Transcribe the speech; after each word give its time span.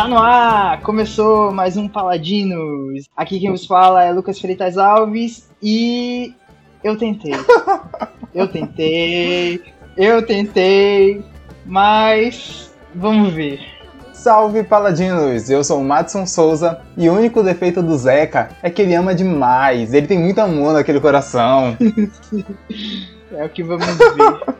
Tá 0.00 0.08
no 0.08 0.16
ar! 0.16 0.80
Começou 0.80 1.52
mais 1.52 1.76
um 1.76 1.86
Paladinos. 1.86 3.04
Aqui 3.14 3.38
quem 3.38 3.50
vos 3.50 3.66
fala 3.66 4.02
é 4.02 4.10
Lucas 4.10 4.40
Freitas 4.40 4.78
Alves 4.78 5.50
e 5.62 6.34
eu 6.82 6.96
tentei. 6.96 7.34
Eu 8.34 8.48
tentei. 8.48 9.62
Eu 9.98 10.24
tentei. 10.24 11.22
Mas 11.66 12.72
vamos 12.94 13.34
ver. 13.34 13.60
Salve 14.14 14.62
Paladinos! 14.62 15.50
Eu 15.50 15.62
sou 15.62 15.82
o 15.82 15.84
Madison 15.84 16.24
Souza 16.24 16.80
e 16.96 17.06
o 17.10 17.12
único 17.12 17.42
defeito 17.42 17.82
do 17.82 17.94
Zeca 17.98 18.56
é 18.62 18.70
que 18.70 18.80
ele 18.80 18.94
ama 18.94 19.14
demais. 19.14 19.92
Ele 19.92 20.06
tem 20.06 20.18
muito 20.18 20.40
amor 20.40 20.72
naquele 20.72 20.98
coração. 20.98 21.76
é 23.32 23.44
o 23.44 23.50
que 23.50 23.62
vamos 23.62 23.86
ver. 23.86 24.54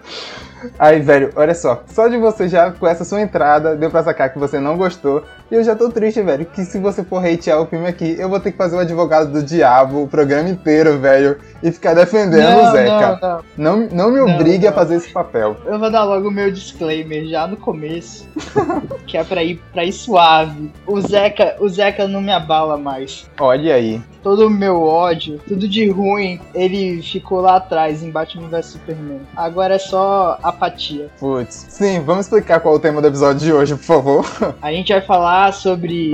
Aí, 0.79 1.01
velho, 1.01 1.31
olha 1.37 1.55
só. 1.55 1.83
Só 1.87 2.09
de 2.09 2.17
você 2.17 2.49
já, 2.49 2.71
com 2.73 2.87
essa 2.87 3.05
sua 3.05 3.21
entrada, 3.21 3.77
deu 3.77 3.91
pra 3.91 4.03
sacar 4.03 4.33
que 4.33 4.39
você 4.39 4.59
não 4.59 4.77
gostou. 4.77 5.25
E 5.51 5.55
eu 5.55 5.65
já 5.65 5.75
tô 5.75 5.89
triste, 5.89 6.23
velho, 6.23 6.47
que 6.47 6.65
se 6.65 6.79
você 6.79 7.03
for 7.03 7.25
hatear 7.25 7.61
o 7.61 7.67
filme 7.67 7.89
aqui, 7.89 8.15
eu 8.17 8.29
vou 8.29 8.39
ter 8.39 8.53
que 8.53 8.57
fazer 8.57 8.77
o 8.77 8.79
advogado 8.79 9.33
do 9.33 9.43
diabo 9.43 10.05
o 10.05 10.09
programa 10.09 10.49
inteiro, 10.49 10.97
velho, 11.01 11.39
e 11.61 11.73
ficar 11.73 11.93
defendendo 11.93 12.49
não, 12.49 12.69
o 12.69 12.71
Zeca. 12.71 13.43
Não, 13.57 13.77
não. 13.77 13.89
não, 13.89 13.89
não 13.91 14.11
me 14.13 14.21
obrigue 14.21 14.69
a 14.69 14.73
fazer 14.73 14.95
esse 14.95 15.13
papel. 15.13 15.57
Eu 15.67 15.77
vou 15.77 15.91
dar 15.91 16.05
logo 16.05 16.29
o 16.29 16.31
meu 16.31 16.53
disclaimer 16.53 17.27
já 17.27 17.49
no 17.49 17.57
começo, 17.57 18.29
que 19.09 19.17
é 19.17 19.25
pra 19.25 19.43
ir, 19.43 19.61
pra 19.73 19.85
ir 19.85 19.93
suave. 19.93 20.71
O 20.87 21.01
Zeca, 21.01 21.57
o 21.59 21.69
Zeca 21.69 22.07
não 22.07 22.21
me 22.21 22.31
abala 22.31 22.77
mais. 22.77 23.29
Olha 23.41 23.75
aí 23.75 24.01
todo 24.23 24.47
o 24.47 24.51
meu 24.51 24.83
ódio, 24.83 25.41
tudo 25.47 25.67
de 25.69 25.89
ruim, 25.89 26.41
ele 26.55 27.03
ficou 27.03 27.41
lá 27.41 27.57
atrás 27.57 28.03
em 28.03 28.11
Batman 28.11 28.49
vs 28.49 28.67
Superman. 28.67 29.21
Agora 29.37 29.75
é 29.75 29.79
só 29.79 30.39
apatia. 30.43 31.09
Putz. 31.19 31.67
Sim, 31.69 32.01
vamos 32.01 32.27
explicar 32.27 32.61
qual 32.61 32.75
é 32.75 32.77
o 32.77 32.81
tema 32.81 33.01
do 33.01 33.09
episódio 33.09 33.41
de 33.41 33.53
hoje, 33.53 33.75
por 33.75 33.85
favor. 33.85 34.27
A 34.61 34.73
gente 34.73 34.93
vai 34.93 35.01
falar 35.03 35.40
sobre 35.53 36.13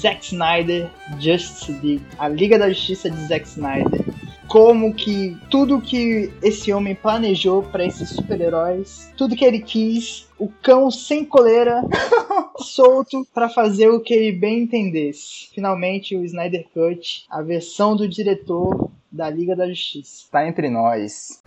Zack 0.00 0.26
Snyder 0.26 0.88
Justice 1.18 1.72
League, 1.72 2.02
a 2.18 2.28
Liga 2.28 2.58
da 2.58 2.68
Justiça 2.68 3.10
de 3.10 3.26
Zack 3.26 3.46
Snyder 3.46 4.04
como 4.52 4.92
que 4.92 5.34
tudo 5.48 5.80
que 5.80 6.30
esse 6.42 6.70
homem 6.74 6.94
planejou 6.94 7.62
para 7.62 7.86
esses 7.86 8.10
super-heróis, 8.10 9.10
tudo 9.16 9.34
que 9.34 9.46
ele 9.46 9.60
quis, 9.60 10.28
o 10.38 10.46
cão 10.46 10.90
sem 10.90 11.24
coleira, 11.24 11.82
solto 12.60 13.26
para 13.32 13.48
fazer 13.48 13.88
o 13.88 13.98
que 13.98 14.12
ele 14.12 14.38
bem 14.38 14.64
entendesse. 14.64 15.48
Finalmente 15.54 16.14
o 16.14 16.22
Snyder 16.22 16.66
Cut, 16.74 17.24
a 17.30 17.40
versão 17.40 17.96
do 17.96 18.06
diretor 18.06 18.90
da 19.10 19.30
Liga 19.30 19.56
da 19.56 19.66
Justiça. 19.66 20.26
Tá 20.30 20.46
entre 20.46 20.68
nós. 20.68 21.42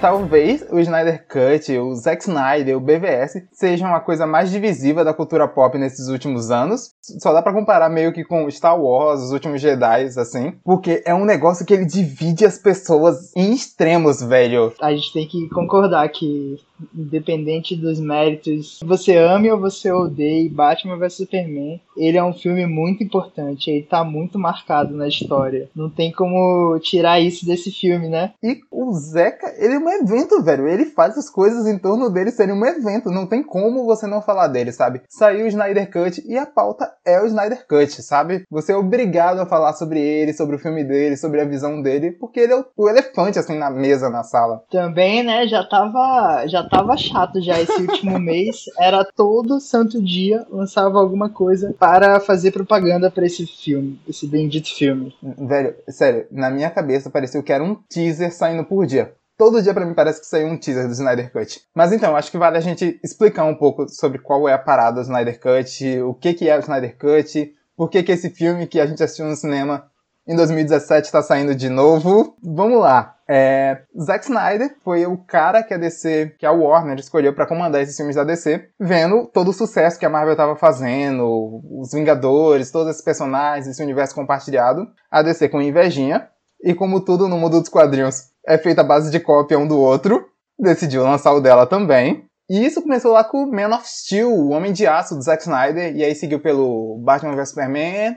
Talvez 0.00 0.64
o 0.70 0.78
Snyder 0.78 1.26
Cut, 1.26 1.76
o 1.78 1.94
Zack 1.94 2.22
Snyder, 2.22 2.76
o 2.76 2.80
BVS 2.80 3.42
sejam 3.52 3.94
a 3.94 4.00
coisa 4.00 4.26
mais 4.26 4.50
divisiva 4.50 5.04
da 5.04 5.14
cultura 5.14 5.48
pop 5.48 5.76
nesses 5.78 6.08
últimos 6.08 6.50
anos. 6.50 6.90
Só 7.00 7.32
dá 7.32 7.42
para 7.42 7.52
comparar 7.52 7.88
meio 7.88 8.12
que 8.12 8.24
com 8.24 8.50
Star 8.50 8.80
Wars, 8.80 9.20
os 9.20 9.32
últimos 9.32 9.60
Jedi, 9.60 10.04
assim, 10.16 10.54
porque 10.64 11.02
é 11.06 11.14
um 11.14 11.24
negócio 11.24 11.64
que 11.64 11.74
ele 11.74 11.84
divide 11.84 12.44
as 12.44 12.58
pessoas 12.58 13.32
em 13.34 13.52
extremos, 13.52 14.22
velho. 14.22 14.72
A 14.80 14.92
gente 14.92 15.12
tem 15.12 15.26
que 15.26 15.48
concordar 15.48 16.08
que 16.08 16.58
independente 16.94 17.74
dos 17.74 17.98
méritos, 17.98 18.80
você 18.84 19.16
ame 19.16 19.50
ou 19.50 19.58
você 19.58 19.90
odeie 19.90 20.48
Batman 20.48 20.98
vs 20.98 21.14
Superman, 21.14 21.80
ele 21.96 22.18
é 22.18 22.24
um 22.24 22.34
filme 22.34 22.66
muito 22.66 23.02
importante, 23.02 23.70
ele 23.70 23.82
tá 23.82 24.04
muito 24.04 24.38
marcado 24.38 24.94
na 24.94 25.08
história. 25.08 25.68
Não 25.74 25.88
tem 25.88 26.12
como 26.12 26.78
tirar 26.80 27.20
isso 27.20 27.46
desse 27.46 27.70
filme, 27.70 28.08
né? 28.08 28.32
E 28.42 28.60
o 28.70 28.92
Zeca, 28.92 29.54
ele 29.58 29.74
é 29.74 29.78
um 29.86 30.02
evento, 30.02 30.42
velho. 30.42 30.68
Ele 30.68 30.84
faz 30.86 31.16
as 31.16 31.30
coisas 31.30 31.66
em 31.66 31.78
torno 31.78 32.10
dele 32.10 32.30
serem 32.30 32.54
um 32.54 32.66
evento. 32.66 33.10
Não 33.10 33.26
tem 33.26 33.42
como 33.42 33.84
você 33.84 34.06
não 34.06 34.20
falar 34.20 34.48
dele, 34.48 34.72
sabe? 34.72 35.02
Saiu 35.08 35.44
o 35.44 35.48
Snyder 35.48 35.90
Cut 35.90 36.22
e 36.26 36.36
a 36.36 36.44
pauta 36.44 36.92
é 37.04 37.20
o 37.20 37.26
Snyder 37.26 37.66
Cut, 37.66 38.02
sabe? 38.02 38.44
Você 38.50 38.72
é 38.72 38.76
obrigado 38.76 39.38
a 39.40 39.46
falar 39.46 39.72
sobre 39.74 40.00
ele, 40.00 40.32
sobre 40.32 40.56
o 40.56 40.58
filme 40.58 40.84
dele, 40.84 41.16
sobre 41.16 41.40
a 41.40 41.44
visão 41.44 41.80
dele, 41.80 42.10
porque 42.10 42.40
ele 42.40 42.52
é 42.52 42.64
o, 42.76 42.88
elefante, 42.88 43.38
assim, 43.38 43.56
na 43.56 43.70
mesa, 43.70 44.10
na 44.10 44.22
sala. 44.22 44.62
Também, 44.70 45.22
né, 45.22 45.46
já 45.46 45.64
tava, 45.64 46.46
já 46.46 46.68
tava 46.68 46.96
chato 46.96 47.40
já 47.40 47.60
esse 47.60 47.80
último 47.80 48.18
mês. 48.20 48.64
Era 48.78 49.04
todo 49.04 49.60
santo 49.60 50.02
dia 50.02 50.44
lançava 50.50 50.98
alguma 50.98 51.28
coisa 51.28 51.74
para 51.78 52.20
fazer 52.20 52.50
propaganda 52.50 53.10
para 53.10 53.26
esse 53.26 53.46
filme, 53.46 54.00
esse 54.08 54.26
bendito 54.26 54.68
filme. 54.74 55.14
Velho, 55.22 55.74
sério, 55.88 56.26
na 56.30 56.50
minha 56.50 56.70
cabeça 56.70 57.10
pareceu 57.10 57.42
que 57.42 57.52
era 57.52 57.62
um 57.62 57.76
teaser 57.88 58.32
saindo 58.32 58.64
por 58.64 58.86
dia. 58.86 59.12
Todo 59.36 59.60
dia 59.60 59.74
para 59.74 59.84
mim 59.84 59.92
parece 59.92 60.20
que 60.20 60.26
saiu 60.26 60.46
um 60.46 60.58
teaser 60.58 60.86
do 60.86 60.92
Snyder 60.92 61.30
Cut. 61.30 61.60
Mas 61.74 61.92
então, 61.92 62.16
acho 62.16 62.30
que 62.30 62.38
vale 62.38 62.56
a 62.56 62.60
gente 62.60 62.98
explicar 63.04 63.44
um 63.44 63.54
pouco 63.54 63.86
sobre 63.88 64.18
qual 64.18 64.48
é 64.48 64.54
a 64.54 64.58
parada 64.58 64.96
do 64.96 65.02
Snyder 65.02 65.38
Cut, 65.38 66.00
o 66.00 66.14
que, 66.14 66.32
que 66.32 66.48
é 66.48 66.56
o 66.56 66.60
Snyder 66.60 66.96
Cut, 66.96 67.54
por 67.76 67.90
que, 67.90 68.02
que 68.02 68.12
esse 68.12 68.30
filme 68.30 68.66
que 68.66 68.80
a 68.80 68.86
gente 68.86 69.02
assistiu 69.02 69.26
no 69.26 69.36
cinema 69.36 69.90
em 70.26 70.34
2017 70.34 71.04
está 71.04 71.22
saindo 71.22 71.54
de 71.54 71.68
novo. 71.68 72.34
Vamos 72.42 72.80
lá. 72.80 73.14
É, 73.28 73.82
Zack 74.00 74.24
Snyder 74.24 74.74
foi 74.82 75.04
o 75.04 75.18
cara 75.18 75.62
que 75.62 75.74
a 75.74 75.76
DC, 75.76 76.34
que 76.38 76.46
a 76.46 76.52
Warner 76.52 76.98
escolheu 76.98 77.34
para 77.34 77.46
comandar 77.46 77.82
esses 77.82 77.96
filmes 77.96 78.16
da 78.16 78.24
DC, 78.24 78.70
vendo 78.78 79.26
todo 79.26 79.48
o 79.48 79.52
sucesso 79.52 79.98
que 79.98 80.06
a 80.06 80.10
Marvel 80.10 80.32
estava 80.32 80.56
fazendo, 80.56 81.60
os 81.78 81.92
Vingadores, 81.92 82.70
todos 82.70 82.90
esses 82.90 83.02
personagens, 83.02 83.66
esse 83.66 83.82
universo 83.82 84.14
compartilhado. 84.14 84.88
A 85.10 85.22
DC 85.22 85.48
com 85.48 85.60
invejinha, 85.60 86.28
e 86.62 86.74
como 86.74 87.00
tudo 87.00 87.28
no 87.28 87.36
mundo 87.36 87.60
dos 87.60 87.68
quadrinhos 87.68 88.30
é 88.46 88.56
feito 88.56 88.78
à 88.78 88.84
base 88.84 89.10
de 89.10 89.20
cópia 89.20 89.58
um 89.58 89.66
do 89.66 89.78
outro, 89.78 90.28
decidiu 90.58 91.02
lançar 91.02 91.32
o 91.32 91.40
dela 91.40 91.66
também. 91.66 92.24
E 92.48 92.64
isso 92.64 92.80
começou 92.80 93.12
lá 93.12 93.24
com 93.24 93.46
Man 93.46 93.74
of 93.74 93.88
Steel, 93.88 94.30
o 94.30 94.50
Homem 94.50 94.72
de 94.72 94.86
Aço 94.86 95.16
do 95.16 95.22
Zack 95.22 95.42
Snyder, 95.42 95.96
e 95.96 96.04
aí 96.04 96.14
seguiu 96.14 96.38
pelo 96.38 96.96
Batman 96.98 97.34
vs 97.34 97.48
Superman, 97.48 98.16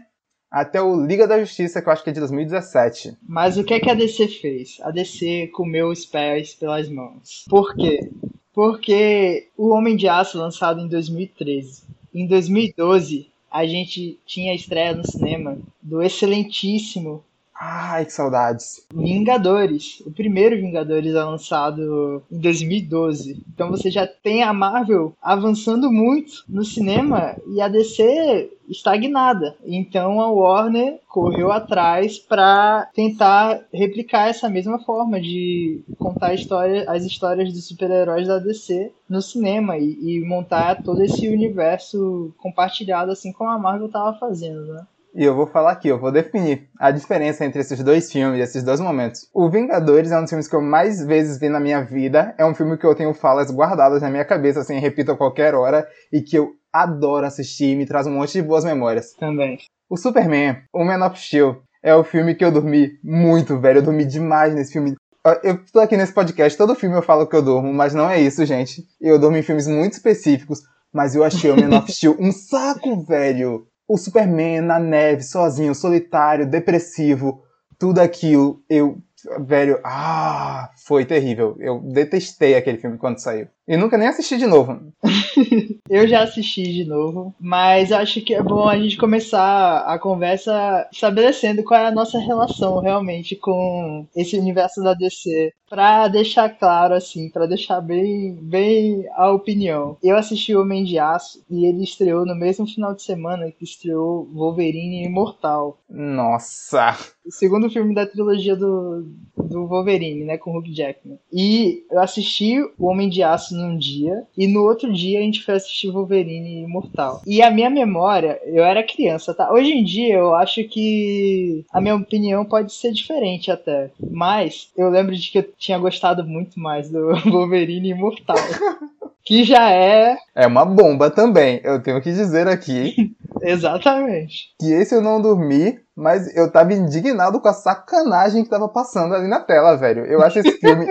até 0.51 0.79
o 0.81 1.03
Liga 1.03 1.27
da 1.27 1.39
Justiça, 1.39 1.81
que 1.81 1.89
eu 1.89 1.93
acho 1.93 2.03
que 2.03 2.11
é 2.11 2.13
de 2.13 2.19
2017. 2.19 3.17
Mas 3.27 3.57
o 3.57 3.63
que, 3.63 3.73
é 3.73 3.79
que 3.79 3.89
a 3.89 3.95
DC 3.95 4.27
fez? 4.27 4.77
A 4.81 4.91
DC 4.91 5.47
comeu 5.53 5.89
os 5.89 6.05
pés 6.05 6.53
pelas 6.53 6.87
mãos. 6.87 7.45
Por 7.49 7.75
quê? 7.75 8.11
Porque 8.53 9.47
o 9.57 9.69
Homem 9.69 9.95
de 9.95 10.07
Aço, 10.07 10.37
lançado 10.37 10.79
em 10.79 10.87
2013, 10.87 11.83
em 12.13 12.27
2012, 12.27 13.27
a 13.51 13.65
gente 13.65 14.19
tinha 14.25 14.51
a 14.51 14.55
estreia 14.55 14.93
no 14.93 15.09
cinema 15.09 15.57
do 15.81 16.01
excelentíssimo 16.03 17.23
Ai, 17.61 18.05
que 18.05 18.13
saudades. 18.13 18.87
Vingadores. 18.93 20.01
O 20.05 20.11
primeiro 20.11 20.55
Vingadores 20.55 21.13
é 21.13 21.21
lançado 21.21 22.23
em 22.31 22.39
2012. 22.39 23.43
Então 23.53 23.69
você 23.69 23.91
já 23.91 24.07
tem 24.07 24.43
a 24.43 24.53
Marvel 24.53 25.13
avançando 25.21 25.91
muito 25.91 26.45
no 26.47 26.63
cinema 26.63 27.35
e 27.53 27.59
a 27.59 27.67
DC 27.67 28.49
estagnada. 28.69 29.57
Então 29.65 30.21
a 30.21 30.31
Warner 30.31 31.01
correu 31.09 31.51
atrás 31.51 32.17
para 32.17 32.87
tentar 32.93 33.65
replicar 33.73 34.29
essa 34.29 34.47
mesma 34.47 34.79
forma 34.79 35.19
de 35.19 35.83
contar 35.97 36.33
história, 36.33 36.89
as 36.89 37.03
histórias 37.03 37.51
dos 37.51 37.67
super-heróis 37.67 38.25
da 38.25 38.39
DC 38.39 38.93
no 39.09 39.21
cinema 39.21 39.77
e, 39.77 39.97
e 40.01 40.21
montar 40.21 40.81
todo 40.81 41.03
esse 41.03 41.27
universo 41.27 42.33
compartilhado 42.37 43.11
assim 43.11 43.33
como 43.33 43.49
a 43.49 43.59
Marvel 43.59 43.87
estava 43.87 44.17
fazendo, 44.17 44.65
né? 44.73 44.87
E 45.15 45.23
eu 45.23 45.35
vou 45.35 45.47
falar 45.47 45.71
aqui, 45.71 45.87
eu 45.87 45.99
vou 45.99 46.11
definir 46.11 46.69
a 46.79 46.91
diferença 46.91 47.43
entre 47.43 47.61
esses 47.61 47.83
dois 47.83 48.11
filmes, 48.11 48.39
esses 48.39 48.63
dois 48.63 48.79
momentos. 48.79 49.27
O 49.33 49.49
Vingadores 49.49 50.11
é 50.11 50.17
um 50.17 50.21
dos 50.21 50.29
filmes 50.29 50.47
que 50.47 50.55
eu 50.55 50.61
mais 50.61 51.03
vezes 51.03 51.39
vi 51.39 51.49
na 51.49 51.59
minha 51.59 51.83
vida. 51.83 52.35
É 52.37 52.45
um 52.45 52.53
filme 52.53 52.77
que 52.77 52.85
eu 52.85 52.93
tenho 52.93 53.13
falas 53.13 53.51
guardadas 53.51 54.01
na 54.01 54.09
minha 54.09 54.23
cabeça, 54.23 54.59
assim, 54.59 54.77
repito 54.77 55.11
a 55.11 55.17
qualquer 55.17 55.55
hora, 55.55 55.87
e 56.13 56.21
que 56.21 56.37
eu 56.37 56.51
adoro 56.71 57.25
assistir 57.25 57.71
e 57.71 57.75
me 57.75 57.85
traz 57.85 58.05
um 58.05 58.11
monte 58.11 58.33
de 58.33 58.41
boas 58.43 58.63
memórias. 58.63 59.13
Também. 59.13 59.57
O 59.89 59.97
Superman, 59.97 60.61
o 60.71 60.85
Man 60.85 61.03
of 61.05 61.19
Steel, 61.19 61.63
é 61.81 61.95
o 61.95 62.03
filme 62.03 62.35
que 62.35 62.45
eu 62.45 62.51
dormi 62.51 62.91
muito, 63.03 63.59
velho. 63.59 63.79
Eu 63.79 63.83
dormi 63.83 64.05
demais 64.05 64.53
nesse 64.53 64.73
filme. 64.73 64.95
Eu 65.43 65.59
tô 65.71 65.79
aqui 65.79 65.97
nesse 65.97 66.13
podcast, 66.13 66.57
todo 66.57 66.75
filme 66.75 66.95
eu 66.95 67.01
falo 67.01 67.27
que 67.27 67.35
eu 67.35 67.41
durmo, 67.41 67.73
mas 67.73 67.93
não 67.93 68.09
é 68.09 68.21
isso, 68.21 68.45
gente. 68.45 68.83
Eu 69.01 69.17
durmo 69.17 69.37
em 69.37 69.43
filmes 69.43 69.67
muito 69.67 69.93
específicos, 69.93 70.61
mas 70.93 71.15
eu 71.15 71.23
achei 71.23 71.51
o 71.51 71.57
Man 71.57 71.77
of 71.77 71.89
Steel 71.91 72.15
um 72.19 72.31
saco, 72.31 73.03
velho 73.03 73.68
o 73.89 73.97
Superman 73.97 74.61
na 74.61 74.79
neve, 74.79 75.23
sozinho, 75.23 75.73
solitário, 75.73 76.45
depressivo, 76.45 77.43
tudo 77.79 77.99
aquilo, 77.99 78.63
eu, 78.69 79.01
velho, 79.39 79.79
ah, 79.83 80.69
foi 80.85 81.05
terrível. 81.05 81.57
Eu 81.59 81.79
detestei 81.79 82.53
aquele 82.55 82.77
filme 82.77 82.99
quando 82.99 83.17
saiu. 83.17 83.47
E 83.69 83.77
nunca 83.77 83.99
nem 83.99 84.07
assisti 84.07 84.35
de 84.35 84.47
novo. 84.47 84.79
eu 85.87 86.07
já 86.07 86.23
assisti 86.23 86.63
de 86.63 86.83
novo, 86.83 87.35
mas 87.39 87.91
acho 87.91 88.19
que 88.21 88.33
é 88.33 88.41
bom 88.41 88.67
a 88.67 88.75
gente 88.75 88.97
começar 88.97 89.81
a 89.81 89.99
conversa 89.99 90.89
estabelecendo 90.91 91.63
qual 91.63 91.79
é 91.79 91.85
a 91.85 91.91
nossa 91.91 92.17
relação 92.17 92.79
realmente 92.79 93.35
com 93.35 94.07
esse 94.15 94.35
universo 94.39 94.81
da 94.81 94.95
DC. 94.95 95.53
Pra 95.69 96.07
deixar 96.07 96.49
claro, 96.49 96.95
assim, 96.95 97.29
para 97.29 97.45
deixar 97.45 97.79
bem, 97.79 98.33
bem 98.41 99.05
a 99.13 99.29
opinião. 99.31 99.97
Eu 100.01 100.17
assisti 100.17 100.55
o 100.55 100.61
Homem 100.61 100.83
de 100.83 100.97
Aço 100.97 101.45
e 101.47 101.63
ele 101.63 101.83
estreou 101.83 102.25
no 102.25 102.33
mesmo 102.33 102.65
final 102.65 102.95
de 102.95 103.03
semana 103.03 103.51
que 103.51 103.65
estreou 103.65 104.27
Wolverine 104.33 105.05
Imortal. 105.05 105.77
Nossa! 105.87 106.97
O 107.23 107.31
segundo 107.31 107.69
filme 107.69 107.93
da 107.93 108.07
trilogia 108.07 108.55
do, 108.55 109.05
do 109.37 109.67
Wolverine, 109.67 110.25
né, 110.25 110.39
com 110.39 110.57
Hugh 110.57 110.73
Jackman. 110.73 111.19
E 111.31 111.83
eu 111.91 111.99
assisti 111.99 112.59
o 112.79 112.87
Homem 112.87 113.07
de 113.07 113.21
Aço 113.21 113.55
num 113.59 113.77
dia 113.77 114.23
e 114.37 114.47
no 114.47 114.63
outro 114.63 114.91
dia 114.91 115.19
a 115.19 115.21
gente 115.21 115.43
foi 115.43 115.55
assistir 115.55 115.91
Wolverine 115.91 116.63
Imortal. 116.63 117.21
E 117.25 117.41
a 117.41 117.51
minha 117.51 117.69
memória, 117.69 118.39
eu 118.45 118.63
era 118.63 118.83
criança, 118.83 119.33
tá? 119.33 119.51
Hoje 119.51 119.71
em 119.71 119.83
dia 119.83 120.15
eu 120.15 120.33
acho 120.33 120.63
que 120.63 121.65
a 121.71 121.81
minha 121.81 121.95
opinião 121.95 122.45
pode 122.45 122.73
ser 122.73 122.91
diferente 122.91 123.51
até, 123.51 123.91
mas 124.11 124.71
eu 124.77 124.89
lembro 124.89 125.15
de 125.15 125.29
que 125.29 125.39
eu 125.39 125.49
tinha 125.57 125.77
gostado 125.77 126.23
muito 126.23 126.59
mais 126.59 126.89
do 126.89 127.09
Wolverine 127.29 127.89
Imortal. 127.89 128.37
que 129.29 129.43
já 129.43 129.69
é. 129.71 130.17
É 130.33 130.47
uma 130.47 130.65
bomba 130.65 131.11
também, 131.11 131.61
eu 131.63 131.79
tenho 131.81 132.01
que 132.01 132.11
dizer 132.11 132.47
aqui. 132.47 133.15
Exatamente. 133.43 134.53
Que 134.59 134.71
esse 134.73 134.95
eu 134.95 135.01
não 135.01 135.21
dormi, 135.21 135.79
mas 135.95 136.35
eu 136.35 136.51
tava 136.51 136.73
indignado 136.73 137.39
com 137.39 137.47
a 137.47 137.53
sacanagem 137.53 138.43
que 138.43 138.49
tava 138.49 138.67
passando 138.67 139.13
ali 139.13 139.27
na 139.27 139.39
tela, 139.39 139.77
velho. 139.77 140.03
Eu 140.05 140.21
acho 140.23 140.39
esse 140.39 140.53
filme 140.53 140.87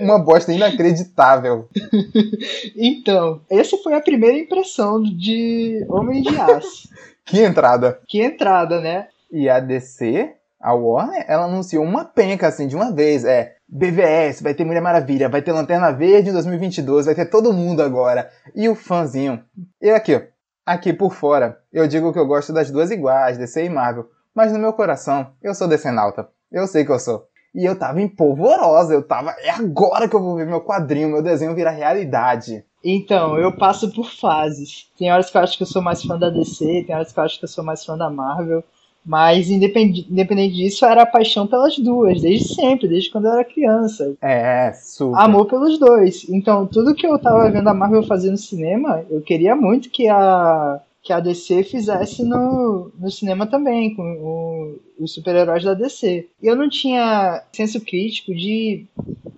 uma 0.00 0.18
bosta 0.18 0.52
inacreditável. 0.52 1.68
então, 2.76 3.40
essa 3.50 3.76
foi 3.78 3.94
a 3.94 4.00
primeira 4.00 4.38
impressão 4.38 5.02
de 5.02 5.84
Homem 5.88 6.22
de 6.22 6.38
Aço. 6.38 6.88
que 7.24 7.40
entrada. 7.42 8.00
Que 8.06 8.22
entrada, 8.22 8.80
né? 8.80 9.08
E 9.30 9.48
a 9.48 9.60
DC, 9.60 10.34
a 10.60 10.74
Warner, 10.74 11.24
ela 11.28 11.44
anunciou 11.44 11.84
uma 11.84 12.04
penca 12.04 12.48
assim 12.48 12.66
de 12.66 12.76
uma 12.76 12.92
vez. 12.92 13.24
É, 13.24 13.56
BVS, 13.68 14.42
vai 14.42 14.54
ter 14.54 14.64
Mulher 14.64 14.80
Maravilha, 14.80 15.28
vai 15.28 15.42
ter 15.42 15.52
Lanterna 15.52 15.90
Verde 15.90 16.30
em 16.30 16.32
2022, 16.32 17.06
vai 17.06 17.14
ter 17.14 17.26
todo 17.26 17.52
mundo 17.52 17.82
agora. 17.82 18.30
E 18.54 18.68
o 18.68 18.74
fãzinho. 18.74 19.42
E 19.80 19.90
aqui, 19.90 20.14
ó. 20.14 20.20
Aqui 20.64 20.92
por 20.92 21.12
fora, 21.12 21.60
eu 21.72 21.86
digo 21.86 22.12
que 22.12 22.18
eu 22.18 22.26
gosto 22.26 22.52
das 22.52 22.72
duas 22.72 22.90
iguais, 22.90 23.38
DC 23.38 23.64
e 23.64 23.68
Marvel. 23.68 24.10
Mas 24.34 24.52
no 24.52 24.58
meu 24.58 24.72
coração, 24.72 25.30
eu 25.40 25.54
sou 25.54 25.68
Nauta. 25.92 26.28
Eu 26.50 26.66
sei 26.66 26.84
que 26.84 26.90
eu 26.90 26.98
sou. 26.98 27.28
E 27.56 27.64
eu 27.64 27.74
tava 27.74 28.02
empolvorosa, 28.02 28.92
eu 28.92 29.02
tava. 29.02 29.30
É 29.42 29.48
agora 29.48 30.06
que 30.06 30.14
eu 30.14 30.20
vou 30.22 30.36
ver 30.36 30.46
meu 30.46 30.60
quadrinho, 30.60 31.08
meu 31.08 31.22
desenho 31.22 31.54
virar 31.54 31.70
realidade. 31.70 32.62
Então, 32.84 33.38
eu 33.38 33.50
passo 33.50 33.90
por 33.90 34.10
fases. 34.10 34.90
Tem 34.98 35.10
horas 35.10 35.30
que 35.30 35.38
eu 35.38 35.40
acho 35.40 35.56
que 35.56 35.62
eu 35.62 35.66
sou 35.66 35.80
mais 35.80 36.02
fã 36.02 36.18
da 36.18 36.28
DC, 36.28 36.84
tem 36.86 36.94
horas 36.94 37.10
que 37.10 37.18
eu 37.18 37.24
acho 37.24 37.38
que 37.38 37.46
eu 37.46 37.48
sou 37.48 37.64
mais 37.64 37.82
fã 37.82 37.96
da 37.96 38.10
Marvel. 38.10 38.62
Mas, 39.04 39.48
independente, 39.48 40.06
independente 40.10 40.54
disso, 40.56 40.84
era 40.84 41.06
paixão 41.06 41.46
pelas 41.46 41.78
duas, 41.78 42.20
desde 42.20 42.54
sempre, 42.54 42.88
desde 42.88 43.10
quando 43.10 43.26
eu 43.26 43.32
era 43.32 43.44
criança. 43.44 44.14
É, 44.20 44.72
super. 44.72 45.18
Amor 45.18 45.46
pelos 45.46 45.78
dois. 45.78 46.28
Então, 46.28 46.66
tudo 46.66 46.94
que 46.94 47.06
eu 47.06 47.18
tava 47.18 47.50
vendo 47.50 47.68
a 47.68 47.74
Marvel 47.74 48.02
fazer 48.02 48.30
no 48.30 48.36
cinema, 48.36 49.02
eu 49.08 49.22
queria 49.22 49.56
muito 49.56 49.88
que 49.88 50.08
a, 50.08 50.80
que 51.02 51.12
a 51.12 51.20
DC 51.20 51.62
fizesse 51.62 52.22
no, 52.22 52.90
no 52.98 53.10
cinema 53.10 53.46
também, 53.46 53.94
com 53.94 54.02
o, 54.02 54.78
os 54.98 55.12
super-heróis 55.12 55.64
da 55.64 55.74
DC. 55.74 56.28
E 56.42 56.46
eu 56.46 56.56
não 56.56 56.68
tinha 56.68 57.44
senso 57.52 57.80
crítico 57.80 58.34
de 58.34 58.86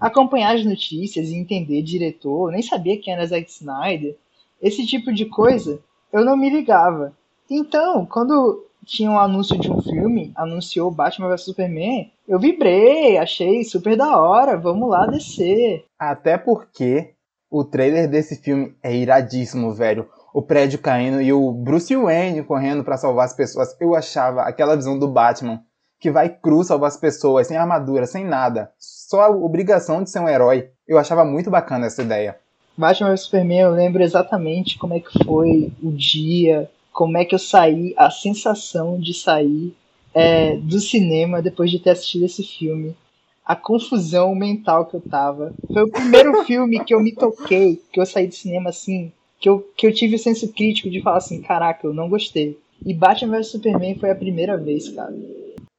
acompanhar 0.00 0.54
as 0.54 0.64
notícias 0.64 1.28
e 1.28 1.36
entender 1.36 1.82
diretor, 1.82 2.52
nem 2.52 2.62
sabia 2.62 3.00
quem 3.00 3.12
era 3.12 3.26
Zack 3.26 3.50
Snyder. 3.50 4.16
Esse 4.60 4.86
tipo 4.86 5.12
de 5.12 5.24
coisa, 5.26 5.80
eu 6.12 6.24
não 6.24 6.36
me 6.36 6.50
ligava. 6.50 7.12
Então, 7.50 8.06
quando 8.06 8.64
tinha 8.84 9.10
um 9.10 9.18
anúncio 9.18 9.58
de 9.58 9.70
um 9.70 9.82
filme, 9.82 10.32
anunciou 10.34 10.90
Batman 10.90 11.28
vs 11.28 11.44
Superman, 11.44 12.10
eu 12.26 12.38
vibrei, 12.38 13.18
achei 13.18 13.64
super 13.64 13.96
da 13.96 14.20
hora, 14.20 14.56
vamos 14.56 14.88
lá 14.88 15.06
descer. 15.06 15.84
Até 15.98 16.38
porque 16.38 17.10
o 17.50 17.64
trailer 17.64 18.08
desse 18.08 18.36
filme 18.36 18.74
é 18.82 18.94
iradíssimo, 18.94 19.72
velho. 19.72 20.08
O 20.38 20.42
prédio 20.42 20.78
caindo 20.78 21.20
e 21.20 21.32
o 21.32 21.50
Bruce 21.50 21.96
Wayne 21.96 22.44
correndo 22.44 22.84
para 22.84 22.96
salvar 22.96 23.24
as 23.24 23.34
pessoas. 23.34 23.76
Eu 23.80 23.96
achava 23.96 24.42
aquela 24.42 24.76
visão 24.76 24.96
do 24.96 25.08
Batman 25.08 25.64
que 25.98 26.12
vai 26.12 26.28
cru 26.28 26.62
salvar 26.62 26.86
as 26.86 26.96
pessoas, 26.96 27.48
sem 27.48 27.56
armadura, 27.56 28.06
sem 28.06 28.24
nada. 28.24 28.70
Só 28.78 29.22
a 29.22 29.30
obrigação 29.30 30.00
de 30.00 30.10
ser 30.10 30.20
um 30.20 30.28
herói. 30.28 30.70
Eu 30.86 30.96
achava 30.96 31.24
muito 31.24 31.50
bacana 31.50 31.86
essa 31.86 32.02
ideia. 32.02 32.38
Batman 32.76 33.10
vs 33.10 33.22
Superman, 33.22 33.58
eu 33.58 33.72
lembro 33.72 34.00
exatamente 34.00 34.78
como 34.78 34.94
é 34.94 35.00
que 35.00 35.24
foi 35.24 35.72
o 35.82 35.90
dia, 35.90 36.70
como 36.92 37.18
é 37.18 37.24
que 37.24 37.34
eu 37.34 37.38
saí, 37.40 37.92
a 37.96 38.08
sensação 38.08 38.96
de 38.96 39.14
sair 39.14 39.74
é, 40.14 40.56
do 40.58 40.78
cinema 40.78 41.42
depois 41.42 41.68
de 41.68 41.80
ter 41.80 41.90
assistido 41.90 42.26
esse 42.26 42.44
filme. 42.44 42.96
A 43.44 43.56
confusão 43.56 44.36
mental 44.36 44.86
que 44.86 44.94
eu 44.94 45.00
tava. 45.00 45.52
Foi 45.66 45.82
o 45.82 45.90
primeiro 45.90 46.44
filme 46.46 46.84
que 46.84 46.94
eu 46.94 47.00
me 47.00 47.12
toquei, 47.12 47.82
que 47.92 47.98
eu 47.98 48.06
saí 48.06 48.28
do 48.28 48.34
cinema 48.36 48.70
assim, 48.70 49.12
que 49.40 49.48
eu, 49.48 49.60
que 49.76 49.86
eu 49.86 49.92
tive 49.92 50.16
o 50.16 50.18
senso 50.18 50.52
crítico 50.52 50.90
de 50.90 51.02
falar 51.02 51.18
assim: 51.18 51.40
caraca, 51.42 51.86
eu 51.86 51.94
não 51.94 52.08
gostei. 52.08 52.58
E 52.84 52.94
Batman 52.94 53.38
vs 53.38 53.48
Superman 53.48 53.98
foi 53.98 54.10
a 54.10 54.14
primeira 54.14 54.56
vez, 54.56 54.88
cara. 54.88 55.12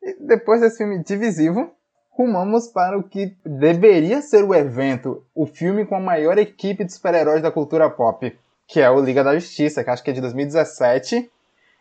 E 0.01 0.15
depois 0.19 0.61
desse 0.61 0.77
filme 0.77 1.03
divisivo, 1.03 1.71
rumamos 2.11 2.67
para 2.67 2.97
o 2.97 3.03
que 3.03 3.33
deveria 3.45 4.21
ser 4.21 4.43
o 4.43 4.53
evento, 4.53 5.23
o 5.33 5.45
filme 5.45 5.85
com 5.85 5.95
a 5.95 5.99
maior 5.99 6.37
equipe 6.37 6.83
de 6.83 6.93
super-heróis 6.93 7.41
da 7.41 7.51
cultura 7.51 7.89
pop 7.89 8.33
que 8.69 8.79
é 8.79 8.89
o 8.89 9.01
Liga 9.01 9.23
da 9.23 9.33
Justiça, 9.33 9.83
que 9.83 9.89
acho 9.89 10.03
que 10.03 10.11
é 10.11 10.13
de 10.13 10.21
2017. 10.21 11.29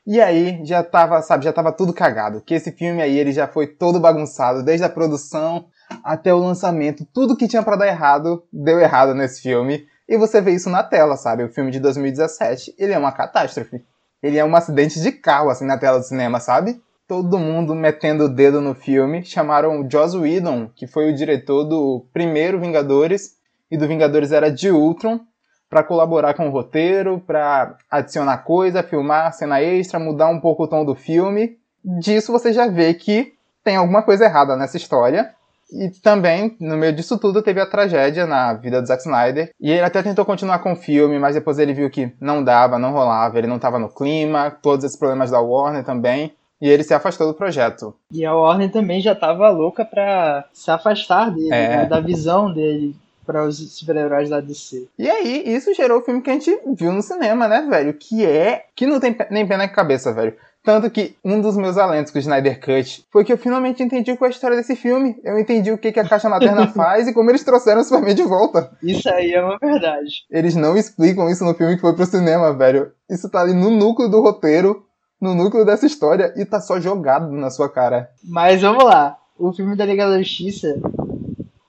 E 0.07 0.19
aí 0.23 0.65
já 0.65 0.83
tava, 0.83 1.21
sabe, 1.21 1.45
já 1.45 1.53
tava 1.53 1.71
tudo 1.71 1.93
cagado. 1.93 2.41
Que 2.41 2.55
esse 2.55 2.73
filme 2.73 3.03
aí 3.03 3.19
ele 3.19 3.31
já 3.31 3.47
foi 3.47 3.67
todo 3.67 4.01
bagunçado, 4.01 4.63
desde 4.63 4.87
a 4.87 4.89
produção 4.89 5.67
até 6.03 6.33
o 6.33 6.39
lançamento. 6.39 7.07
Tudo 7.13 7.37
que 7.37 7.47
tinha 7.47 7.63
para 7.63 7.77
dar 7.77 7.87
errado, 7.87 8.43
deu 8.51 8.81
errado 8.81 9.15
nesse 9.15 9.43
filme. 9.43 9.87
E 10.09 10.17
você 10.17 10.41
vê 10.41 10.53
isso 10.53 10.71
na 10.71 10.83
tela, 10.83 11.17
sabe? 11.17 11.45
O 11.45 11.53
filme 11.53 11.71
de 11.71 11.79
2017, 11.81 12.75
ele 12.79 12.95
é 12.95 12.99
uma 12.99 13.13
catástrofe. 13.13 13.85
Ele 14.23 14.39
é 14.39 14.45
um 14.45 14.57
acidente 14.57 15.01
de 15.01 15.13
carro, 15.13 15.51
assim, 15.51 15.67
na 15.67 15.77
tela 15.77 15.99
do 15.99 16.05
cinema, 16.05 16.41
sabe? 16.41 16.81
Todo 17.07 17.39
mundo 17.39 17.75
metendo 17.75 18.25
o 18.25 18.29
dedo 18.29 18.61
no 18.61 18.75
filme. 18.75 19.23
Chamaram 19.23 19.81
o 19.81 19.91
Joss 19.91 20.17
Whedon, 20.17 20.71
que 20.75 20.87
foi 20.87 21.11
o 21.11 21.15
diretor 21.15 21.65
do 21.65 22.07
primeiro 22.13 22.59
Vingadores, 22.59 23.37
e 23.71 23.77
do 23.77 23.87
Vingadores 23.87 24.33
era 24.33 24.51
de 24.51 24.71
Ultron, 24.71 25.21
para 25.69 25.83
colaborar 25.83 26.33
com 26.33 26.49
o 26.49 26.51
roteiro, 26.51 27.23
para 27.27 27.77
adicionar 27.91 28.39
coisa, 28.39 28.83
filmar 28.83 29.35
cena 29.35 29.61
extra, 29.61 29.99
mudar 29.99 30.29
um 30.29 30.41
pouco 30.41 30.65
o 30.65 30.69
tom 30.69 30.85
do 30.85 30.95
filme. 30.95 31.59
Disso 31.85 32.33
você 32.33 32.53
já 32.53 32.67
vê 32.67 32.95
que 32.95 33.35
tem 33.63 33.77
alguma 33.77 34.03
coisa 34.03 34.25
errada 34.25 34.57
nessa 34.57 34.79
história. 34.79 35.35
E 35.71 35.91
também, 36.01 36.57
no 36.61 36.77
meio 36.77 36.93
disso 36.93 37.19
tudo, 37.19 37.43
teve 37.43 37.61
a 37.61 37.67
tragédia 37.67 38.27
na 38.27 38.55
vida 38.55 38.81
do 38.81 38.87
Zack 38.87 39.03
Snyder. 39.03 39.51
E 39.61 39.71
ele 39.71 39.83
até 39.83 40.03
tentou 40.03 40.25
continuar 40.25 40.61
com 40.61 40.73
o 40.73 40.77
filme, 40.77 41.19
mas 41.19 41.35
depois 41.35 41.59
ele 41.59 41.75
viu 41.75 41.91
que 41.91 42.13
não 42.21 42.43
dava, 42.43 42.79
não 42.79 42.93
rolava, 42.93 43.39
ele 43.39 43.47
não 43.47 43.57
estava 43.57 43.79
no 43.79 43.89
clima, 43.89 44.51
todos 44.63 44.85
esses 44.85 44.97
problemas 44.97 45.31
da 45.31 45.41
Warner 45.41 45.85
também. 45.85 46.33
E 46.61 46.69
ele 46.69 46.83
se 46.83 46.95
afastou 46.95 47.29
do 47.29 47.35
projeto. 47.35 47.95
E 48.11 48.25
a 48.25 48.35
Warner 48.35 48.73
também 48.73 49.01
já 49.01 49.13
estava 49.13 49.49
louca 49.51 49.85
para 49.85 50.45
se 50.53 50.71
afastar 50.71 51.31
dele, 51.31 51.53
é. 51.53 51.69
né, 51.69 51.87
da 51.87 52.01
visão 52.01 52.53
dele 52.53 52.97
para 53.25 53.45
os 53.45 53.59
super-heróis 53.79 54.31
da 54.31 54.41
DC. 54.41 54.89
E 54.99 55.09
aí, 55.09 55.43
isso 55.47 55.75
gerou 55.75 56.01
o 56.01 56.03
filme 56.03 56.23
que 56.23 56.31
a 56.31 56.33
gente 56.33 56.59
viu 56.75 56.91
no 56.91 57.03
cinema, 57.03 57.47
né, 57.47 57.67
velho? 57.69 57.93
Que 57.93 58.25
é. 58.25 58.65
Que 58.75 58.87
não 58.87 58.99
tem 58.99 59.15
nem 59.31 59.47
pena 59.47 59.65
nem 59.65 59.69
cabeça, 59.69 60.15
velho. 60.15 60.35
Tanto 60.69 60.91
que 60.91 61.17
um 61.25 61.41
dos 61.41 61.57
meus 61.57 61.79
alentos 61.79 62.13
com 62.13 62.19
o 62.19 62.21
Snyder 62.21 62.61
Cut 62.61 63.03
foi 63.11 63.25
que 63.25 63.33
eu 63.33 63.39
finalmente 63.39 63.83
entendi 63.83 64.15
qual 64.15 64.27
é 64.27 64.31
a 64.31 64.35
história 64.35 64.55
desse 64.55 64.77
filme. 64.77 65.19
Eu 65.25 65.39
entendi 65.39 65.73
o 65.73 65.79
que, 65.79 65.91
que 65.91 65.99
a 65.99 66.07
caixa 66.07 66.29
materna 66.29 66.67
faz 66.77 67.09
e 67.09 67.15
como 67.15 67.31
eles 67.31 67.43
trouxeram 67.43 67.81
o 67.81 67.85
Superman 67.85 68.15
de 68.15 68.25
volta. 68.25 68.71
Isso 68.83 69.09
aí 69.09 69.33
é 69.33 69.43
uma 69.43 69.57
verdade. 69.57 70.27
Eles 70.31 70.55
não 70.55 70.77
explicam 70.77 71.31
isso 71.31 71.43
no 71.43 71.55
filme 71.55 71.77
que 71.77 71.81
foi 71.81 71.95
pro 71.95 72.05
cinema, 72.05 72.53
velho. 72.53 72.93
Isso 73.09 73.31
tá 73.31 73.41
ali 73.41 73.55
no 73.55 73.71
núcleo 73.71 74.11
do 74.11 74.21
roteiro, 74.21 74.85
no 75.19 75.35
núcleo 75.35 75.65
dessa 75.65 75.87
história, 75.87 76.35
e 76.37 76.45
tá 76.45 76.61
só 76.61 76.79
jogado 76.79 77.33
na 77.33 77.49
sua 77.49 77.71
cara. 77.71 78.11
Mas 78.23 78.61
vamos 78.61 78.85
lá. 78.85 79.17
O 79.39 79.51
filme 79.55 79.75
da 79.75 79.87
Liga 79.87 80.07
da 80.07 80.19
Justiça 80.19 80.79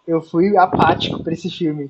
eu 0.06 0.22
fui 0.22 0.58
apático 0.58 1.24
para 1.24 1.32
esse 1.32 1.50
filme. 1.50 1.90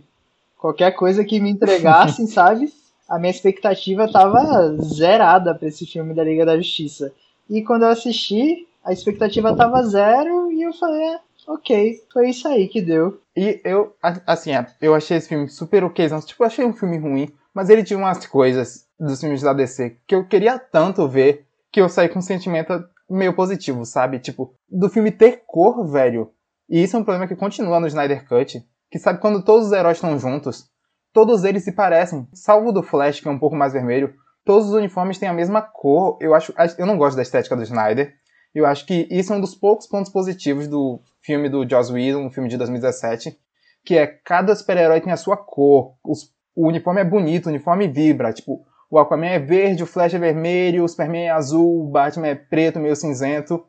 Qualquer 0.60 0.92
coisa 0.92 1.26
que 1.26 1.40
me 1.40 1.50
entregassem, 1.50 2.28
sabe? 2.30 2.72
A 3.10 3.18
minha 3.18 3.32
expectativa 3.32 4.12
tava 4.12 4.78
zerada 4.84 5.56
para 5.56 5.68
esse 5.68 5.86
filme 5.86 6.14
da 6.14 6.24
Liga 6.24 6.46
da 6.46 6.58
Justiça. 6.58 7.12
E 7.50 7.64
quando 7.64 7.84
eu 7.84 7.90
assisti, 7.90 8.68
a 8.84 8.94
expectativa 8.94 9.56
tava 9.56 9.82
zero 9.84 10.52
e 10.52 10.62
eu 10.62 10.72
falei, 10.74 11.02
é, 11.02 11.20
ok, 11.48 12.04
foi 12.14 12.30
isso 12.30 12.48
aí 12.48 12.68
que 12.68 12.82
deu. 12.82 13.20
E 13.36 13.60
eu, 13.64 13.96
assim, 14.28 14.52
eu 14.80 14.94
achei 14.94 15.18
esse 15.18 15.28
filme 15.28 15.50
super 15.50 15.84
okzão. 15.84 16.22
Tipo, 16.22 16.44
eu 16.44 16.48
achei 16.48 16.66
um 16.66 16.74
filme 16.74 16.98
ruim, 16.98 17.34
mas 17.54 17.70
ele 17.70 17.84
tinha 17.84 17.98
umas 17.98 18.26
coisas 18.28 18.86
dos 19.00 19.20
filmes 19.20 19.42
da 19.42 19.54
DC 19.54 19.98
que 20.06 20.14
eu 20.14 20.28
queria 20.28 20.60
tanto 20.60 21.08
ver 21.08 21.46
que 21.72 21.82
eu 21.82 21.90
saí 21.90 22.10
com 22.10 22.20
um 22.20 22.24
sentimento 22.24 22.84
meio 23.10 23.34
positivo, 23.34 23.86
sabe? 23.86 24.20
Tipo, 24.20 24.54
do 24.70 24.90
filme 24.90 25.12
ter 25.12 25.44
cor, 25.48 25.86
velho. 25.88 26.32
E 26.70 26.84
isso 26.84 26.96
é 26.96 27.00
um 27.00 27.04
problema 27.04 27.28
que 27.28 27.36
continua 27.36 27.80
no 27.80 27.88
Snyder 27.88 28.28
Cut, 28.28 28.64
que 28.92 29.00
sabe 29.00 29.20
quando 29.20 29.44
todos 29.44 29.68
os 29.68 29.72
heróis 29.72 29.98
estão 29.98 30.20
juntos, 30.20 30.70
todos 31.14 31.44
eles 31.44 31.64
se 31.64 31.72
parecem, 31.72 32.28
salvo 32.34 32.72
do 32.72 32.84
Flash, 32.84 33.20
que 33.20 33.28
é 33.28 33.32
um 33.32 33.40
pouco 33.40 33.56
mais 33.56 33.74
vermelho. 33.74 34.14
Todos 34.46 34.68
os 34.68 34.74
uniformes 34.74 35.18
têm 35.18 35.30
a 35.30 35.34
mesma 35.34 35.62
cor. 35.62 36.18
Eu 36.20 36.34
acho, 36.34 36.54
eu 36.78 36.86
não 36.86 36.98
gosto 36.98 37.16
da 37.16 37.22
estética 37.22 37.56
do 37.56 37.64
Snyder. 37.64 38.14
Eu 38.54 38.66
acho 38.66 38.86
que 38.86 39.08
isso 39.12 39.32
é 39.32 39.36
um 39.36 39.42
dos 39.42 39.54
poucos 39.54 39.88
pontos 39.88 40.12
positivos 40.12 40.68
do 40.68 41.02
filme 41.22 41.50
do 41.50 41.70
Joss 41.70 41.92
Whedon, 41.92 42.26
um 42.26 42.32
filme 42.32 42.50
de 42.50 42.58
2017, 42.58 43.38
que 43.86 43.96
é 43.96 44.08
cada 44.08 44.56
super-herói 44.56 45.02
tem 45.02 45.14
a 45.14 45.18
sua 45.18 45.38
cor. 45.38 45.96
Os, 46.04 46.34
o 46.56 46.68
uniforme 46.68 47.02
é 47.02 47.06
bonito, 47.06 47.46
o 47.46 47.50
uniforme 47.50 47.88
vibra. 47.88 48.34
Tipo, 48.34 48.66
o 48.90 48.98
Aquaman 48.98 49.28
é 49.28 49.40
verde, 49.40 49.84
o 49.84 49.88
Flash 49.88 50.16
é 50.16 50.20
vermelho, 50.20 50.84
o 50.84 50.88
Superman 50.88 51.28
é 51.28 51.30
azul, 51.30 51.84
o 51.84 51.90
Batman 51.90 52.28
é 52.28 52.36
preto, 52.36 52.80
meio 52.80 52.96
cinzento. 52.96 53.64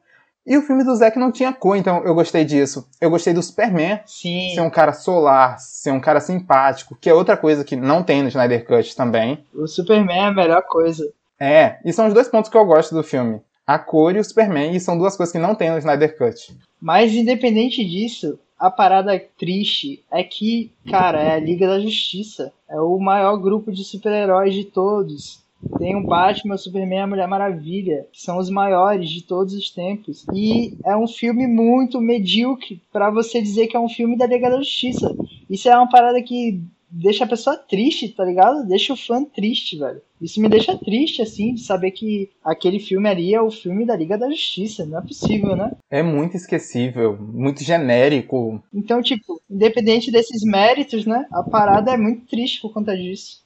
E 0.51 0.59
o 0.59 0.63
filme 0.63 0.83
do 0.83 0.97
Zack 0.97 1.17
não 1.17 1.31
tinha 1.31 1.53
cor, 1.53 1.77
então 1.77 2.03
eu 2.03 2.13
gostei 2.13 2.45
disso. 2.45 2.85
Eu 3.01 3.09
gostei 3.09 3.33
do 3.33 3.41
Superman 3.41 4.01
Sim. 4.05 4.51
ser 4.53 4.61
um 4.61 4.69
cara 4.69 4.93
solar, 4.93 5.61
ser 5.61 5.93
um 5.93 6.01
cara 6.01 6.19
simpático, 6.19 6.99
que 7.01 7.09
é 7.09 7.15
outra 7.15 7.37
coisa 7.37 7.63
que 7.63 7.77
não 7.77 8.03
tem 8.03 8.21
no 8.21 8.27
Snyder 8.27 8.67
Cut 8.67 8.97
também. 8.97 9.45
O 9.55 9.69
Superman 9.69 10.19
é 10.19 10.27
a 10.27 10.33
melhor 10.33 10.63
coisa. 10.63 11.09
É, 11.39 11.79
e 11.85 11.93
são 11.93 12.09
os 12.09 12.13
dois 12.13 12.27
pontos 12.27 12.51
que 12.51 12.57
eu 12.57 12.67
gosto 12.67 12.97
do 12.97 13.05
filme. 13.05 13.41
A 13.65 13.79
cor 13.79 14.17
e 14.17 14.19
o 14.19 14.25
Superman, 14.25 14.75
e 14.75 14.81
são 14.81 14.99
duas 14.99 15.17
coisas 15.17 15.31
que 15.31 15.39
não 15.39 15.55
tem 15.55 15.71
no 15.71 15.79
Snyder 15.79 16.19
Cut. 16.19 16.53
Mas 16.83 17.15
independente 17.15 17.85
disso, 17.85 18.37
a 18.59 18.73
parada 18.73 19.23
triste 19.39 20.03
é 20.11 20.25
que, 20.25 20.73
cara, 20.91 21.23
é 21.23 21.35
a 21.35 21.39
Liga 21.39 21.69
da 21.69 21.79
Justiça. 21.79 22.53
É 22.69 22.81
o 22.81 22.99
maior 22.99 23.37
grupo 23.37 23.71
de 23.71 23.85
super-heróis 23.85 24.53
de 24.53 24.65
todos. 24.65 25.45
Tem 25.79 25.97
o 25.97 26.07
Batman, 26.07 26.55
o 26.55 26.59
Superman 26.59 26.99
e 26.99 27.03
a 27.03 27.07
Mulher 27.07 27.29
Maravilha, 27.29 28.07
que 28.13 28.21
são 28.21 28.39
os 28.39 28.51
maiores 28.51 29.11
de 29.11 29.23
todos 29.23 29.55
os 29.55 29.71
tempos. 29.71 30.27
E 30.33 30.75
é 30.85 30.97
um 30.97 31.07
filme 31.07 31.47
muito 31.47 32.01
medíocre 32.01 32.81
para 32.93 33.11
você 33.11 33.41
dizer 33.41 33.67
que 33.67 33.77
é 33.77 33.81
um 33.81 33.89
filme 33.89 34.17
da 34.17 34.27
Liga 34.27 34.51
da 34.51 34.59
Justiça. 34.59 35.15
Isso 35.49 35.69
é 35.69 35.77
uma 35.77 35.89
parada 35.89 36.23
que 36.23 36.61
deixa 36.91 37.25
a 37.25 37.29
pessoa 37.29 37.57
triste, 37.57 38.09
tá 38.09 38.25
ligado? 38.25 38.67
Deixa 38.67 38.93
o 38.93 38.97
fã 38.97 39.25
triste, 39.25 39.79
velho. 39.79 40.01
Isso 40.21 40.41
me 40.41 40.49
deixa 40.49 40.77
triste, 40.77 41.23
assim, 41.23 41.55
de 41.55 41.63
saber 41.63 41.93
que 41.93 42.29
aquele 42.45 42.79
filme 42.79 43.09
ali 43.09 43.35
é 43.35 43.41
o 43.41 43.51
filme 43.51 43.87
da 43.87 43.97
Liga 43.97 44.19
da 44.19 44.29
Justiça. 44.29 44.85
Não 44.85 44.99
é 44.99 45.03
possível, 45.03 45.57
né? 45.57 45.73
É 45.91 46.03
muito 46.03 46.37
esquecível, 46.37 47.17
muito 47.17 47.63
genérico. 47.65 48.63
Então, 48.75 49.01
tipo, 49.01 49.41
independente 49.49 50.11
desses 50.11 50.43
méritos, 50.43 51.07
né? 51.07 51.27
A 51.33 51.43
parada 51.43 51.93
é 51.93 51.97
muito 51.97 52.27
triste 52.27 52.61
por 52.61 52.73
conta 52.73 52.97
disso. 52.97 53.43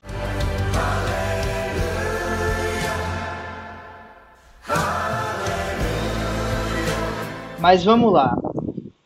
Mas 7.64 7.82
vamos 7.82 8.12
lá. 8.12 8.36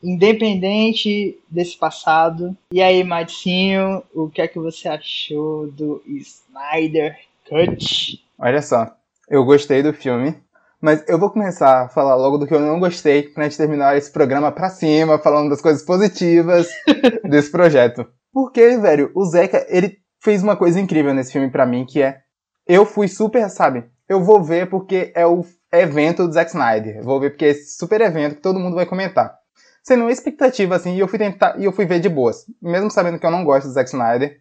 Independente 0.03 1.39
desse 1.49 1.79
passado. 1.79 2.57
E 2.73 2.83
aí, 2.83 3.05
Madicinho, 3.05 4.03
o 4.13 4.29
que 4.29 4.43
é 4.43 4.49
que 4.49 4.59
você 4.59 4.89
achou 4.89 5.71
do 5.71 6.03
Snyder 6.05 7.17
Cut? 7.49 8.21
Olha 8.37 8.61
só, 8.61 8.97
eu 9.31 9.45
gostei 9.45 9.81
do 9.81 9.93
filme. 9.93 10.35
Mas 10.81 11.05
eu 11.07 11.21
vou 11.21 11.31
começar 11.31 11.83
a 11.83 11.89
falar 11.89 12.17
logo 12.17 12.37
do 12.37 12.49
que 12.49 12.55
eu 12.55 12.59
não 12.59 12.81
gostei 12.81 13.23
pra 13.23 13.45
gente 13.45 13.57
terminar 13.57 13.97
esse 13.97 14.11
programa 14.11 14.51
pra 14.51 14.71
cima, 14.71 15.21
falando 15.21 15.51
das 15.51 15.61
coisas 15.61 15.85
positivas 15.85 16.69
desse 17.23 17.53
projeto. 17.53 18.05
Porque, 18.33 18.77
velho, 18.77 19.13
o 19.15 19.25
Zeca, 19.25 19.65
ele 19.69 19.99
fez 20.21 20.43
uma 20.43 20.57
coisa 20.57 20.81
incrível 20.81 21.15
nesse 21.15 21.31
filme 21.31 21.49
pra 21.49 21.65
mim, 21.65 21.87
que 21.87 22.03
é. 22.03 22.23
Eu 22.67 22.85
fui 22.85 23.07
super, 23.07 23.49
sabe? 23.51 23.85
Eu 24.09 24.25
vou 24.25 24.43
ver 24.43 24.69
porque 24.69 25.13
é 25.15 25.25
o 25.25 25.45
evento 25.73 26.27
do 26.27 26.33
Zack 26.33 26.51
Snyder. 26.51 27.03
Vou 27.03 27.21
ver 27.21 27.31
porque 27.31 27.45
é 27.45 27.49
esse 27.49 27.77
super 27.77 28.01
evento 28.01 28.37
que 28.37 28.43
todo 28.43 28.59
mundo 28.59 28.77
vai 28.77 28.87
comentar. 28.87 29.37
Sendo 29.83 30.03
uma 30.03 30.13
expectativa, 30.13 30.77
assim, 30.77 30.95
e 30.95 31.01
eu 31.01 31.09
fui 31.09 31.19
tentar, 31.19 31.59
e 31.59 31.65
eu 31.65 31.73
fui 31.73 31.87
ver 31.87 32.01
de 32.01 32.09
boas. 32.09 32.45
Mesmo 32.61 32.91
sabendo 32.91 33.19
que 33.19 33.25
eu 33.25 33.31
não 33.31 33.45
gosto 33.45 33.69
do 33.69 33.73
Zack 33.73 33.89
Snyder, 33.89 34.39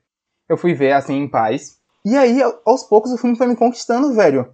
eu 0.49 0.57
fui 0.57 0.73
ver, 0.73 0.91
assim, 0.91 1.15
em 1.15 1.29
paz. 1.29 1.77
E 2.05 2.15
aí, 2.15 2.41
aos 2.65 2.83
poucos, 2.83 3.11
o 3.11 3.17
filme 3.17 3.37
foi 3.37 3.47
me 3.47 3.55
conquistando, 3.55 4.13
velho. 4.13 4.53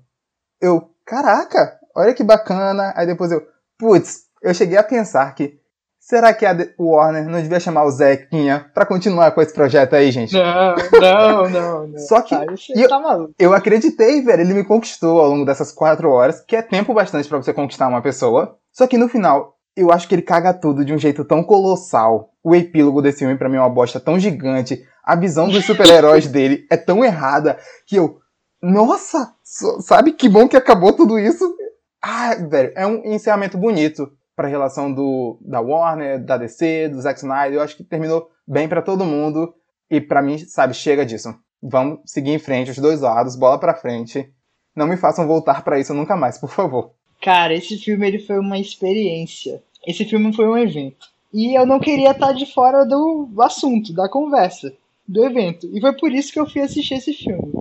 Eu, 0.61 0.89
caraca, 1.05 1.79
olha 1.95 2.13
que 2.13 2.23
bacana. 2.23 2.93
Aí 2.95 3.05
depois 3.05 3.31
eu, 3.31 3.45
putz, 3.77 4.25
eu 4.41 4.53
cheguei 4.53 4.77
a 4.77 4.83
pensar 4.83 5.33
que 5.35 5.59
Será 6.05 6.33
que 6.33 6.45
a 6.45 6.53
Warner 6.77 7.29
não 7.29 7.41
devia 7.41 7.61
chamar 7.61 7.85
o 7.85 7.89
Zequinha 7.91 8.69
pra 8.73 8.85
continuar 8.85 9.31
com 9.31 9.41
esse 9.41 9.53
projeto 9.53 9.93
aí, 9.93 10.11
gente? 10.11 10.33
Não, 10.33 10.75
não, 10.99 11.49
não. 11.49 11.87
não. 11.87 11.97
Só 11.97 12.21
que 12.21 12.35
eu- 12.75 12.89
tá 12.89 12.99
eu 13.39 13.53
acreditei, 13.53 14.21
velho. 14.21 14.41
Ele 14.41 14.53
me 14.53 14.65
conquistou 14.65 15.21
ao 15.21 15.29
longo 15.29 15.45
dessas 15.45 15.71
quatro 15.71 16.09
horas, 16.11 16.41
que 16.41 16.57
é 16.57 16.61
tempo 16.61 16.93
bastante 16.93 17.29
pra 17.29 17.37
você 17.37 17.53
conquistar 17.53 17.87
uma 17.87 18.01
pessoa. 18.01 18.57
Só 18.73 18.85
que 18.85 18.97
no 18.97 19.07
final, 19.07 19.55
eu 19.77 19.93
acho 19.93 20.05
que 20.09 20.13
ele 20.15 20.21
caga 20.21 20.53
tudo 20.53 20.83
de 20.83 20.93
um 20.93 20.97
jeito 20.97 21.23
tão 21.23 21.41
colossal. 21.41 22.31
O 22.43 22.53
epílogo 22.53 23.01
desse 23.01 23.19
filme 23.19 23.37
pra 23.37 23.47
mim 23.47 23.55
é 23.55 23.61
uma 23.61 23.69
bosta 23.69 23.97
tão 23.97 24.19
gigante. 24.19 24.83
A 25.05 25.15
visão 25.15 25.47
dos 25.47 25.63
super-heróis 25.65 26.27
dele 26.27 26.67
é 26.69 26.75
tão 26.75 27.05
errada 27.05 27.57
que 27.87 27.95
eu. 27.95 28.17
Nossa! 28.61 29.33
Sabe 29.79 30.11
que 30.11 30.27
bom 30.27 30.49
que 30.49 30.57
acabou 30.57 30.91
tudo 30.91 31.17
isso? 31.17 31.55
Ah, 32.01 32.35
velho, 32.49 32.73
é 32.75 32.85
um 32.85 33.01
encerramento 33.05 33.57
bonito 33.57 34.11
pra 34.35 34.47
relação 34.47 34.93
do 34.93 35.37
da 35.41 35.59
Warner, 35.61 36.23
da 36.23 36.37
DC, 36.37 36.89
do 36.89 37.01
Zack 37.01 37.19
Snyder. 37.19 37.53
Eu 37.53 37.61
acho 37.61 37.77
que 37.77 37.83
terminou 37.83 38.29
bem 38.47 38.67
pra 38.67 38.81
todo 38.81 39.05
mundo. 39.05 39.53
E 39.89 40.01
pra 40.01 40.21
mim, 40.21 40.37
sabe, 40.37 40.73
chega 40.73 41.05
disso. 41.05 41.35
Vamos 41.61 41.99
seguir 42.05 42.31
em 42.31 42.39
frente, 42.39 42.71
os 42.71 42.77
dois 42.77 43.01
lados, 43.01 43.35
bola 43.35 43.59
pra 43.59 43.75
frente. 43.75 44.29
Não 44.75 44.87
me 44.87 44.97
façam 44.97 45.27
voltar 45.27 45.63
pra 45.63 45.79
isso 45.79 45.93
nunca 45.93 46.15
mais, 46.15 46.37
por 46.37 46.49
favor. 46.49 46.91
Cara, 47.21 47.53
esse 47.53 47.77
filme 47.77 48.07
ele 48.07 48.19
foi 48.19 48.37
uma 48.39 48.57
experiência. 48.59 49.61
Esse 49.85 50.03
filme 50.03 50.33
foi 50.33 50.47
um 50.47 50.57
evento. 50.57 51.07
E 51.33 51.57
eu 51.57 51.65
não 51.65 51.79
queria 51.79 52.11
estar 52.11 52.33
de 52.33 52.45
fora 52.45 52.85
do 52.85 53.29
assunto, 53.39 53.93
da 53.93 54.09
conversa, 54.09 54.73
do 55.07 55.23
evento. 55.25 55.69
E 55.73 55.79
foi 55.79 55.93
por 55.93 56.11
isso 56.11 56.33
que 56.33 56.39
eu 56.39 56.49
fui 56.49 56.61
assistir 56.61 56.95
esse 56.95 57.13
filme. 57.13 57.53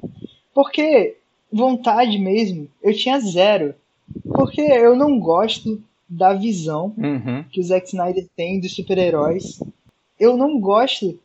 Porque 0.55 1.17
vontade 1.50 2.19
mesmo, 2.19 2.69
eu 2.83 2.95
tinha 2.95 3.21
zero. 3.21 3.75
Porque 4.35 4.61
eu 4.61 4.97
não 4.97 5.19
gosto 5.19 5.83
da 6.12 6.35
visão 6.35 6.95
Uhum. 6.99 7.45
que 7.50 7.61
o 7.61 7.64
Zack 7.64 7.87
Snyder 7.88 8.26
tem 8.37 8.61
dos 8.61 8.75
super-heróis. 8.75 9.62
Eu 10.21 10.37
não 10.37 10.61
gosto 10.61 11.19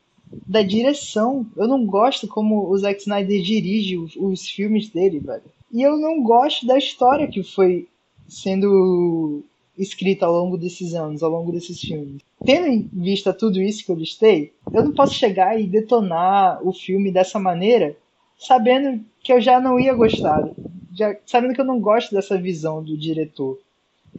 da 0.48 0.62
direção. 0.62 1.46
Eu 1.56 1.68
não 1.68 1.86
gosto 1.86 2.28
como 2.28 2.70
o 2.70 2.78
Zack 2.78 3.02
Snyder 3.02 3.42
dirige 3.42 3.98
os, 3.98 4.16
os 4.16 4.48
filmes 4.48 4.90
dele, 4.90 5.20
velho. 5.20 5.44
E 5.72 5.82
eu 5.82 5.98
não 5.98 6.24
gosto 6.24 6.66
da 6.66 6.78
história 6.78 7.28
que 7.28 7.44
foi 7.44 7.88
sendo 8.28 9.44
escrita 9.78 10.26
ao 10.26 10.34
longo 10.34 10.58
desses 10.58 10.94
anos, 10.94 11.22
ao 11.22 11.30
longo 11.30 11.52
desses 11.52 11.80
filmes. 11.80 12.22
Tendo 12.46 12.68
em 12.68 12.90
vista 12.94 13.34
tudo 13.34 13.62
isso 13.62 13.86
que 13.86 13.92
eu 13.92 13.96
listei, 13.96 14.54
eu 14.74 14.84
não 14.84 14.94
posso 14.94 15.14
chegar 15.14 15.60
e 15.60 15.68
detonar 15.68 16.60
o 16.66 16.74
filme 16.74 17.12
dessa 17.12 17.38
maneira, 17.38 17.96
sabendo 18.40 19.04
que 19.22 19.32
eu 19.32 19.40
já 19.42 19.60
não 19.60 19.80
ia 19.80 19.94
gostar, 19.94 20.50
já, 20.94 21.16
sabendo 21.26 21.54
que 21.54 21.62
eu 21.62 21.66
não 21.66 21.80
gosto 21.80 22.14
dessa 22.16 22.38
visão 22.38 22.82
do 22.84 22.98
diretor. 22.98 23.60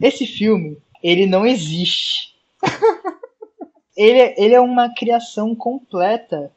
Esse 0.01 0.25
filme, 0.25 0.77
ele 1.03 1.25
não 1.25 1.45
existe. 1.45 2.33
ele, 3.95 4.19
é- 4.19 4.35
ele 4.43 4.53
é 4.53 4.61
uma 4.61 4.89
criação 4.93 5.55
completa 5.55 6.51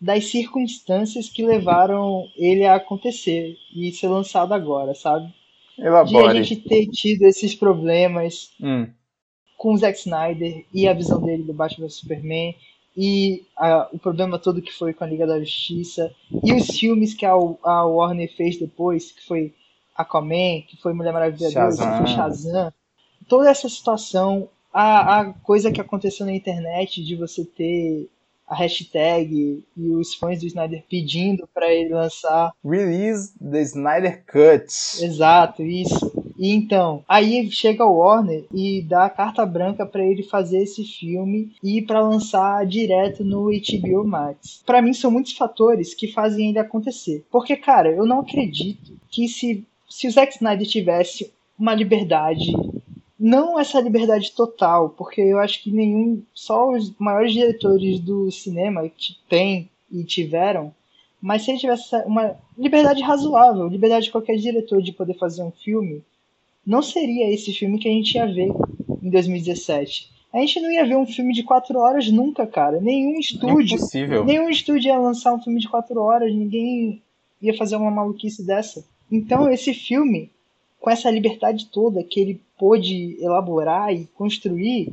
das 0.00 0.26
circunstâncias 0.26 1.28
que 1.28 1.44
levaram 1.44 2.24
ele 2.36 2.64
a 2.64 2.76
acontecer 2.76 3.56
e 3.74 3.90
ser 3.92 4.08
lançado 4.08 4.54
agora, 4.54 4.94
sabe? 4.94 5.26
De 5.76 5.82
a 5.84 5.86
Elabore. 5.88 6.42
gente 6.44 6.56
ter 6.68 6.86
tido 6.86 7.22
esses 7.22 7.54
problemas 7.54 8.50
Hum. 8.60 8.86
com 9.56 9.72
o 9.74 9.76
Zack 9.76 9.98
Snyder 9.98 10.64
e 10.72 10.86
a 10.86 10.92
visão 10.92 11.20
dele 11.20 11.42
do 11.42 11.52
Batman 11.52 11.86
vs 11.86 11.96
Superman 11.96 12.54
e 12.96 13.44
a- 13.56 13.88
o 13.92 13.98
problema 13.98 14.38
todo 14.38 14.62
que 14.62 14.72
foi 14.72 14.92
com 14.94 15.02
a 15.04 15.06
Liga 15.06 15.26
da 15.26 15.38
Justiça 15.40 16.12
e 16.44 16.52
os 16.52 16.66
filmes 16.78 17.12
que 17.14 17.26
a, 17.26 17.32
a 17.32 17.84
Warner 17.86 18.32
fez 18.36 18.56
depois, 18.58 19.10
que 19.12 19.24
foi 19.26 19.52
Aquaman, 19.98 20.62
que 20.66 20.78
foi 20.80 20.92
Mulher 20.94 21.12
Maravilha 21.12 21.50
2, 21.50 21.76
que 21.76 21.84
foi 21.84 22.06
Shazam. 22.06 22.72
Toda 23.28 23.50
essa 23.50 23.68
situação, 23.68 24.48
a, 24.72 25.20
a 25.20 25.32
coisa 25.32 25.72
que 25.72 25.80
aconteceu 25.80 26.24
na 26.24 26.32
internet 26.32 27.04
de 27.04 27.16
você 27.16 27.44
ter 27.44 28.08
a 28.46 28.54
hashtag 28.54 29.62
e 29.76 29.88
os 29.90 30.14
fãs 30.14 30.40
do 30.40 30.46
Snyder 30.46 30.82
pedindo 30.88 31.46
para 31.52 31.70
ele 31.70 31.92
lançar 31.92 32.52
Release 32.64 33.32
the 33.38 33.60
Snyder 33.60 34.24
Cut. 34.24 35.04
Exato, 35.04 35.62
isso. 35.62 36.10
E 36.38 36.54
então, 36.54 37.04
aí 37.06 37.50
chega 37.50 37.84
o 37.84 37.98
Warner 37.98 38.46
e 38.54 38.80
dá 38.82 39.04
a 39.04 39.10
carta 39.10 39.44
branca 39.44 39.84
pra 39.84 40.04
ele 40.04 40.22
fazer 40.22 40.62
esse 40.62 40.84
filme 40.84 41.52
e 41.62 41.82
pra 41.82 42.00
lançar 42.00 42.64
direto 42.64 43.24
no 43.24 43.50
HBO 43.50 44.04
Max. 44.06 44.62
Pra 44.64 44.80
mim 44.80 44.94
são 44.94 45.10
muitos 45.10 45.32
fatores 45.32 45.94
que 45.94 46.12
fazem 46.12 46.50
ele 46.50 46.58
acontecer. 46.58 47.26
Porque, 47.30 47.56
cara, 47.56 47.90
eu 47.90 48.06
não 48.06 48.20
acredito 48.20 48.92
que 49.10 49.28
se 49.28 49.66
se 49.88 50.06
o 50.06 50.10
Zack 50.10 50.34
Snyder 50.34 50.66
tivesse 50.66 51.32
uma 51.58 51.74
liberdade 51.74 52.52
não 53.18 53.58
essa 53.58 53.80
liberdade 53.80 54.30
total, 54.32 54.90
porque 54.90 55.20
eu 55.20 55.38
acho 55.40 55.62
que 55.62 55.72
nenhum, 55.72 56.22
só 56.32 56.70
os 56.70 56.94
maiores 56.98 57.32
diretores 57.32 57.98
do 57.98 58.30
cinema 58.30 58.88
que 58.88 59.16
têm 59.28 59.68
e 59.90 60.04
tiveram, 60.04 60.72
mas 61.20 61.42
se 61.42 61.50
ele 61.50 61.58
tivesse 61.58 61.96
uma 62.06 62.36
liberdade 62.56 63.02
razoável, 63.02 63.66
liberdade 63.66 64.04
de 64.04 64.12
qualquer 64.12 64.36
diretor 64.36 64.80
de 64.80 64.92
poder 64.92 65.14
fazer 65.14 65.42
um 65.42 65.50
filme, 65.50 66.02
não 66.64 66.80
seria 66.80 67.28
esse 67.32 67.52
filme 67.52 67.78
que 67.78 67.88
a 67.88 67.92
gente 67.92 68.14
ia 68.14 68.26
ver 68.26 68.52
em 69.02 69.10
2017. 69.10 70.10
a 70.32 70.38
gente 70.38 70.60
não 70.60 70.70
ia 70.70 70.86
ver 70.86 70.96
um 70.96 71.06
filme 71.06 71.34
de 71.34 71.42
quatro 71.42 71.78
horas 71.78 72.08
nunca, 72.10 72.46
cara. 72.46 72.80
Nenhum 72.80 73.18
estúdio. 73.18 73.76
Impossível. 73.76 74.24
Nenhum 74.24 74.48
estúdio 74.48 74.90
ia 74.90 74.98
lançar 74.98 75.34
um 75.34 75.42
filme 75.42 75.58
de 75.58 75.68
quatro 75.68 76.00
horas, 76.00 76.32
ninguém 76.32 77.02
ia 77.42 77.56
fazer 77.56 77.74
uma 77.74 77.90
maluquice 77.90 78.46
dessa. 78.46 78.84
Então, 79.10 79.50
esse 79.50 79.72
filme, 79.72 80.30
com 80.80 80.90
essa 80.90 81.10
liberdade 81.10 81.66
toda 81.66 82.04
que 82.04 82.20
ele 82.20 82.40
pôde 82.58 83.16
elaborar 83.20 83.92
e 83.92 84.06
construir, 84.14 84.92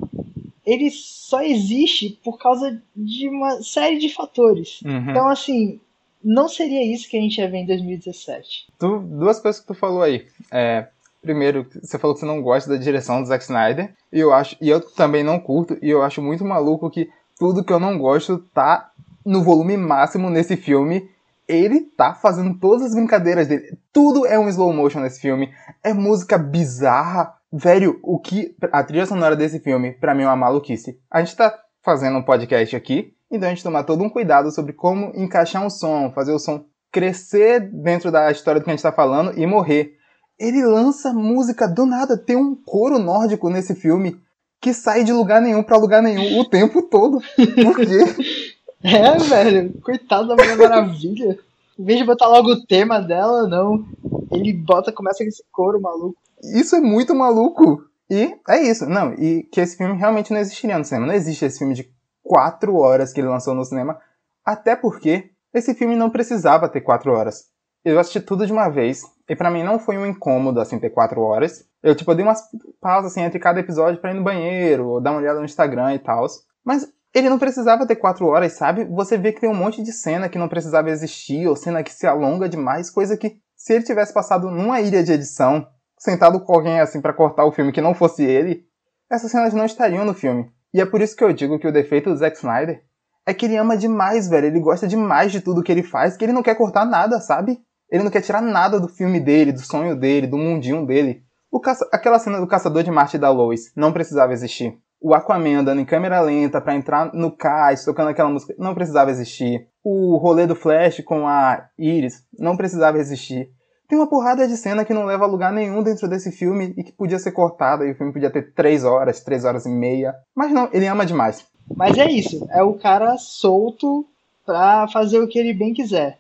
ele 0.66 0.90
só 0.90 1.42
existe 1.42 2.20
por 2.24 2.38
causa 2.38 2.82
de 2.96 3.30
uma 3.30 3.62
série 3.62 3.98
de 3.98 4.10
fatores. 4.10 4.82
Uhum. 4.82 5.12
Então, 5.12 5.28
assim, 5.28 5.80
não 6.24 6.50
seria 6.50 6.84
isso 6.84 7.08
que 7.08 7.18
a 7.18 7.22
gente 7.22 7.40
ia 7.40 7.50
ver 7.50 7.60
em 7.60 7.66
2017. 7.68 8.68
Tu, 8.80 9.00
duas 9.00 9.40
coisas 9.40 9.62
que 9.62 9.68
tu 9.68 9.76
falou 9.76 10.02
aí. 10.02 10.26
É, 10.52 10.88
primeiro, 11.22 11.68
você 11.82 12.00
falou 12.00 12.16
que 12.16 12.22
você 12.22 12.26
não 12.26 12.42
gosta 12.42 12.70
da 12.70 12.78
direção 12.78 13.22
do 13.22 13.28
Zack 13.28 13.44
Snyder. 13.44 13.94
E 14.12 14.20
eu 14.20 14.34
acho, 14.34 14.58
e 14.60 14.70
eu 14.70 14.82
também 14.82 15.24
não 15.24 15.40
curto, 15.40 15.78
e 15.82 15.90
eu 15.90 16.02
acho 16.02 16.22
muito 16.22 16.44
maluco 16.44 16.90
que 16.90 17.10
tudo 17.38 17.64
que 17.64 17.72
eu 17.72 17.80
não 17.80 17.98
gosto 17.98 18.40
tá 18.54 18.92
no 19.24 19.44
volume 19.44 19.78
máximo 19.78 20.30
nesse 20.30 20.58
filme. 20.58 21.08
Ele 21.48 21.82
tá 21.82 22.14
fazendo 22.14 22.58
todas 22.60 22.88
as 22.88 22.96
brincadeiras 22.96 23.48
dele. 23.48 23.78
Tudo 23.94 24.26
é 24.26 24.38
um 24.40 24.50
slow 24.50 24.74
motion 24.74 25.00
nesse 25.00 25.22
filme. 25.22 25.54
É 25.84 25.94
música 25.94 26.38
bizarra. 26.38 27.34
Velho, 27.52 28.00
o 28.04 28.20
que. 28.20 28.56
A 28.72 28.84
trilha 28.84 29.06
sonora 29.06 29.36
desse 29.36 29.60
filme, 29.60 29.94
pra 29.94 30.16
mim, 30.16 30.24
é 30.24 30.28
uma 30.28 30.36
maluquice. 30.36 31.00
A 31.10 31.20
gente 31.20 31.36
tá 31.36 31.58
fazendo 31.84 32.18
um 32.18 32.24
podcast 32.24 32.76
aqui, 32.76 33.14
então 33.32 33.48
a 33.48 33.52
gente 33.52 33.64
toma 33.64 33.84
todo 33.84 34.04
um 34.04 34.10
cuidado 34.10 34.52
sobre 34.52 34.74
como 34.74 35.12
encaixar 35.16 35.64
um 35.64 35.70
som, 35.70 36.12
fazer 36.14 36.32
o 36.32 36.40
som 36.40 36.66
crescer 36.92 37.60
dentro 37.60 38.12
da 38.12 38.32
história 38.32 38.60
do 38.60 38.64
que 38.64 38.70
a 38.70 38.74
gente 38.74 38.82
tá 38.82 38.92
falando 38.92 39.38
e 39.38 39.46
morrer. 39.46 39.94
Ele 40.40 40.66
lança 40.66 41.14
música 41.14 41.68
do 41.68 41.86
nada. 41.86 42.18
Tem 42.18 42.36
um 42.36 42.56
coro 42.56 42.98
nórdico 42.98 43.50
nesse 43.50 43.76
filme 43.76 44.20
que 44.62 44.74
sai 44.74 45.04
de 45.04 45.14
lugar 45.14 45.42
nenhum 45.42 45.62
pra 45.62 45.78
lugar 45.78 46.02
nenhum 46.02 46.40
o 46.40 46.50
tempo 46.50 46.82
todo. 46.82 47.20
Por 47.36 47.76
quê? 47.76 48.55
É, 48.96 49.18
velho, 49.18 49.82
coitado 49.82 50.28
da 50.28 50.36
Mulher 50.36 50.58
Maravilha. 50.58 51.40
Em 51.78 51.84
vez 51.84 51.98
de 51.98 52.06
botar 52.06 52.28
logo 52.28 52.52
o 52.52 52.66
tema 52.66 53.00
dela, 53.00 53.48
não. 53.48 53.84
Ele 54.32 54.54
bota, 54.54 54.92
começa 54.92 55.24
com 55.24 55.28
esse 55.28 55.44
coro 55.52 55.82
maluco. 55.82 56.16
Isso 56.54 56.76
é 56.76 56.80
muito 56.80 57.16
maluco. 57.16 57.84
E 58.10 58.38
é 58.48 58.62
isso. 58.62 58.86
Não, 58.86 59.14
e 59.14 59.44
que 59.52 59.60
esse 59.60 59.76
filme 59.76 59.98
realmente 59.98 60.32
não 60.32 60.40
existiria 60.40 60.78
no 60.78 60.86
cinema. 60.86 61.08
Não 61.08 61.16
existe 61.16 61.44
esse 61.46 61.58
filme 61.58 61.74
de 61.74 61.90
quatro 62.24 62.76
horas 62.76 63.12
que 63.12 63.20
ele 63.20 63.28
lançou 63.28 63.56
no 63.56 63.66
cinema. 63.66 64.00
Até 64.46 64.76
porque 64.76 65.32
esse 65.52 65.74
filme 65.74 65.96
não 65.96 66.12
precisava 66.12 66.70
ter 66.70 66.82
quatro 66.82 67.12
horas. 67.12 67.46
Eu 67.84 68.00
assisti 68.00 68.20
tudo 68.20 68.46
de 68.46 68.54
uma 68.54 68.70
vez. 68.70 69.02
E 69.28 69.36
pra 69.36 69.50
mim 69.50 69.64
não 69.64 69.80
foi 69.80 69.98
um 69.98 70.06
incômodo, 70.06 70.60
assim, 70.60 70.80
ter 70.80 70.92
quatro 70.92 71.22
horas. 71.22 71.66
Eu, 71.82 71.96
tipo, 71.96 72.14
dei 72.14 72.24
umas 72.24 72.44
pausas, 72.80 73.12
assim, 73.12 73.22
entre 73.22 73.40
cada 73.40 73.60
episódio 73.60 74.00
pra 74.00 74.12
ir 74.12 74.16
no 74.16 74.24
banheiro, 74.24 74.88
ou 74.88 75.02
dar 75.02 75.12
uma 75.12 75.20
olhada 75.20 75.40
no 75.40 75.46
Instagram 75.46 75.96
e 75.96 76.00
tal. 76.00 76.26
Mas 76.64 76.88
ele 77.16 77.30
não 77.30 77.40
precisava 77.40 77.88
ter 77.88 77.96
quatro 77.96 78.28
horas, 78.28 78.52
sabe? 78.54 78.84
Você 78.84 79.18
vê 79.18 79.32
que 79.32 79.40
tem 79.40 79.50
um 79.50 79.56
monte 79.56 79.82
de 79.82 79.94
cena 79.94 80.28
que 80.28 80.38
não 80.38 80.50
precisava 80.50 80.90
existir, 80.90 81.48
ou 81.48 81.56
cena 81.56 81.82
que 81.82 81.94
se 81.94 82.06
alonga 82.06 82.50
demais, 82.50 82.90
coisa 82.90 83.16
que, 83.16 83.38
se 83.56 83.74
ele 83.74 83.86
tivesse 83.86 84.14
passado 84.14 84.52
numa 84.52 84.82
ilha 84.82 85.02
de 85.02 85.14
edição, 85.14 85.66
sentado 85.98 86.44
com 86.44 86.54
alguém 86.54 86.82
assim 86.82 87.00
para 87.00 87.14
cortar 87.14 87.46
o 87.46 87.54
filme 87.54 87.72
que 87.72 87.80
não 87.80 87.94
fosse 87.94 88.22
ele, 88.26 88.66
essas 89.10 89.32
cenas 89.32 89.54
não 89.54 89.66
estariam 89.66 90.04
no 90.04 90.14
filme. 90.14 90.52
E 90.74 90.82
é 90.82 90.86
por 90.86 91.02
isso 91.02 91.16
que 91.16 91.24
eu 91.24 91.32
digo 91.32 91.58
que 91.58 91.68
o 91.68 91.72
defeito 91.72 92.10
do 92.10 92.18
Zack 92.18 92.36
Snyder 92.36 92.84
é 93.26 93.34
que 93.34 93.46
ele 93.46 93.56
ama 93.56 93.78
demais, 93.78 94.28
velho. 94.28 94.48
Ele 94.48 94.60
gosta 94.60 94.86
demais 94.86 95.32
de 95.32 95.40
tudo 95.40 95.64
que 95.64 95.72
ele 95.72 95.84
faz, 95.84 96.18
que 96.18 96.26
ele 96.26 96.34
não 96.34 96.44
quer 96.44 96.56
cortar 96.56 96.84
nada, 96.84 97.22
sabe? 97.22 97.60
Ele 97.90 98.04
não 98.04 98.12
quer 98.12 98.22
tirar 98.22 98.42
nada 98.42 98.78
do 98.78 98.90
filme 98.90 99.22
dele, 99.22 99.54
do 99.54 99.62
sonho 99.62 99.96
dele, 99.96 100.28
do 100.28 100.38
mundinho 100.38 100.86
dele. 100.86 101.24
Caça... 101.64 101.88
Aquela 101.94 102.20
cena 102.20 102.42
do 102.42 102.48
caçador 102.48 102.84
de 102.84 102.92
Marte 102.92 103.18
da 103.18 103.30
Lois 103.30 103.72
não 103.74 103.94
precisava 103.94 104.34
existir 104.34 104.78
o 105.06 105.14
Aquaman 105.14 105.60
andando 105.60 105.80
em 105.80 105.86
câmera 105.86 106.20
lenta 106.20 106.60
para 106.60 106.74
entrar 106.74 107.14
no 107.14 107.30
cais, 107.30 107.86
tocando 107.86 108.10
aquela 108.10 108.28
música, 108.28 108.56
não 108.58 108.74
precisava 108.74 109.12
existir. 109.12 109.68
O 109.84 110.18
rolê 110.18 110.48
do 110.48 110.56
Flash 110.56 111.04
com 111.06 111.28
a 111.28 111.68
Iris 111.78 112.24
não 112.40 112.58
precisava 112.58 112.98
existir. 112.98 113.52
Tem 113.88 114.00
uma 114.00 114.10
porrada 114.10 114.48
de 114.48 114.58
cena 114.58 114.84
que 114.84 114.96
não 114.96 115.06
leva 115.06 115.26
a 115.26 115.28
lugar 115.28 115.54
nenhum 115.54 115.84
dentro 115.84 116.08
desse 116.08 116.32
filme 116.32 116.74
e 116.76 116.84
que 116.84 116.92
podia 116.92 117.20
ser 117.20 117.34
cortada 117.34 117.86
e 117.86 117.92
o 117.92 117.96
filme 117.96 118.12
podia 118.12 118.32
ter 118.32 118.52
três 118.56 118.84
horas, 118.84 119.24
três 119.24 119.46
horas 119.46 119.68
e 119.68 119.70
meia. 119.70 120.16
Mas 120.36 120.52
não, 120.52 120.68
ele 120.74 120.88
ama 120.88 121.06
demais. 121.06 121.46
Mas 121.76 121.96
é 122.00 122.10
isso, 122.10 122.48
é 122.50 122.64
o 122.64 122.74
cara 122.74 123.16
solto 123.20 124.08
pra 124.44 124.88
fazer 124.88 125.20
o 125.20 125.28
que 125.28 125.38
ele 125.38 125.54
bem 125.54 125.72
quiser. 125.72 126.18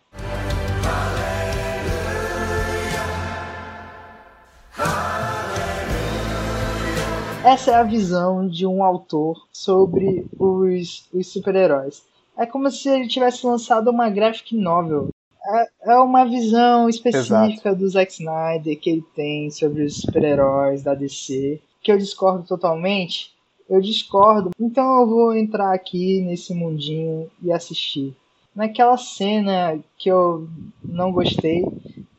Essa 7.46 7.74
é 7.74 7.75
a 7.75 7.84
visão 7.84 8.48
de 8.48 8.66
um 8.66 8.84
autor 8.84 9.46
sobre 9.53 10.25
os, 10.40 11.08
os 11.14 11.27
super-heróis. 11.27 12.01
É 12.36 12.44
como 12.44 12.72
se 12.72 12.90
ele 12.90 13.08
tivesse 13.08 13.46
lançado 13.46 13.92
uma 13.92 14.10
graphic 14.10 14.58
novel. 14.58 15.10
É, 15.48 15.94
é 15.94 16.00
uma 16.00 16.25
visão 16.25 16.90
específica 16.90 17.70
Exato. 17.70 17.75
do 17.75 17.88
Zack 17.88 18.12
Snyder 18.14 18.79
que 18.79 18.90
ele 18.90 19.05
tem 19.16 19.51
sobre 19.51 19.84
os 19.84 20.01
super-heróis 20.01 20.81
da 20.81 20.96
DC, 20.96 21.62
que 21.84 21.92
eu 21.92 22.00
discordo 22.00 22.48
totalmente. 22.48 23.31
Eu 23.70 23.79
discordo, 23.79 24.50
então 24.60 25.01
eu 25.01 25.08
vou 25.08 25.36
entrar 25.36 25.72
aqui 25.72 26.22
nesse 26.22 26.51
mundinho 26.51 27.29
e 27.44 27.51
assistir. 27.51 28.16
Naquela 28.55 28.98
cena 28.98 29.77
que 30.00 30.10
eu 30.10 30.48
não 30.84 31.12
gostei, 31.12 31.64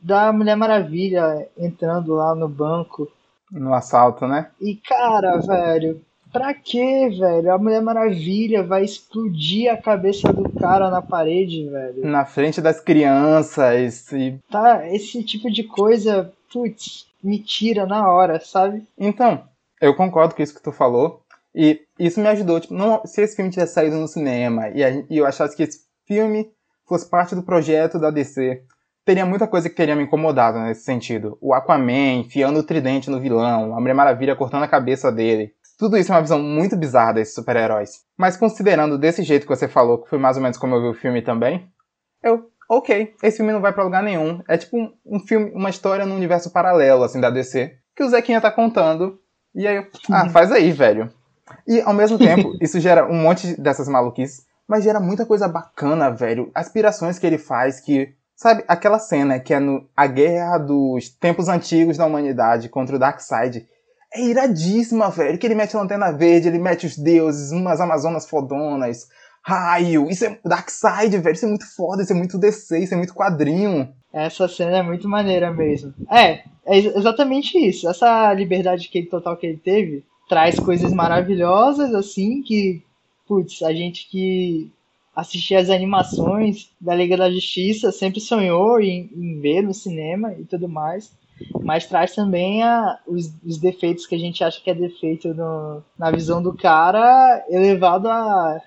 da 0.01 0.31
Mulher 0.31 0.55
Maravilha 0.55 1.49
entrando 1.57 2.13
lá 2.13 2.33
no 2.33 2.47
banco 2.47 3.11
no 3.51 3.73
assalto, 3.73 4.27
né? 4.27 4.49
E 4.59 4.75
cara, 4.75 5.37
velho, 5.37 6.01
pra 6.31 6.53
que, 6.53 7.09
velho? 7.09 7.53
A 7.53 7.57
Mulher 7.57 7.81
Maravilha 7.81 8.63
vai 8.63 8.83
explodir 8.83 9.71
a 9.71 9.77
cabeça 9.77 10.31
do 10.31 10.49
cara 10.49 10.89
na 10.89 11.01
parede, 11.01 11.69
velho. 11.69 12.05
Na 12.05 12.25
frente 12.25 12.61
das 12.61 12.79
crianças 12.79 14.11
e. 14.11 14.37
Tá, 14.49 14.87
esse 14.89 15.23
tipo 15.23 15.51
de 15.51 15.63
coisa, 15.63 16.31
putz, 16.51 17.07
me 17.23 17.39
tira 17.39 17.85
na 17.85 18.09
hora, 18.11 18.39
sabe? 18.39 18.83
Então, 18.97 19.43
eu 19.81 19.95
concordo 19.95 20.35
com 20.35 20.41
isso 20.41 20.55
que 20.55 20.63
tu 20.63 20.71
falou. 20.71 21.21
E 21.55 21.81
isso 21.97 22.19
me 22.19 22.27
ajudou. 22.27 22.59
Tipo, 22.59 22.75
não, 22.75 23.01
se 23.05 23.21
esse 23.21 23.35
filme 23.35 23.49
tivesse 23.49 23.73
saído 23.73 23.95
no 23.97 24.07
cinema 24.07 24.69
e, 24.69 24.83
a, 24.83 24.89
e 25.09 25.17
eu 25.17 25.25
achasse 25.25 25.55
que 25.55 25.63
esse 25.63 25.81
filme 26.05 26.51
fosse 26.87 27.09
parte 27.09 27.33
do 27.33 27.43
projeto 27.43 27.99
da 27.99 28.11
DC, 28.11 28.61
teria 29.07 29.25
muita 29.25 29.47
coisa 29.47 29.69
que 29.69 29.75
teria 29.75 29.95
me 29.95 30.03
incomodado 30.03 30.59
nesse 30.59 30.83
sentido. 30.83 31.37
O 31.39 31.53
Aquaman 31.53 32.19
enfiando 32.19 32.59
o 32.59 32.63
tridente 32.63 33.09
no 33.09 33.21
vilão, 33.21 33.73
a 33.73 33.79
Mulher 33.79 33.93
Maravilha 33.93 34.35
cortando 34.35 34.63
a 34.63 34.67
cabeça 34.67 35.09
dele. 35.09 35.53
Tudo 35.79 35.95
isso 35.95 36.11
é 36.11 36.15
uma 36.15 36.21
visão 36.21 36.37
muito 36.39 36.75
bizarra 36.75 37.13
desses 37.13 37.33
super-heróis. 37.33 38.01
Mas 38.17 38.35
considerando 38.35 38.97
desse 38.97 39.23
jeito 39.23 39.43
que 39.43 39.55
você 39.55 39.65
falou, 39.65 39.99
que 39.99 40.09
foi 40.09 40.19
mais 40.19 40.35
ou 40.35 40.43
menos 40.43 40.57
como 40.57 40.75
eu 40.75 40.81
vi 40.81 40.87
o 40.89 40.93
filme 40.93 41.21
também, 41.21 41.71
eu, 42.21 42.49
ok, 42.69 43.15
esse 43.23 43.37
filme 43.37 43.53
não 43.53 43.61
vai 43.61 43.71
pra 43.71 43.85
lugar 43.85 44.03
nenhum. 44.03 44.41
É 44.45 44.57
tipo 44.57 44.77
um, 44.77 44.91
um 45.05 45.19
filme, 45.21 45.51
uma 45.51 45.69
história 45.69 46.05
num 46.05 46.15
universo 46.17 46.51
paralelo, 46.51 47.03
assim, 47.03 47.21
da 47.21 47.29
DC, 47.29 47.77
que 47.95 48.03
o 48.03 48.09
Zequinha 48.09 48.41
tá 48.41 48.51
contando. 48.51 49.17
E 49.55 49.65
aí, 49.65 49.77
eu, 49.77 49.87
ah, 50.11 50.23
uhum. 50.23 50.29
faz 50.31 50.51
aí, 50.51 50.69
velho. 50.73 51.09
E 51.65 51.79
ao 51.79 51.93
mesmo 51.93 52.17
tempo, 52.17 52.53
isso 52.59 52.77
gera 52.81 53.09
um 53.09 53.15
monte 53.15 53.55
dessas 53.57 53.87
maluquices, 53.87 54.45
mas 54.67 54.83
gera 54.83 54.99
muita 54.99 55.25
coisa 55.25 55.47
bacana, 55.47 56.09
velho. 56.09 56.51
Aspirações 56.53 57.17
que 57.17 57.25
ele 57.25 57.37
faz 57.37 57.79
que 57.79 58.16
Sabe, 58.37 58.63
aquela 58.67 58.99
cena 58.99 59.39
que 59.39 59.51
é 59.51 59.59
no, 59.59 59.83
a 59.97 60.05
guerra 60.05 60.59
dos 60.59 61.09
tempos 61.09 61.49
antigos 61.49 61.97
da 61.97 62.05
humanidade 62.05 62.69
contra 62.69 62.95
o 62.95 62.99
Darkseid. 62.99 63.65
É 64.13 64.21
iradíssima, 64.21 65.09
velho. 65.09 65.39
Que 65.39 65.47
ele 65.47 65.55
mete 65.55 65.75
a 65.75 65.79
lanterna 65.79 66.11
verde, 66.11 66.47
ele 66.47 66.59
mete 66.59 66.85
os 66.85 66.95
deuses, 66.95 67.51
umas 67.51 67.81
amazonas 67.81 68.29
fodonas, 68.29 69.07
raio. 69.41 70.07
Isso 70.07 70.23
é 70.23 70.37
Darkseid, 70.45 71.17
velho. 71.17 71.33
Isso 71.33 71.45
é 71.45 71.49
muito 71.49 71.75
foda, 71.75 72.03
isso 72.03 72.13
é 72.13 72.15
muito 72.15 72.37
DC, 72.37 72.77
isso 72.77 72.93
é 72.93 72.97
muito 72.97 73.15
quadrinho. 73.15 73.91
Essa 74.13 74.47
cena 74.47 74.77
é 74.77 74.83
muito 74.83 75.09
maneira 75.09 75.51
mesmo. 75.51 75.91
É, 76.07 76.43
é 76.63 76.77
exatamente 76.77 77.57
isso. 77.57 77.89
Essa 77.89 78.31
liberdade 78.33 78.87
que 78.87 78.99
ele, 78.99 79.07
total 79.07 79.35
que 79.35 79.47
ele 79.47 79.57
teve 79.57 80.05
traz 80.29 80.59
coisas 80.59 80.93
maravilhosas, 80.93 81.91
assim, 81.95 82.43
que, 82.43 82.83
putz, 83.27 83.63
a 83.63 83.73
gente 83.73 84.07
que 84.07 84.71
assistir 85.17 85.55
as 85.55 85.71
animações 85.71 86.69
da 86.79 86.93
Liga 86.93 87.17
da 87.17 87.31
Justiça, 87.31 87.91
sempre 87.91 88.21
sonhou 88.21 88.79
em, 88.79 89.09
em 89.15 89.41
ver 89.41 89.63
no 89.63 89.73
cinema 89.73 90.31
e 90.33 90.45
tudo 90.45 90.69
mais, 90.69 91.11
mas 91.63 91.87
traz 91.87 92.13
também 92.13 92.61
a, 92.61 92.99
os, 93.07 93.33
os, 93.43 93.57
defeitos 93.57 94.05
que 94.05 94.13
a 94.13 94.19
gente 94.19 94.43
acha 94.43 94.61
que 94.61 94.69
é 94.69 94.75
defeito 94.75 95.33
no, 95.33 95.83
na 95.97 96.11
visão 96.11 96.41
do 96.41 96.55
cara 96.55 97.43
elevado 97.49 98.07
a, 98.07 98.61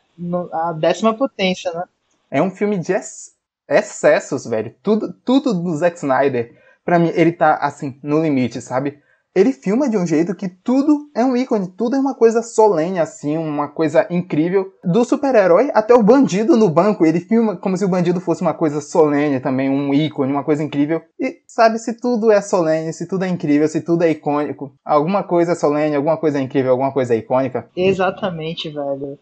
a 0.52 0.72
décima 0.72 1.14
potência, 1.14 1.72
né? 1.72 1.84
É 2.28 2.42
um 2.42 2.50
filme 2.50 2.78
de 2.78 2.92
ex 2.92 3.32
excessos, 3.68 4.44
velho. 4.44 4.74
Tudo, 4.82 5.14
tudo 5.24 5.54
do 5.54 5.76
Zack 5.76 5.98
Snyder, 5.98 6.52
pra 6.84 6.98
mim, 6.98 7.12
ele 7.14 7.30
tá, 7.30 7.54
assim, 7.58 7.96
no 8.02 8.20
limite, 8.20 8.60
sabe? 8.60 8.98
Ele 9.34 9.52
filma 9.52 9.88
de 9.88 9.96
um 9.96 10.06
jeito 10.06 10.34
que 10.34 10.48
tudo 10.48 11.08
é 11.14 11.24
um 11.24 11.36
ícone, 11.36 11.68
tudo 11.76 11.96
é 11.96 11.98
uma 11.98 12.14
coisa 12.14 12.42
solene, 12.42 12.98
assim, 12.98 13.36
uma 13.36 13.68
coisa 13.68 14.06
incrível. 14.10 14.72
Do 14.84 15.04
super-herói 15.04 15.70
até 15.72 15.94
o 15.94 16.02
bandido 16.02 16.56
no 16.56 16.68
banco, 16.68 17.06
ele 17.06 17.20
filma 17.20 17.56
como 17.56 17.76
se 17.76 17.84
o 17.84 17.88
bandido 17.88 18.20
fosse 18.20 18.42
uma 18.42 18.54
coisa 18.54 18.80
solene 18.80 19.40
também, 19.40 19.70
um 19.70 19.94
ícone, 19.94 20.32
uma 20.32 20.44
coisa 20.44 20.62
incrível. 20.62 21.00
E 21.18 21.38
sabe, 21.46 21.78
se 21.78 21.94
tudo 22.00 22.30
é 22.30 22.40
solene, 22.40 22.92
se 22.92 23.06
tudo 23.06 23.24
é 23.24 23.28
incrível, 23.28 23.68
se 23.68 23.80
tudo 23.80 24.02
é 24.02 24.10
icônico, 24.10 24.74
alguma 24.84 25.22
coisa 25.22 25.52
é 25.52 25.54
solene, 25.54 25.94
alguma 25.94 26.16
coisa 26.16 26.38
é 26.38 26.42
incrível, 26.42 26.72
alguma 26.72 26.92
coisa 26.92 27.14
é 27.14 27.18
icônica. 27.18 27.68
Exatamente, 27.76 28.68
velho. 28.68 29.18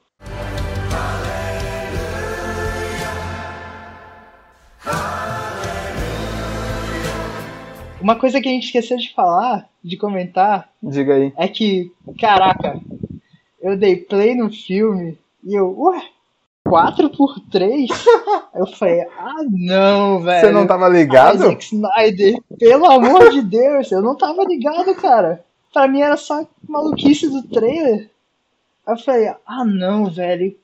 Uma 8.00 8.16
coisa 8.16 8.40
que 8.40 8.48
a 8.48 8.52
gente 8.52 8.66
esqueceu 8.66 8.96
de 8.96 9.12
falar, 9.12 9.68
de 9.82 9.96
comentar, 9.96 10.70
Diga 10.82 11.14
aí. 11.14 11.32
é 11.36 11.48
que, 11.48 11.92
caraca, 12.18 12.80
eu 13.60 13.76
dei 13.76 13.96
play 13.96 14.34
no 14.34 14.50
filme 14.50 15.18
e 15.44 15.54
eu, 15.54 15.74
ué, 15.78 16.00
4 16.64 17.10
por 17.10 17.40
3 17.50 17.88
Eu 18.54 18.66
falei, 18.66 19.00
ah 19.18 19.42
não, 19.50 20.20
velho. 20.20 20.40
Você 20.40 20.52
não 20.52 20.66
tava 20.66 20.88
ligado? 20.88 21.38
Zack 21.38 21.64
Snyder, 21.64 22.40
pelo 22.58 22.86
amor 22.86 23.30
de 23.30 23.42
Deus, 23.42 23.90
eu 23.90 24.02
não 24.02 24.16
tava 24.16 24.44
ligado, 24.44 24.94
cara. 24.94 25.44
Pra 25.72 25.86
mim 25.86 26.00
era 26.00 26.16
só 26.16 26.44
maluquice 26.68 27.28
do 27.28 27.42
trailer. 27.42 28.10
Aí 28.86 28.94
eu 28.94 28.98
falei, 28.98 29.28
ah 29.46 29.64
não, 29.64 30.06
velho. 30.06 30.56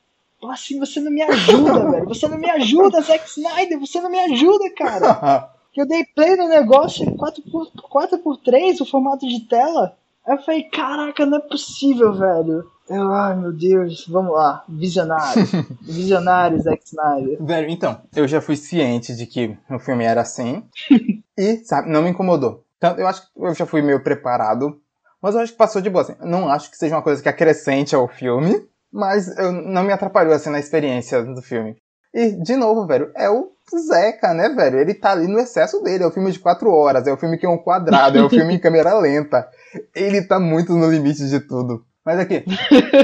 Assim 0.50 0.78
você 0.78 1.00
não 1.00 1.10
me 1.10 1.22
ajuda, 1.22 1.90
velho. 1.90 2.06
Você 2.06 2.28
não 2.28 2.36
me 2.38 2.50
ajuda, 2.50 3.00
Zack 3.00 3.26
Snyder, 3.28 3.80
você 3.80 4.00
não 4.00 4.10
me 4.10 4.18
ajuda, 4.18 4.70
cara. 4.76 5.48
que 5.74 5.80
eu 5.80 5.86
dei 5.86 6.04
play 6.04 6.36
no 6.36 6.48
negócio 6.48 7.04
4x, 7.04 7.72
4x3, 7.92 8.80
o 8.80 8.86
formato 8.86 9.26
de 9.26 9.40
tela. 9.40 9.96
Aí 10.24 10.36
eu 10.36 10.42
falei, 10.42 10.62
caraca, 10.70 11.26
não 11.26 11.38
é 11.38 11.40
possível, 11.40 12.14
velho. 12.14 12.64
Eu, 12.88 13.12
ai 13.12 13.36
meu 13.36 13.52
Deus, 13.52 14.06
vamos 14.06 14.32
lá, 14.32 14.62
visionário. 14.68 15.42
visionário, 15.82 16.60
Zack 16.62 16.84
Snyder. 16.84 17.42
Velho, 17.42 17.68
então, 17.70 18.00
eu 18.14 18.28
já 18.28 18.40
fui 18.40 18.56
ciente 18.56 19.16
de 19.16 19.26
que 19.26 19.58
o 19.68 19.78
filme 19.78 20.04
era 20.04 20.20
assim. 20.20 20.62
e, 21.36 21.56
sabe, 21.64 21.90
não 21.90 22.02
me 22.02 22.10
incomodou. 22.10 22.64
Então, 22.76 22.96
eu 22.96 23.08
acho 23.08 23.22
que 23.22 23.28
eu 23.36 23.54
já 23.54 23.66
fui 23.66 23.82
meio 23.82 24.02
preparado. 24.02 24.80
Mas 25.20 25.34
eu 25.34 25.40
acho 25.40 25.52
que 25.52 25.58
passou 25.58 25.82
de 25.82 25.90
boa, 25.90 26.02
assim. 26.02 26.14
Não 26.20 26.48
acho 26.50 26.70
que 26.70 26.76
seja 26.76 26.94
uma 26.94 27.02
coisa 27.02 27.22
que 27.22 27.28
acrescente 27.28 27.96
ao 27.96 28.06
filme. 28.06 28.62
Mas 28.92 29.36
eu, 29.38 29.50
não 29.50 29.82
me 29.82 29.92
atrapalhou, 29.92 30.34
assim, 30.34 30.50
na 30.50 30.60
experiência 30.60 31.22
do 31.22 31.42
filme. 31.42 31.76
E, 32.12 32.30
de 32.30 32.54
novo, 32.54 32.86
velho, 32.86 33.10
é 33.16 33.28
o 33.28 33.53
Zeca, 33.70 34.34
né, 34.34 34.48
velho? 34.50 34.78
Ele 34.78 34.94
tá 34.94 35.12
ali 35.12 35.26
no 35.26 35.38
excesso 35.38 35.82
dele. 35.82 36.04
É 36.04 36.06
o 36.06 36.10
filme 36.10 36.30
de 36.30 36.38
quatro 36.38 36.70
horas, 36.70 37.06
é 37.06 37.12
o 37.12 37.16
filme 37.16 37.38
que 37.38 37.46
é 37.46 37.48
um 37.48 37.58
quadrado, 37.58 38.18
é 38.18 38.22
o 38.22 38.30
filme 38.30 38.54
em 38.54 38.58
câmera 38.58 38.98
lenta. 38.98 39.48
Ele 39.94 40.22
tá 40.22 40.38
muito 40.38 40.74
no 40.74 40.90
limite 40.90 41.28
de 41.28 41.40
tudo. 41.40 41.84
Mas 42.04 42.18
aqui, 42.18 42.44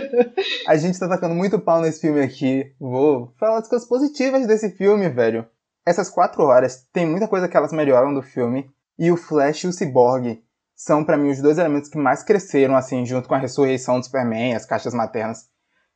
a 0.69 0.77
gente 0.77 0.99
tá 0.99 1.09
tacando 1.09 1.35
muito 1.35 1.59
pau 1.59 1.81
nesse 1.81 2.01
filme 2.01 2.21
aqui. 2.21 2.75
Vou 2.79 3.33
falar 3.39 3.61
das 3.61 3.69
coisas 3.69 3.89
positivas 3.89 4.47
desse 4.47 4.71
filme, 4.73 5.09
velho. 5.09 5.47
Essas 5.87 6.11
quatro 6.11 6.43
horas, 6.43 6.87
tem 6.93 7.07
muita 7.07 7.27
coisa 7.27 7.49
que 7.49 7.57
elas 7.57 7.73
melhoram 7.73 8.13
do 8.13 8.23
filme. 8.23 8.71
E 8.99 9.11
o 9.11 9.17
Flash 9.17 9.65
e 9.65 9.67
o 9.67 9.73
Cyborg 9.73 10.43
são, 10.77 11.03
para 11.05 11.17
mim, 11.17 11.31
os 11.31 11.41
dois 11.41 11.57
elementos 11.57 11.89
que 11.89 11.99
mais 11.99 12.23
cresceram, 12.23 12.77
assim, 12.77 13.05
junto 13.07 13.29
com 13.29 13.35
a 13.35 13.39
ressurreição 13.39 13.99
do 13.99 14.05
Superman, 14.05 14.55
as 14.55 14.67
caixas 14.67 14.93
maternas. 14.93 15.49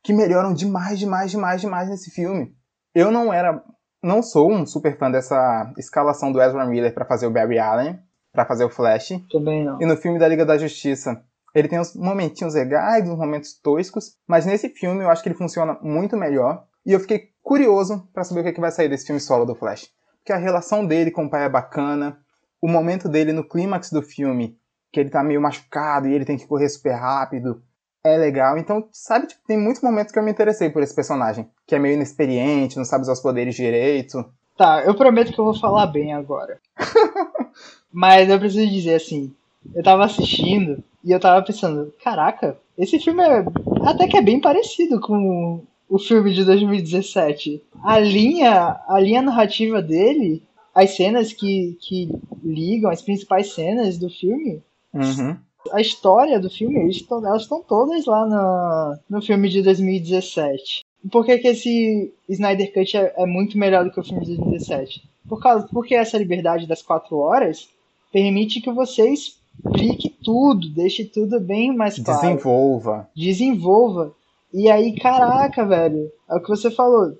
Que 0.03 0.11
melhoram 0.11 0.53
demais, 0.53 0.97
demais, 0.97 1.29
demais, 1.29 1.61
demais 1.61 1.89
nesse 1.89 2.09
filme. 2.09 2.55
Eu 2.93 3.11
não 3.11 3.31
era. 3.31 3.63
Não 4.05 4.21
sou 4.21 4.51
um 4.51 4.67
super 4.67 4.95
fã 4.99 5.09
dessa 5.09 5.73
escalação 5.79 6.31
do 6.31 6.39
Ezra 6.39 6.63
Miller 6.63 6.93
para 6.93 7.05
fazer 7.05 7.25
o 7.25 7.31
Barry 7.31 7.57
Allen, 7.57 7.99
para 8.31 8.45
fazer 8.45 8.63
o 8.63 8.69
Flash. 8.69 9.19
Também 9.31 9.65
não. 9.65 9.81
E 9.81 9.85
no 9.87 9.97
filme 9.97 10.19
da 10.19 10.27
Liga 10.27 10.45
da 10.45 10.59
Justiça, 10.59 11.23
ele 11.55 11.67
tem 11.67 11.79
uns 11.79 11.95
momentinhos 11.95 12.53
legais, 12.53 13.09
uns 13.09 13.17
momentos 13.17 13.59
toscos, 13.59 14.15
mas 14.27 14.45
nesse 14.45 14.69
filme 14.69 15.03
eu 15.03 15.09
acho 15.09 15.23
que 15.23 15.29
ele 15.29 15.35
funciona 15.35 15.79
muito 15.81 16.15
melhor. 16.15 16.65
E 16.85 16.91
eu 16.91 16.99
fiquei 16.99 17.29
curioso 17.41 18.07
para 18.13 18.23
saber 18.23 18.41
o 18.41 18.43
que, 18.43 18.49
é 18.49 18.53
que 18.53 18.61
vai 18.61 18.69
sair 18.69 18.89
desse 18.89 19.07
filme 19.07 19.19
solo 19.19 19.43
do 19.43 19.55
Flash. 19.55 19.89
Porque 20.19 20.31
a 20.31 20.37
relação 20.37 20.85
dele 20.85 21.09
com 21.09 21.25
o 21.25 21.29
pai 21.29 21.43
é 21.43 21.49
bacana, 21.49 22.19
o 22.61 22.67
momento 22.67 23.09
dele 23.09 23.33
no 23.33 23.43
clímax 23.43 23.89
do 23.89 24.03
filme, 24.03 24.55
que 24.93 24.99
ele 24.99 25.09
tá 25.09 25.23
meio 25.23 25.41
machucado 25.41 26.07
e 26.07 26.13
ele 26.13 26.25
tem 26.25 26.37
que 26.37 26.45
correr 26.45 26.69
super 26.69 26.93
rápido, 26.93 27.63
é 28.05 28.17
legal. 28.17 28.57
Então, 28.57 28.87
sabe, 28.91 29.27
tipo, 29.27 29.41
tem 29.47 29.57
muitos 29.57 29.81
momentos 29.81 30.13
que 30.13 30.19
eu 30.19 30.23
me 30.23 30.31
interessei 30.31 30.69
por 30.69 30.83
esse 30.83 30.95
personagem, 30.95 31.49
que 31.65 31.75
é 31.75 31.79
meio 31.79 31.95
inexperiente, 31.95 32.77
não 32.77 32.85
sabe 32.85 33.01
usar 33.01 33.13
os 33.13 33.21
poderes 33.21 33.55
direito. 33.55 34.23
Tá, 34.57 34.83
eu 34.85 34.95
prometo 34.95 35.33
que 35.33 35.39
eu 35.39 35.45
vou 35.45 35.59
falar 35.59 35.87
bem 35.87 36.13
agora. 36.13 36.59
Mas 37.91 38.29
eu 38.29 38.39
preciso 38.39 38.69
dizer 38.69 38.95
assim, 38.95 39.33
eu 39.73 39.83
tava 39.83 40.05
assistindo 40.05 40.83
e 41.03 41.11
eu 41.11 41.19
tava 41.19 41.45
pensando, 41.45 41.93
caraca, 42.03 42.57
esse 42.77 42.99
filme 42.99 43.23
é 43.23 43.45
até 43.83 44.07
que 44.07 44.17
é 44.17 44.21
bem 44.21 44.39
parecido 44.39 44.99
com 44.99 45.63
o 45.89 45.99
filme 45.99 46.33
de 46.33 46.43
2017. 46.43 47.63
A 47.83 47.99
linha, 47.99 48.79
a 48.87 48.99
linha 48.99 49.21
narrativa 49.21 49.81
dele, 49.81 50.43
as 50.73 50.95
cenas 50.95 51.33
que, 51.33 51.77
que 51.81 52.09
ligam, 52.43 52.91
as 52.91 53.01
principais 53.01 53.53
cenas 53.53 53.97
do 53.97 54.09
filme, 54.09 54.61
Uhum. 54.95 55.37
A 55.71 55.81
história 55.81 56.39
do 56.39 56.49
filme, 56.49 56.79
elas 57.09 57.41
estão 57.41 57.61
todas 57.61 58.05
lá 58.05 58.25
no, 58.25 59.17
no 59.17 59.21
filme 59.21 59.49
de 59.49 59.61
2017. 59.61 60.83
Por 61.11 61.25
que, 61.25 61.37
que 61.37 61.47
esse 61.47 62.13
Snyder 62.27 62.73
Cut 62.73 62.97
é, 62.97 63.13
é 63.17 63.25
muito 63.25 63.57
melhor 63.57 63.83
do 63.83 63.91
que 63.91 63.99
o 63.99 64.03
filme 64.03 64.25
de 64.25 64.35
2017? 64.37 65.03
Por 65.27 65.41
causa, 65.41 65.67
porque 65.71 65.95
essa 65.95 66.17
liberdade 66.17 66.67
das 66.67 66.81
quatro 66.81 67.17
horas 67.17 67.67
permite 68.11 68.61
que 68.61 68.71
você 68.71 69.09
explique 69.09 70.09
tudo, 70.23 70.69
deixe 70.69 71.05
tudo 71.05 71.39
bem 71.39 71.75
mais 71.75 71.99
claro. 71.99 72.21
Desenvolva. 72.21 73.09
Desenvolva. 73.15 74.13
E 74.53 74.69
aí, 74.69 74.93
caraca, 74.93 75.65
velho, 75.65 76.11
é 76.29 76.35
o 76.35 76.41
que 76.41 76.49
você 76.49 76.71
falou. 76.71 77.13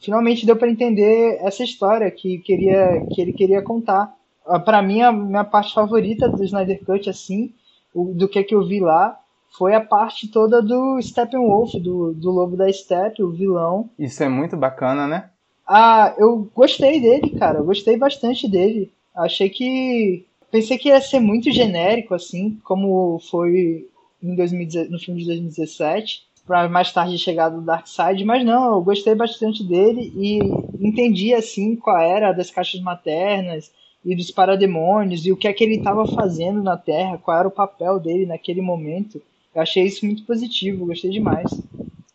Finalmente 0.00 0.46
deu 0.46 0.56
pra 0.56 0.70
entender 0.70 1.38
essa 1.42 1.62
história 1.62 2.10
que, 2.10 2.38
queria, 2.38 3.04
que 3.12 3.20
ele 3.20 3.32
queria 3.32 3.60
contar. 3.60 4.14
Ah, 4.46 4.58
Pra 4.58 4.80
mim, 4.80 5.02
a 5.02 5.12
minha 5.12 5.44
parte 5.44 5.74
favorita 5.74 6.28
do 6.28 6.42
Snyder 6.42 6.82
Cut, 6.84 7.10
assim, 7.10 7.52
o- 7.94 8.12
do 8.14 8.28
que, 8.28 8.42
que 8.44 8.54
eu 8.54 8.66
vi 8.66 8.80
lá, 8.80 9.18
foi 9.56 9.74
a 9.74 9.80
parte 9.80 10.28
toda 10.28 10.60
do 10.62 11.00
Steppenwolf, 11.00 11.72
do, 11.74 12.12
do 12.14 12.30
Lobo 12.30 12.56
da 12.56 12.70
Steppe, 12.72 13.22
o 13.22 13.30
vilão. 13.30 13.88
Isso 13.98 14.22
é 14.22 14.28
muito 14.28 14.56
bacana, 14.56 15.06
né? 15.06 15.30
Ah, 15.66 16.14
eu 16.18 16.50
gostei 16.54 17.00
dele, 17.00 17.30
cara. 17.38 17.58
Eu 17.58 17.64
gostei 17.64 17.96
bastante 17.96 18.48
dele. 18.48 18.90
Achei 19.14 19.48
que. 19.50 20.26
Pensei 20.50 20.78
que 20.78 20.88
ia 20.88 21.00
ser 21.00 21.20
muito 21.20 21.50
genérico, 21.52 22.14
assim, 22.14 22.58
como 22.64 23.18
foi 23.30 23.86
em 24.22 24.34
2010 24.34 24.90
no 24.90 24.98
filme 24.98 25.20
de 25.20 25.26
2017, 25.26 26.22
para 26.46 26.68
mais 26.70 26.90
tarde 26.90 27.18
chegar 27.18 27.50
do 27.50 27.60
Darkseid, 27.60 28.24
mas 28.24 28.42
não, 28.44 28.72
eu 28.72 28.80
gostei 28.80 29.14
bastante 29.14 29.62
dele 29.62 30.10
e 30.16 30.38
entendi, 30.80 31.34
assim, 31.34 31.76
qual 31.76 31.98
era 31.98 32.32
das 32.32 32.50
caixas 32.50 32.80
maternas 32.80 33.70
e 34.08 34.16
dos 34.16 34.30
parademônios 34.30 35.26
e 35.26 35.30
o 35.30 35.36
que 35.36 35.46
é 35.46 35.52
que 35.52 35.62
ele 35.62 35.76
estava 35.76 36.06
fazendo 36.06 36.62
na 36.62 36.78
Terra, 36.78 37.18
qual 37.18 37.38
era 37.38 37.46
o 37.46 37.50
papel 37.50 38.00
dele 38.00 38.24
naquele 38.24 38.62
momento. 38.62 39.20
Eu 39.54 39.60
achei 39.60 39.84
isso 39.84 40.06
muito 40.06 40.24
positivo, 40.24 40.86
gostei 40.86 41.10
demais. 41.10 41.50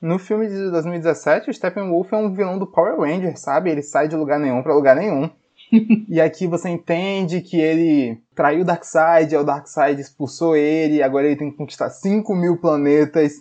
No 0.01 0.17
filme 0.17 0.47
de 0.47 0.71
2017, 0.71 1.51
o 1.51 1.53
Steppenwolf 1.53 2.11
é 2.11 2.17
um 2.17 2.33
vilão 2.33 2.57
do 2.57 2.65
Power 2.65 2.99
Ranger, 2.99 3.39
sabe? 3.39 3.69
Ele 3.69 3.83
sai 3.83 4.07
de 4.07 4.15
lugar 4.15 4.39
nenhum 4.39 4.63
pra 4.63 4.73
lugar 4.73 4.95
nenhum. 4.95 5.29
e 6.09 6.19
aqui 6.19 6.47
você 6.47 6.67
entende 6.67 7.41
que 7.41 7.61
ele 7.61 8.17
traiu 8.35 8.61
o 8.61 8.65
Darkseid, 8.65 9.35
aí 9.35 9.41
o 9.41 9.45
Darkseid 9.45 10.01
expulsou 10.01 10.55
ele, 10.55 10.95
e 10.95 11.03
agora 11.03 11.27
ele 11.27 11.35
tem 11.35 11.51
que 11.51 11.57
conquistar 11.57 11.91
5 11.91 12.33
mil 12.33 12.57
planetas. 12.57 13.33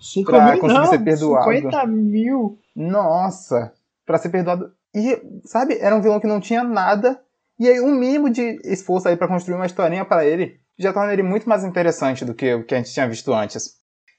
5 0.00 0.30
Pra 0.30 0.52
mil, 0.52 0.60
conseguir 0.60 0.80
não, 0.80 0.86
ser 0.86 0.98
perdoado. 1.00 1.52
50 1.52 1.86
mil. 1.86 2.58
Nossa! 2.74 3.70
Pra 4.06 4.16
ser 4.16 4.30
perdoado. 4.30 4.72
E, 4.94 5.20
sabe, 5.44 5.76
era 5.78 5.94
um 5.94 6.00
vilão 6.00 6.18
que 6.18 6.26
não 6.26 6.40
tinha 6.40 6.64
nada. 6.64 7.20
E 7.58 7.68
aí, 7.68 7.80
um 7.80 7.94
mínimo 7.94 8.30
de 8.30 8.60
esforço 8.64 9.08
aí 9.08 9.16
pra 9.16 9.26
construir 9.26 9.56
uma 9.56 9.66
historinha 9.66 10.04
pra 10.04 10.24
ele 10.24 10.60
já 10.78 10.92
torna 10.92 11.12
ele 11.12 11.24
muito 11.24 11.48
mais 11.48 11.64
interessante 11.64 12.24
do 12.24 12.32
que 12.32 12.54
o 12.54 12.64
que 12.64 12.74
a 12.74 12.78
gente 12.78 12.92
tinha 12.92 13.08
visto 13.08 13.32
antes. 13.32 13.76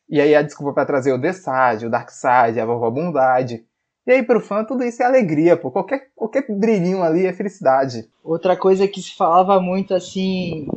E 0.10 0.20
aí, 0.20 0.36
a 0.36 0.42
desculpa 0.42 0.74
pra 0.74 0.86
trazer 0.86 1.14
o 1.14 1.18
Desade, 1.18 1.86
o 1.86 1.90
Darkseid, 1.90 2.60
a 2.60 2.66
Vovó 2.66 2.92
Bondade. 2.92 3.64
E 4.06 4.12
aí, 4.12 4.24
pro 4.24 4.42
fã, 4.42 4.66
tudo 4.66 4.84
isso 4.84 5.02
é 5.02 5.06
alegria, 5.06 5.56
pô. 5.56 5.72
Qualquer, 5.72 6.10
qualquer 6.16 6.46
brilhinho 6.50 7.02
ali 7.02 7.26
é 7.26 7.32
felicidade. 7.32 8.10
Outra 8.24 8.58
coisa 8.58 8.88
que 8.88 9.02
se 9.02 9.16
falava 9.16 9.62
muito 9.62 9.94
assim, 9.94 10.68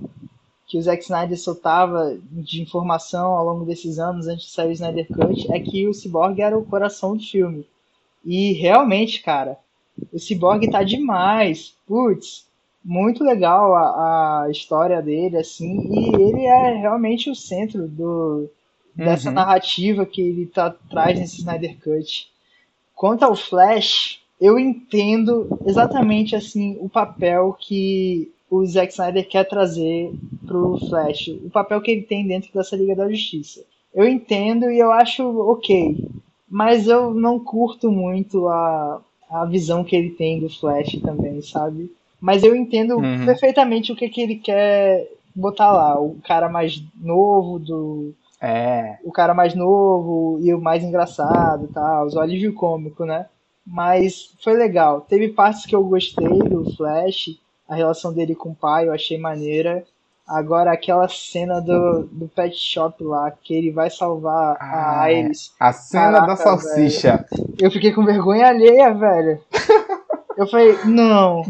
que 0.69 0.79
o 0.79 0.83
Zack 0.83 1.03
Snyder 1.03 1.39
soltava 1.39 2.17
de 2.31 2.63
informação 2.63 3.33
ao 3.33 3.45
longo 3.45 3.65
desses 3.65 3.99
anos 3.99 4.29
antes 4.29 4.47
de 4.47 4.53
sair 4.53 4.69
o 4.69 4.73
Snyder 4.73 5.09
Cut, 5.09 5.53
é 5.53 5.59
que 5.59 5.89
o 5.89 5.95
Cyborg 5.95 6.41
era 6.41 6.57
o 6.57 6.65
coração 6.65 7.17
do 7.17 7.23
filme. 7.23 7.67
E 8.25 8.53
realmente, 8.53 9.23
cara, 9.23 9.59
o 10.13 10.19
Cyborg 10.19 10.71
tá 10.71 10.83
demais. 10.83 11.75
Putz, 11.87 12.47
muito 12.85 13.25
legal 13.25 13.75
a, 13.75 14.45
a 14.45 14.51
história 14.51 15.01
dele, 15.03 15.37
assim, 15.39 15.81
e 15.91 16.15
ele 16.23 16.45
é 16.47 16.75
realmente 16.77 17.31
o 17.31 17.35
centro 17.35 17.87
do, 17.89 18.49
dessa 18.97 19.31
Uhum. 19.31 19.35
narrativa 19.35 20.07
que 20.07 20.21
ele 20.21 20.47
tá, 20.47 20.71
traz 20.91 21.19
nesse 21.19 21.39
Snyder 21.39 21.77
Cut. 21.83 22.29
Quanto 22.95 23.25
ao 23.25 23.37
Flash, 23.37 24.21
eu 24.41 24.59
entendo 24.59 25.53
exatamente 25.67 26.37
assim 26.37 26.77
o 26.81 26.89
papel 26.89 27.57
que 27.61 28.33
o 28.51 28.65
Zack 28.67 28.93
Snyder 28.93 29.29
quer 29.29 29.45
trazer 29.49 30.13
pro 30.47 30.79
Flash, 30.89 31.29
o 31.45 31.51
papel 31.51 31.81
que 31.81 31.91
ele 31.91 32.03
tem 32.03 32.27
dentro 32.27 32.53
dessa 32.53 32.77
Liga 32.77 32.95
da 32.95 33.09
Justiça. 33.11 33.65
Eu 33.95 34.07
entendo 34.09 34.71
e 34.71 34.79
eu 34.79 34.93
acho 34.93 35.23
ok, 35.51 35.97
mas 36.49 36.87
eu 36.89 37.15
não 37.15 37.39
curto 37.39 37.91
muito 37.91 38.47
a, 38.49 39.03
a 39.31 39.45
visão 39.47 39.85
que 39.85 39.97
ele 39.97 40.11
tem 40.11 40.41
do 40.41 40.49
Flash 40.49 41.01
também, 41.03 41.41
sabe? 41.43 41.91
Mas 42.23 42.45
eu 42.45 42.55
entendo 42.55 42.99
uhum. 42.99 43.27
perfeitamente 43.27 43.91
o 43.91 43.97
que, 43.97 44.09
que 44.09 44.21
ele 44.21 44.37
quer 44.37 45.09
botar 45.35 45.73
lá. 45.73 46.01
O 46.01 46.19
cara 46.25 46.49
mais 46.49 46.81
novo 46.95 47.59
do. 47.59 48.15
É. 48.41 48.97
O 49.03 49.11
cara 49.11 49.35
mais 49.35 49.57
novo 49.57 50.39
e 50.41 50.55
o 50.55 50.61
mais 50.61 50.85
engraçado 50.85 51.69
tal, 51.75 52.07
os 52.07 52.17
alívio 52.17 52.55
cômico, 52.55 53.05
né? 53.05 53.27
Mas 53.67 54.35
foi 54.41 54.55
legal. 54.55 55.01
Teve 55.01 55.31
partes 55.31 55.67
que 55.67 55.75
eu 55.75 55.83
gostei 55.83 56.39
do 56.39 56.73
Flash, 56.77 57.31
a 57.69 57.75
relação 57.75 58.13
dele 58.13 58.37
com 58.37 58.51
o 58.51 58.55
pai 58.55 58.87
eu 58.87 58.93
achei 58.93 59.19
maneira. 59.19 59.85
Agora 60.27 60.73
aquela 60.73 61.09
cena 61.09 61.61
do, 61.61 62.05
do 62.05 62.29
pet 62.29 62.57
shop 62.57 63.03
lá, 63.03 63.33
que 63.33 63.53
ele 63.53 63.73
vai 63.73 63.91
salvar 63.91 64.57
ah, 64.61 65.03
a 65.03 65.13
Iris. 65.13 65.53
A 65.59 65.73
cena 65.73 66.05
Caraca, 66.05 66.27
da 66.27 66.37
salsicha. 66.37 67.27
Velho. 67.31 67.55
Eu 67.61 67.71
fiquei 67.71 67.93
com 67.93 68.05
vergonha 68.05 68.47
alheia, 68.47 68.95
velho. 68.95 69.41
Eu 70.37 70.47
falei, 70.47 70.77
não. 70.85 71.43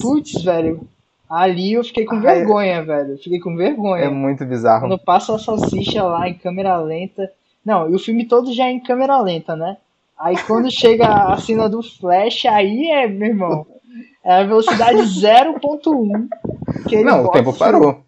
Putz. 0.00 0.42
Velho. 0.42 0.88
Ali 1.28 1.74
eu 1.74 1.84
fiquei 1.84 2.04
com 2.06 2.16
Ai, 2.16 2.22
vergonha, 2.22 2.84
velho. 2.84 3.12
Eu 3.12 3.18
fiquei 3.18 3.38
com 3.38 3.54
vergonha. 3.54 4.04
É 4.04 4.08
muito 4.08 4.44
bizarro. 4.46 4.88
Quando 4.88 4.98
passa 4.98 5.34
a 5.34 5.38
salsicha 5.38 6.02
lá 6.02 6.28
em 6.28 6.34
câmera 6.34 6.78
lenta. 6.78 7.30
Não, 7.64 7.90
e 7.90 7.94
o 7.94 7.98
filme 7.98 8.24
todo 8.24 8.52
já 8.52 8.64
é 8.64 8.70
em 8.70 8.80
câmera 8.80 9.20
lenta, 9.20 9.54
né? 9.54 9.76
Aí 10.18 10.36
quando 10.44 10.70
chega 10.72 11.06
a 11.06 11.36
cena 11.36 11.68
do 11.68 11.82
Flash, 11.82 12.46
aí 12.46 12.90
é, 12.90 13.06
meu 13.06 13.28
irmão. 13.28 13.66
É 14.24 14.40
a 14.40 14.44
velocidade 14.44 14.98
0.1. 15.20 16.28
Não, 17.04 17.24
o 17.24 17.30
tempo 17.30 17.52
parou. 17.52 18.02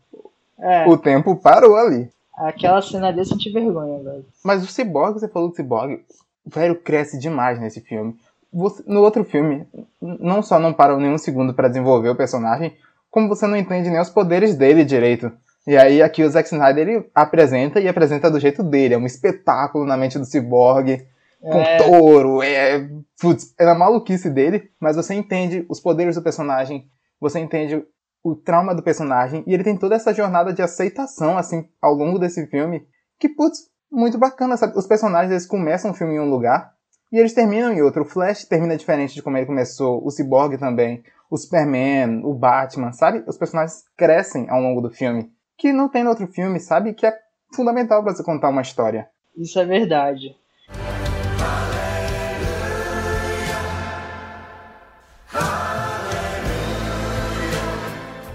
É. 0.58 0.86
O 0.86 0.96
tempo 0.96 1.36
parou 1.36 1.76
ali. 1.76 2.08
Aquela 2.36 2.80
cena 2.80 3.08
ali 3.08 3.18
eu 3.18 3.24
senti 3.26 3.50
vergonha, 3.50 4.02
velho. 4.02 4.24
Mas 4.42 4.62
o 4.64 4.66
Cyborg, 4.66 5.20
você 5.20 5.28
falou 5.28 5.50
do 5.50 5.54
Cyborg, 5.54 6.02
velho, 6.46 6.76
cresce 6.76 7.18
demais 7.18 7.60
nesse 7.60 7.82
filme. 7.82 8.16
Você, 8.52 8.82
no 8.86 9.00
outro 9.00 9.24
filme, 9.24 9.66
não 10.00 10.42
só 10.42 10.58
não 10.58 10.72
parou 10.72 10.98
nenhum 10.98 11.18
segundo 11.18 11.54
para 11.54 11.68
desenvolver 11.68 12.08
o 12.08 12.16
personagem, 12.16 12.76
como 13.10 13.28
você 13.28 13.46
não 13.46 13.56
entende 13.56 13.90
nem 13.90 14.00
os 14.00 14.10
poderes 14.10 14.56
dele 14.56 14.84
direito. 14.84 15.32
E 15.66 15.76
aí 15.76 16.02
aqui 16.02 16.24
o 16.24 16.30
Zack 16.30 16.48
Snyder 16.48 16.88
ele 16.88 17.10
apresenta 17.14 17.80
e 17.80 17.88
apresenta 17.88 18.30
do 18.30 18.40
jeito 18.40 18.62
dele, 18.62 18.94
é 18.94 18.98
um 18.98 19.06
espetáculo 19.06 19.84
na 19.84 19.96
mente 19.96 20.18
do 20.18 20.24
Cyborg, 20.24 21.06
com 21.40 21.58
é... 21.58 21.76
touro, 21.78 22.42
é, 22.42 22.88
putz, 23.20 23.54
é 23.58 23.64
na 23.64 23.74
maluquice 23.74 24.28
dele, 24.30 24.70
mas 24.78 24.96
você 24.96 25.14
entende 25.14 25.64
os 25.68 25.80
poderes 25.80 26.16
do 26.16 26.22
personagem, 26.22 26.86
você 27.20 27.38
entende 27.38 27.84
o 28.22 28.34
trauma 28.34 28.74
do 28.74 28.82
personagem, 28.82 29.42
e 29.46 29.54
ele 29.54 29.64
tem 29.64 29.76
toda 29.76 29.94
essa 29.94 30.12
jornada 30.12 30.52
de 30.52 30.60
aceitação, 30.60 31.38
assim, 31.38 31.66
ao 31.80 31.94
longo 31.94 32.18
desse 32.18 32.46
filme, 32.46 32.86
que, 33.18 33.28
putz, 33.28 33.70
muito 33.90 34.18
bacana, 34.18 34.56
sabe? 34.56 34.76
Os 34.76 34.86
personagens, 34.86 35.30
eles 35.30 35.46
começam 35.46 35.90
o 35.90 35.94
filme 35.94 36.14
em 36.14 36.20
um 36.20 36.28
lugar, 36.28 36.74
e 37.12 37.18
eles 37.18 37.34
terminam 37.34 37.72
em 37.72 37.82
outro. 37.82 38.02
O 38.02 38.06
Flash 38.06 38.44
termina 38.44 38.76
diferente 38.76 39.14
de 39.14 39.22
como 39.22 39.36
ele 39.36 39.46
começou, 39.46 40.04
o 40.04 40.10
Cyborg 40.10 40.56
também, 40.58 41.02
o 41.30 41.36
Superman, 41.36 42.22
o 42.24 42.34
Batman, 42.34 42.92
sabe? 42.92 43.24
Os 43.26 43.36
personagens 43.36 43.84
crescem 43.96 44.48
ao 44.48 44.60
longo 44.60 44.80
do 44.80 44.90
filme, 44.90 45.30
que 45.56 45.72
não 45.72 45.88
tem 45.88 46.04
no 46.04 46.10
outro 46.10 46.26
filme, 46.26 46.60
sabe? 46.60 46.94
Que 46.94 47.06
é 47.06 47.18
fundamental 47.54 48.02
para 48.02 48.14
você 48.14 48.22
contar 48.22 48.48
uma 48.48 48.62
história. 48.62 49.08
Isso 49.36 49.58
é 49.58 49.64
verdade. 49.64 50.36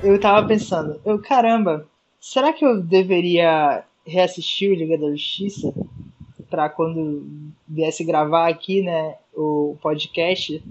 eu 0.03 0.19
tava 0.19 0.47
pensando, 0.47 1.01
eu, 1.03 1.19
caramba, 1.19 1.87
será 2.21 2.53
que 2.53 2.63
eu 2.63 2.79
deveria 2.79 3.83
reassistir 4.05 4.69
o 4.69 4.75
Liga 4.75 4.99
da 4.99 5.09
Justiça 5.09 5.73
para 6.55 6.69
quando 6.69 7.51
viesse 7.67 8.01
gravar 8.05 8.47
aqui, 8.47 8.81
né, 8.81 9.15
o 9.35 9.75
podcast 9.81 10.63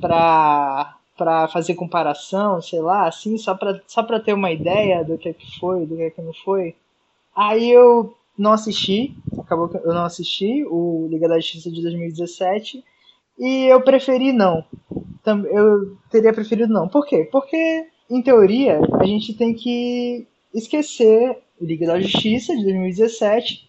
para 0.00 0.92
para 1.18 1.48
fazer 1.48 1.74
comparação, 1.74 2.60
sei 2.60 2.78
lá, 2.80 3.08
assim, 3.08 3.38
só 3.38 3.54
para 3.54 3.80
só 3.88 4.02
para 4.02 4.20
ter 4.20 4.34
uma 4.34 4.52
ideia 4.52 5.02
do 5.02 5.18
que 5.18 5.30
é 5.30 5.32
que 5.32 5.58
foi, 5.58 5.84
do 5.84 5.96
que 5.96 6.02
é 6.02 6.10
que 6.10 6.22
não 6.22 6.32
foi. 6.32 6.76
Aí 7.34 7.70
eu 7.70 8.14
não 8.38 8.52
assisti, 8.52 9.16
acabou 9.36 9.68
que 9.68 9.78
eu 9.78 9.94
não 9.94 10.04
assisti 10.04 10.64
o 10.68 11.08
Liga 11.10 11.26
da 11.26 11.40
Justiça 11.40 11.70
de 11.70 11.82
2017 11.82 12.84
e 13.38 13.64
eu 13.64 13.80
preferi 13.80 14.32
não. 14.32 14.64
Eu 15.50 15.96
teria 16.08 16.32
preferido 16.32 16.72
não. 16.72 16.86
Por 16.86 17.04
quê? 17.04 17.28
Porque 17.32 17.86
em 18.08 18.22
teoria, 18.22 18.78
a 19.00 19.04
gente 19.04 19.34
tem 19.34 19.54
que 19.54 20.24
esquecer 20.54 21.36
Liga 21.60 21.86
da 21.86 21.98
Justiça 21.98 22.54
de 22.54 22.62
2017 22.62 23.65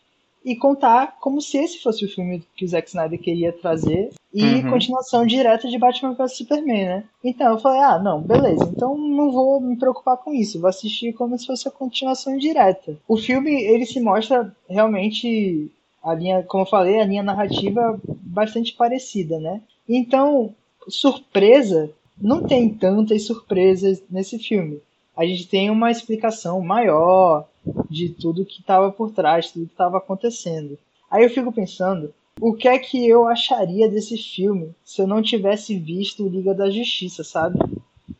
e 0.47 0.55
contar 0.55 1.17
como 1.19 1.41
se 1.41 1.57
esse 1.57 1.83
fosse 1.83 2.05
o 2.05 2.09
filme 2.09 2.41
que 2.55 2.63
o 2.63 2.67
Zack 2.69 2.87
Snyder 2.87 3.19
queria 3.19 3.51
trazer 3.51 4.13
e 4.33 4.45
uhum. 4.45 4.69
continuação 4.69 5.25
direta 5.25 5.67
de 5.67 5.77
Batman 5.77 6.13
vs 6.13 6.37
Superman, 6.37 6.85
né? 6.85 7.03
Então 7.21 7.51
eu 7.51 7.59
falei, 7.59 7.81
ah, 7.81 7.99
não, 7.99 8.21
beleza, 8.21 8.63
então 8.63 8.97
não 8.97 9.29
vou 9.29 9.59
me 9.59 9.75
preocupar 9.75 10.15
com 10.15 10.33
isso, 10.33 10.61
vou 10.61 10.69
assistir 10.69 11.11
como 11.11 11.37
se 11.37 11.45
fosse 11.45 11.67
a 11.67 11.71
continuação 11.71 12.37
direta. 12.37 12.97
O 13.05 13.17
filme, 13.17 13.61
ele 13.61 13.85
se 13.85 13.99
mostra 13.99 14.55
realmente 14.69 15.69
a 16.01 16.13
linha, 16.13 16.41
como 16.43 16.63
eu 16.63 16.69
falei, 16.69 17.01
a 17.01 17.05
linha 17.05 17.23
narrativa 17.23 17.99
bastante 18.07 18.71
parecida, 18.71 19.37
né? 19.41 19.61
Então, 19.87 20.55
surpresa 20.87 21.91
não 22.17 22.41
tem 22.41 22.69
tantas 22.69 23.23
surpresas 23.23 24.01
nesse 24.09 24.39
filme. 24.39 24.79
A 25.17 25.25
gente 25.25 25.47
tem 25.47 25.69
uma 25.69 25.89
explicação 25.89 26.61
maior 26.61 27.47
de 27.89 28.09
tudo 28.09 28.45
que 28.45 28.59
estava 28.59 28.91
por 28.91 29.11
trás, 29.11 29.51
tudo 29.51 29.65
que 29.65 29.71
estava 29.71 29.97
acontecendo. 29.97 30.77
Aí 31.09 31.23
eu 31.23 31.29
fico 31.29 31.51
pensando, 31.51 32.13
o 32.39 32.53
que 32.53 32.67
é 32.67 32.77
que 32.77 33.07
eu 33.07 33.27
acharia 33.27 33.89
desse 33.89 34.15
filme 34.15 34.75
se 34.85 35.01
eu 35.01 35.07
não 35.07 35.21
tivesse 35.21 35.75
visto 35.77 36.27
Liga 36.27 36.53
da 36.53 36.69
Justiça, 36.69 37.23
sabe? 37.23 37.57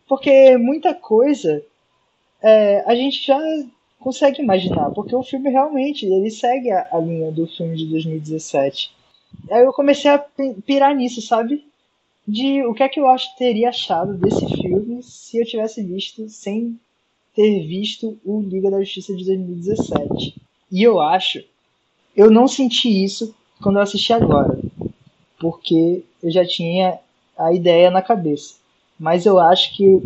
Porque 0.07 0.57
muita 0.57 0.93
coisa 0.93 1.63
é, 2.41 2.83
a 2.87 2.95
gente 2.95 3.25
já 3.25 3.39
consegue 3.99 4.41
imaginar, 4.41 4.89
porque 4.91 5.15
o 5.15 5.23
filme 5.23 5.49
realmente 5.49 6.05
ele 6.05 6.31
segue 6.31 6.71
a, 6.71 6.87
a 6.91 6.99
linha 6.99 7.31
do 7.31 7.45
filme 7.45 7.75
de 7.75 7.85
2017. 7.85 8.91
Aí 9.51 9.63
eu 9.63 9.73
comecei 9.73 10.09
a 10.09 10.17
pirar 10.65 10.95
nisso, 10.95 11.21
sabe? 11.21 11.63
de 12.27 12.61
o 12.65 12.73
que 12.73 12.83
é 12.83 12.89
que 12.89 12.99
eu 12.99 13.07
acho 13.07 13.35
teria 13.37 13.69
achado 13.69 14.13
desse 14.15 14.45
filme 14.57 15.01
se 15.01 15.37
eu 15.37 15.45
tivesse 15.45 15.81
visto 15.81 16.27
sem 16.27 16.77
ter 17.37 17.67
visto 17.67 18.17
o 18.25 18.41
Liga 18.41 18.71
da 18.71 18.79
Justiça 18.79 19.15
de 19.15 19.23
2017. 19.23 20.41
E 20.71 20.81
eu 20.81 20.99
acho, 20.99 21.43
eu 22.15 22.31
não 22.31 22.47
senti 22.47 23.03
isso 23.03 23.35
quando 23.61 23.75
eu 23.75 23.83
assisti 23.83 24.11
agora, 24.11 24.59
porque 25.39 26.03
eu 26.23 26.31
já 26.31 26.43
tinha 26.43 26.97
a 27.37 27.53
ideia 27.53 27.91
na 27.91 28.01
cabeça. 28.01 28.55
Mas 28.99 29.27
eu 29.27 29.37
acho 29.37 29.77
que 29.77 30.01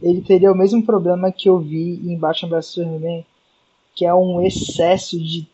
ele 0.00 0.22
teria 0.22 0.50
o 0.50 0.56
mesmo 0.56 0.82
problema 0.82 1.30
que 1.30 1.46
eu 1.46 1.58
vi 1.58 2.00
em 2.02 2.16
Batman 2.16 2.48
vs 2.48 2.66
Superman, 2.66 3.26
que 3.94 4.06
é 4.06 4.14
um 4.14 4.40
excesso 4.40 5.22
de 5.22 5.46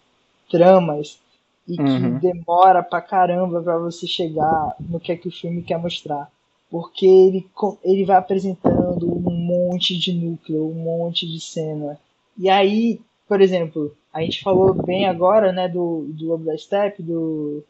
tramas 0.48 1.18
e 1.66 1.80
uhum. 1.80 2.20
que 2.20 2.28
demora 2.28 2.80
pra 2.80 3.00
caramba 3.00 3.60
pra 3.60 3.76
você 3.76 4.06
chegar 4.06 4.76
no 4.78 5.00
que 5.00 5.10
é 5.10 5.16
que 5.16 5.26
o 5.26 5.32
filme 5.32 5.62
quer 5.62 5.78
mostrar. 5.78 6.30
Porque 6.70 7.06
ele, 7.06 7.46
ele 7.82 8.04
vai 8.04 8.16
apresentando 8.16 9.06
um 9.28 9.31
monte 9.72 9.98
de 9.98 10.12
núcleo, 10.12 10.70
um 10.70 10.74
monte 10.74 11.26
de 11.26 11.40
cena. 11.40 11.98
E 12.36 12.48
aí, 12.48 13.00
por 13.28 13.40
exemplo, 13.40 13.96
a 14.12 14.20
gente 14.20 14.42
falou 14.42 14.74
bem 14.74 15.06
agora, 15.06 15.52
né, 15.52 15.68
do, 15.68 16.06
do 16.08 16.26
Lobo 16.26 16.44
da 16.44 16.56
Steppe, 16.56 17.02
do, 17.02 17.64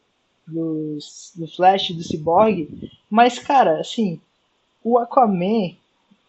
do, 0.47 0.99
do 1.37 1.47
Flash, 1.49 1.91
do 1.91 2.03
Cyborg, 2.03 2.69
mas, 3.09 3.39
cara, 3.39 3.81
assim, 3.81 4.21
o 4.83 4.99
Aquaman, 4.99 5.75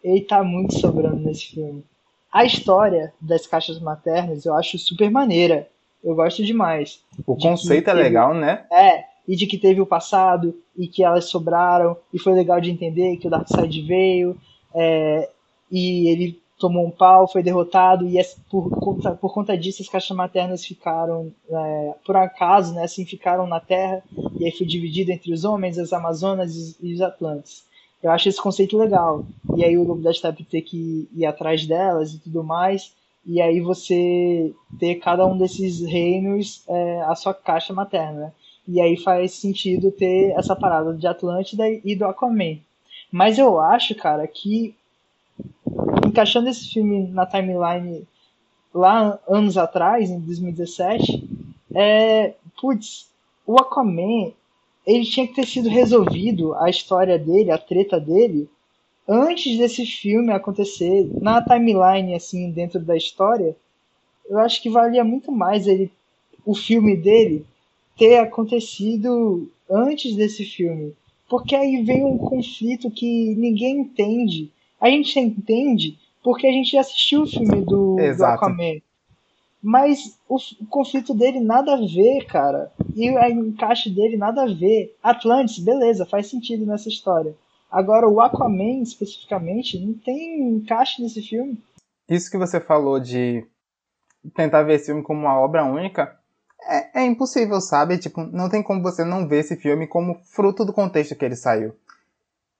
ele 0.02 0.20
tá 0.20 0.42
muito 0.42 0.78
sobrando 0.78 1.16
nesse 1.16 1.46
filme. 1.46 1.84
A 2.32 2.44
história 2.44 3.12
das 3.20 3.46
caixas 3.46 3.78
maternas 3.80 4.44
eu 4.44 4.54
acho 4.54 4.78
super 4.78 5.10
maneira. 5.10 5.68
Eu 6.02 6.14
gosto 6.14 6.44
demais. 6.44 7.00
O 7.26 7.34
de 7.34 7.42
conceito 7.42 7.88
é 7.88 7.94
legal, 7.94 8.34
né? 8.34 8.66
É, 8.70 9.04
e 9.26 9.36
de 9.36 9.46
que 9.46 9.56
teve 9.56 9.80
o 9.80 9.86
passado, 9.86 10.54
e 10.76 10.86
que 10.86 11.02
elas 11.02 11.26
sobraram, 11.26 11.96
e 12.12 12.18
foi 12.18 12.34
legal 12.34 12.60
de 12.60 12.70
entender 12.70 13.16
que 13.16 13.26
o 13.26 13.30
Darkseid 13.30 13.80
veio, 13.82 14.36
é, 14.74 15.30
e 15.70 16.08
ele 16.08 16.40
tomou 16.58 16.86
um 16.86 16.90
pau, 16.90 17.26
foi 17.26 17.42
derrotado, 17.42 18.06
e 18.06 18.20
por, 18.50 18.70
conta, 18.70 19.12
por 19.12 19.32
conta 19.32 19.58
disso 19.58 19.82
as 19.82 19.88
caixas 19.88 20.16
maternas 20.16 20.64
ficaram, 20.64 21.32
é, 21.50 21.94
por 22.06 22.16
acaso, 22.16 22.72
né, 22.74 22.84
assim, 22.84 23.04
ficaram 23.04 23.46
na 23.46 23.60
Terra, 23.60 24.02
e 24.38 24.44
aí 24.44 24.52
foi 24.52 24.66
dividido 24.66 25.10
entre 25.10 25.32
os 25.32 25.44
homens, 25.44 25.78
as 25.78 25.92
Amazonas 25.92 26.76
e 26.80 26.94
os 26.94 27.00
Atlantes. 27.00 27.64
Eu 28.02 28.10
acho 28.10 28.28
esse 28.28 28.40
conceito 28.40 28.76
legal. 28.76 29.24
E 29.56 29.64
aí 29.64 29.78
o 29.78 29.82
Lobo 29.82 30.02
da 30.02 30.12
Steppe 30.12 30.44
ter 30.44 30.60
que 30.60 31.08
ir 31.14 31.24
atrás 31.24 31.66
delas 31.66 32.12
e 32.12 32.18
tudo 32.18 32.44
mais 32.44 32.92
e 33.26 33.40
aí 33.40 33.60
você 33.60 34.52
ter 34.78 34.96
cada 34.96 35.26
um 35.26 35.36
desses 35.36 35.80
reinos 35.80 36.62
é, 36.68 37.02
a 37.02 37.14
sua 37.14 37.32
caixa 37.32 37.72
materna. 37.72 38.34
E 38.66 38.80
aí 38.80 38.96
faz 38.96 39.32
sentido 39.32 39.90
ter 39.90 40.30
essa 40.36 40.54
parada 40.54 40.92
de 40.94 41.06
Atlântida 41.06 41.64
e 41.68 41.94
do 41.94 42.04
Aquaman. 42.04 42.58
Mas 43.10 43.38
eu 43.38 43.58
acho, 43.58 43.94
cara, 43.94 44.26
que 44.26 44.74
encaixando 46.06 46.48
esse 46.48 46.68
filme 46.68 47.08
na 47.08 47.26
timeline 47.26 48.06
lá 48.72 49.18
anos 49.28 49.56
atrás, 49.56 50.10
em 50.10 50.20
2017, 50.20 51.28
é, 51.74 52.34
putz, 52.60 53.08
o 53.46 53.58
Aquaman, 53.58 54.32
ele 54.86 55.04
tinha 55.04 55.26
que 55.26 55.34
ter 55.34 55.46
sido 55.46 55.68
resolvido, 55.68 56.54
a 56.54 56.68
história 56.68 57.18
dele, 57.18 57.50
a 57.50 57.58
treta 57.58 58.00
dele, 58.00 58.48
antes 59.08 59.56
desse 59.58 59.86
filme 59.86 60.32
acontecer, 60.32 61.08
na 61.20 61.42
timeline, 61.42 62.14
assim, 62.14 62.50
dentro 62.50 62.80
da 62.80 62.96
história, 62.96 63.56
eu 64.28 64.38
acho 64.38 64.62
que 64.62 64.70
valia 64.70 65.04
muito 65.04 65.30
mais 65.30 65.66
ele, 65.66 65.90
o 66.44 66.54
filme 66.54 66.96
dele 66.96 67.44
ter 67.96 68.18
acontecido 68.18 69.48
antes 69.70 70.14
desse 70.16 70.44
filme. 70.44 70.94
Porque 71.28 71.54
aí 71.54 71.82
vem 71.82 72.04
um 72.04 72.18
conflito 72.18 72.90
que 72.90 73.34
ninguém 73.34 73.80
entende. 73.80 74.50
A 74.84 74.90
gente 74.90 75.18
entende 75.18 75.98
porque 76.22 76.46
a 76.46 76.52
gente 76.52 76.76
assistiu 76.76 77.22
o 77.22 77.26
filme 77.26 77.64
do, 77.64 77.96
do 77.96 78.24
Aquaman. 78.26 78.82
Mas 79.62 80.18
o, 80.28 80.36
o, 80.36 80.66
conflito 80.66 81.14
dele 81.14 81.40
nada 81.40 81.72
a 81.72 81.76
ver, 81.78 82.26
cara. 82.26 82.70
E 82.94 83.10
o 83.10 83.46
encaixe 83.46 83.88
dele 83.88 84.18
nada 84.18 84.42
a 84.42 84.46
ver. 84.46 84.94
Atlantis, 85.02 85.58
beleza, 85.58 86.04
faz 86.04 86.26
sentido 86.26 86.66
nessa 86.66 86.90
história. 86.90 87.34
Agora, 87.70 88.06
o 88.06 88.20
Aquaman, 88.20 88.82
especificamente, 88.82 89.78
não 89.78 89.94
tem 89.94 90.56
encaixe 90.56 91.00
nesse 91.00 91.22
filme. 91.22 91.56
Isso 92.06 92.30
que 92.30 92.36
você 92.36 92.60
falou 92.60 93.00
de 93.00 93.42
tentar 94.34 94.64
ver 94.64 94.74
esse 94.74 94.86
filme 94.86 95.02
como 95.02 95.20
uma 95.20 95.40
obra 95.40 95.64
única 95.64 96.14
é, 96.66 97.00
é, 97.00 97.06
impossível, 97.06 97.58
sabe? 97.58 97.96
Tipo, 97.96 98.22
não 98.22 98.50
tem 98.50 98.62
como 98.62 98.82
você 98.82 99.02
não 99.02 99.26
ver 99.26 99.38
esse 99.38 99.56
filme 99.56 99.86
como 99.86 100.20
fruto 100.24 100.62
do 100.62 100.74
contexto 100.74 101.16
que 101.16 101.24
ele 101.24 101.36
saiu. 101.36 101.74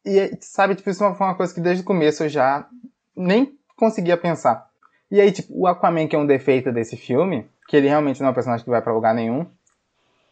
E, 0.05 0.37
sabe, 0.41 0.75
tipo, 0.75 0.91
isso 0.91 0.99
foi 1.15 1.27
uma 1.27 1.35
coisa 1.35 1.55
que 1.55 1.61
desde 1.61 1.83
o 1.83 1.87
começo 1.87 2.25
eu 2.25 2.29
já 2.29 2.69
nem 3.17 3.59
conseguia 3.77 4.17
pensar. 4.17 4.69
E 5.11 5.21
aí, 5.21 5.33
tipo, 5.33 5.53
o 5.57 5.67
Aquaman, 5.67 6.07
que 6.07 6.17
é 6.17 6.19
um 6.19 6.27
defeito 6.27 6.73
desse 6.73 6.97
filme, 6.97 7.49
que 7.69 7.77
ele 7.77 7.89
realmente 7.89 8.21
não 8.21 8.29
é 8.29 8.31
um 8.31 8.35
personagem 8.35 8.65
que 8.65 8.71
vai 8.71 8.83
para 8.83 8.93
lugar 8.93 9.15
nenhum, 9.15 9.47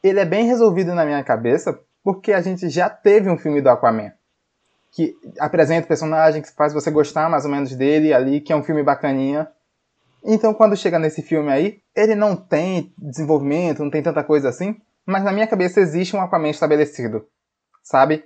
ele 0.02 0.20
é 0.20 0.24
bem 0.24 0.46
resolvido 0.46 0.94
na 0.94 1.04
minha 1.04 1.22
cabeça 1.22 1.78
porque 2.02 2.32
a 2.32 2.40
gente 2.40 2.68
já 2.68 2.90
teve 2.90 3.30
um 3.30 3.38
filme 3.38 3.60
do 3.60 3.70
Aquaman. 3.70 4.12
Que 4.90 5.14
apresenta 5.38 5.84
o 5.84 5.88
personagem, 5.88 6.42
que 6.42 6.52
faz 6.52 6.72
você 6.72 6.90
gostar 6.90 7.30
mais 7.30 7.44
ou 7.44 7.50
menos 7.50 7.74
dele 7.74 8.12
ali, 8.12 8.40
que 8.40 8.52
é 8.52 8.56
um 8.56 8.62
filme 8.62 8.82
bacaninha. 8.82 9.48
Então, 10.24 10.52
quando 10.52 10.76
chega 10.76 10.98
nesse 10.98 11.22
filme 11.22 11.50
aí, 11.50 11.80
ele 11.94 12.14
não 12.14 12.36
tem 12.36 12.92
desenvolvimento, 12.98 13.82
não 13.82 13.90
tem 13.90 14.02
tanta 14.02 14.22
coisa 14.22 14.48
assim, 14.48 14.76
mas 15.06 15.24
na 15.24 15.32
minha 15.32 15.46
cabeça 15.46 15.80
existe 15.80 16.14
um 16.14 16.20
Aquaman 16.20 16.50
estabelecido, 16.50 17.26
sabe? 17.82 18.24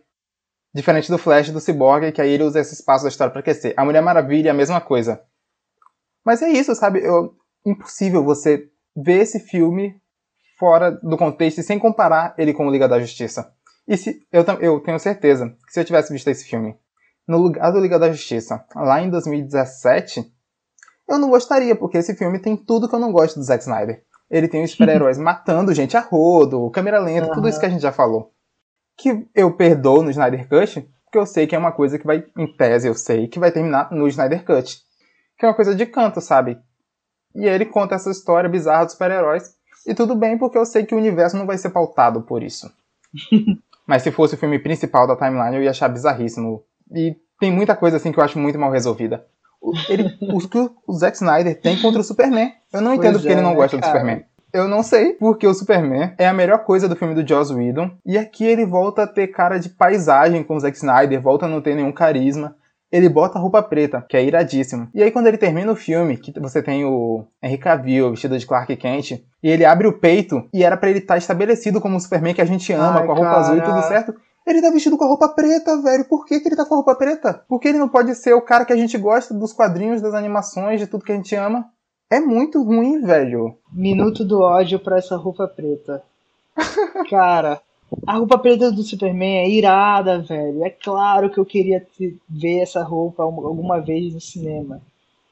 Diferente 0.76 1.10
do 1.10 1.16
Flash 1.16 1.48
do 1.48 1.58
Cyborg, 1.58 2.12
que 2.12 2.20
aí 2.20 2.30
ele 2.30 2.44
usa 2.44 2.60
esse 2.60 2.74
espaço 2.74 3.02
da 3.02 3.08
história 3.08 3.32
para 3.32 3.42
crescer. 3.42 3.72
A 3.78 3.84
Mulher 3.84 4.02
Maravilha 4.02 4.48
é 4.48 4.50
a 4.50 4.54
mesma 4.54 4.78
coisa. 4.78 5.22
Mas 6.22 6.42
é 6.42 6.50
isso, 6.50 6.74
sabe? 6.74 7.02
Eu, 7.02 7.34
impossível 7.64 8.22
você 8.22 8.68
ver 8.94 9.22
esse 9.22 9.40
filme 9.40 9.98
fora 10.58 10.90
do 10.90 11.16
contexto 11.16 11.60
e 11.60 11.62
sem 11.62 11.78
comparar 11.78 12.34
ele 12.36 12.52
com 12.52 12.66
o 12.66 12.70
Liga 12.70 12.86
da 12.86 13.00
Justiça. 13.00 13.50
E 13.88 13.96
se 13.96 14.20
eu, 14.30 14.44
eu 14.60 14.80
tenho 14.80 14.98
certeza 14.98 15.48
que 15.66 15.72
se 15.72 15.80
eu 15.80 15.84
tivesse 15.84 16.12
visto 16.12 16.28
esse 16.28 16.44
filme 16.44 16.76
no 17.26 17.38
lugar 17.38 17.72
do 17.72 17.80
Liga 17.80 17.98
da 17.98 18.12
Justiça, 18.12 18.62
lá 18.74 19.00
em 19.00 19.08
2017, 19.08 20.30
eu 21.08 21.18
não 21.18 21.30
gostaria, 21.30 21.74
porque 21.74 21.96
esse 21.96 22.14
filme 22.14 22.38
tem 22.38 22.54
tudo 22.54 22.86
que 22.86 22.94
eu 22.94 23.00
não 23.00 23.12
gosto 23.12 23.36
do 23.36 23.42
Zack 23.42 23.62
Snyder. 23.62 24.04
Ele 24.30 24.46
tem 24.46 24.62
os 24.62 24.72
super-heróis 24.72 25.16
matando 25.18 25.72
gente 25.72 25.96
a 25.96 26.00
rodo, 26.00 26.70
câmera 26.70 27.00
lenta, 27.00 27.28
uhum. 27.28 27.32
tudo 27.32 27.48
isso 27.48 27.58
que 27.58 27.64
a 27.64 27.70
gente 27.70 27.80
já 27.80 27.92
falou. 27.92 28.36
Que 28.96 29.26
eu 29.35 29.52
perdoo 29.52 30.02
no 30.02 30.11
Snyder 30.11 30.48
Cut, 30.48 30.88
porque 31.04 31.18
eu 31.18 31.26
sei 31.26 31.46
que 31.46 31.54
é 31.54 31.59
uma 31.59 31.72
coisa 31.72 31.98
que 31.98 32.06
vai, 32.06 32.24
em 32.37 32.46
tese, 32.46 32.88
eu 32.88 32.94
sei 32.94 33.28
que 33.28 33.38
vai 33.38 33.52
terminar 33.52 33.90
no 33.92 34.09
Snyder 34.09 34.44
Cut. 34.44 34.78
Que 35.38 35.44
é 35.44 35.48
uma 35.48 35.54
coisa 35.54 35.74
de 35.74 35.85
canto, 35.87 36.20
sabe? 36.20 36.59
E 37.35 37.46
ele 37.46 37.66
conta 37.66 37.94
essa 37.94 38.11
história 38.11 38.48
bizarra 38.48 38.85
dos 38.85 38.92
super-heróis. 38.92 39.54
E 39.87 39.94
tudo 39.94 40.14
bem, 40.14 40.38
porque 40.38 40.56
eu 40.56 40.64
sei 40.64 40.85
que 40.85 40.94
o 40.94 40.98
universo 40.98 41.37
não 41.37 41.46
vai 41.46 41.59
ser 41.59 41.70
pautado 41.70 42.22
por 42.22 42.42
isso. 42.42 42.72
Mas 43.87 44.02
se 44.02 44.11
fosse 44.11 44.35
o 44.35 44.38
filme 44.38 44.59
principal 44.59 45.06
da 45.06 45.14
timeline, 45.14 45.56
eu 45.56 45.62
ia 45.62 45.70
achar 45.70 45.88
bizarríssimo. 45.88 46.64
E 46.90 47.14
tem 47.38 47.52
muita 47.52 47.76
coisa 47.76 47.98
assim 47.98 48.11
que 48.11 48.18
eu 48.18 48.24
acho 48.24 48.38
muito 48.38 48.59
mal 48.59 48.70
resolvida 48.70 49.24
ele, 49.88 50.16
o 50.20 50.48
que 50.48 50.59
o 50.87 50.92
Zack 50.92 51.16
Snyder 51.16 51.61
tem 51.61 51.80
contra 51.80 52.00
o 52.00 52.04
Superman. 52.04 52.52
Eu 52.72 52.80
não 52.80 52.94
entendo 52.94 53.14
porque 53.14 53.28
é, 53.28 53.32
ele 53.32 53.40
não 53.40 53.54
gosta 53.54 53.78
cara. 53.78 53.92
do 53.92 53.98
Superman. 53.98 54.24
Eu 54.57 54.66
não 54.66 54.83
sei 54.83 55.12
porque 55.12 55.47
o 55.47 55.53
Superman 55.53 56.14
é 56.16 56.27
a 56.27 56.33
melhor 56.33 56.64
coisa 56.64 56.88
do 56.88 56.97
filme 56.97 57.14
do 57.14 57.29
Joss 57.29 57.53
Whedon. 57.53 57.90
E 58.07 58.16
aqui 58.16 58.42
ele 58.42 58.64
volta 58.64 59.03
a 59.03 59.07
ter 59.07 59.27
cara 59.27 59.59
de 59.59 59.69
paisagem 59.69 60.42
com 60.42 60.57
o 60.57 60.61
Zack 60.61 60.75
Snyder, 60.79 61.21
volta 61.21 61.45
a 61.45 61.49
não 61.49 61.61
ter 61.61 61.75
nenhum 61.75 61.92
carisma. 61.92 62.57
Ele 62.90 63.07
bota 63.07 63.37
a 63.37 63.40
roupa 63.42 63.62
preta, 63.62 64.03
que 64.09 64.16
é 64.16 64.25
iradíssimo. 64.25 64.88
E 64.95 65.03
aí 65.03 65.11
quando 65.11 65.27
ele 65.27 65.37
termina 65.37 65.71
o 65.71 65.77
filme, 65.77 66.16
que 66.16 66.33
você 66.40 66.62
tem 66.62 66.87
o 66.87 67.27
Henry 67.42 67.59
Cavill 67.59 68.11
vestido 68.12 68.38
de 68.38 68.47
Clark 68.47 68.75
Kent, 68.77 69.23
e 69.42 69.51
ele 69.51 69.66
abre 69.66 69.88
o 69.88 69.99
peito, 69.99 70.49
e 70.55 70.64
era 70.64 70.75
para 70.75 70.88
ele 70.88 71.01
estar 71.01 71.14
tá 71.14 71.19
estabelecido 71.19 71.79
como 71.79 71.99
o 71.99 72.01
Superman 72.01 72.33
que 72.33 72.40
a 72.40 72.47
gente 72.47 72.73
ama, 72.73 73.01
Ai, 73.01 73.07
com 73.07 73.12
a 73.12 73.14
roupa 73.14 73.31
cara. 73.31 73.40
azul 73.40 73.59
e 73.59 73.62
tudo 73.62 73.83
certo. 73.83 74.14
Ele 74.47 74.62
tá 74.62 74.71
vestido 74.71 74.97
com 74.97 75.05
a 75.05 75.09
roupa 75.09 75.29
preta, 75.29 75.83
velho. 75.83 76.05
Por 76.07 76.25
que, 76.25 76.40
que 76.40 76.49
ele 76.49 76.57
tá 76.57 76.64
com 76.64 76.75
a 76.75 76.77
roupa 76.79 76.95
preta? 76.95 77.45
Porque 77.47 77.69
ele 77.69 77.79
não 77.79 77.88
pode 77.88 78.14
ser 78.14 78.33
o 78.33 78.40
cara 78.40 78.64
que 78.64 78.73
a 78.73 78.77
gente 78.77 78.97
gosta 78.97 79.35
dos 79.35 79.53
quadrinhos, 79.53 80.01
das 80.01 80.14
animações, 80.14 80.81
de 80.81 80.87
tudo 80.87 81.05
que 81.05 81.12
a 81.12 81.16
gente 81.16 81.35
ama. 81.35 81.66
É 82.09 82.21
muito 82.21 82.62
ruim, 82.62 83.01
velho. 83.01 83.57
Minuto 83.73 84.25
do 84.25 84.40
ódio 84.40 84.79
pra 84.79 84.99
essa 84.99 85.16
roupa 85.16 85.49
preta. 85.49 86.03
cara, 87.11 87.61
a 88.07 88.16
roupa 88.16 88.38
preta 88.38 88.71
do 88.71 88.83
Superman 88.83 89.38
é 89.38 89.49
irada, 89.49 90.21
velho. 90.21 90.64
É 90.64 90.71
claro 90.71 91.31
que 91.31 91.38
eu 91.38 91.45
queria 91.45 91.85
ver 92.29 92.61
essa 92.61 92.83
roupa 92.83 93.25
alguma 93.25 93.81
vez 93.81 94.14
no 94.14 94.21
cinema. 94.21 94.81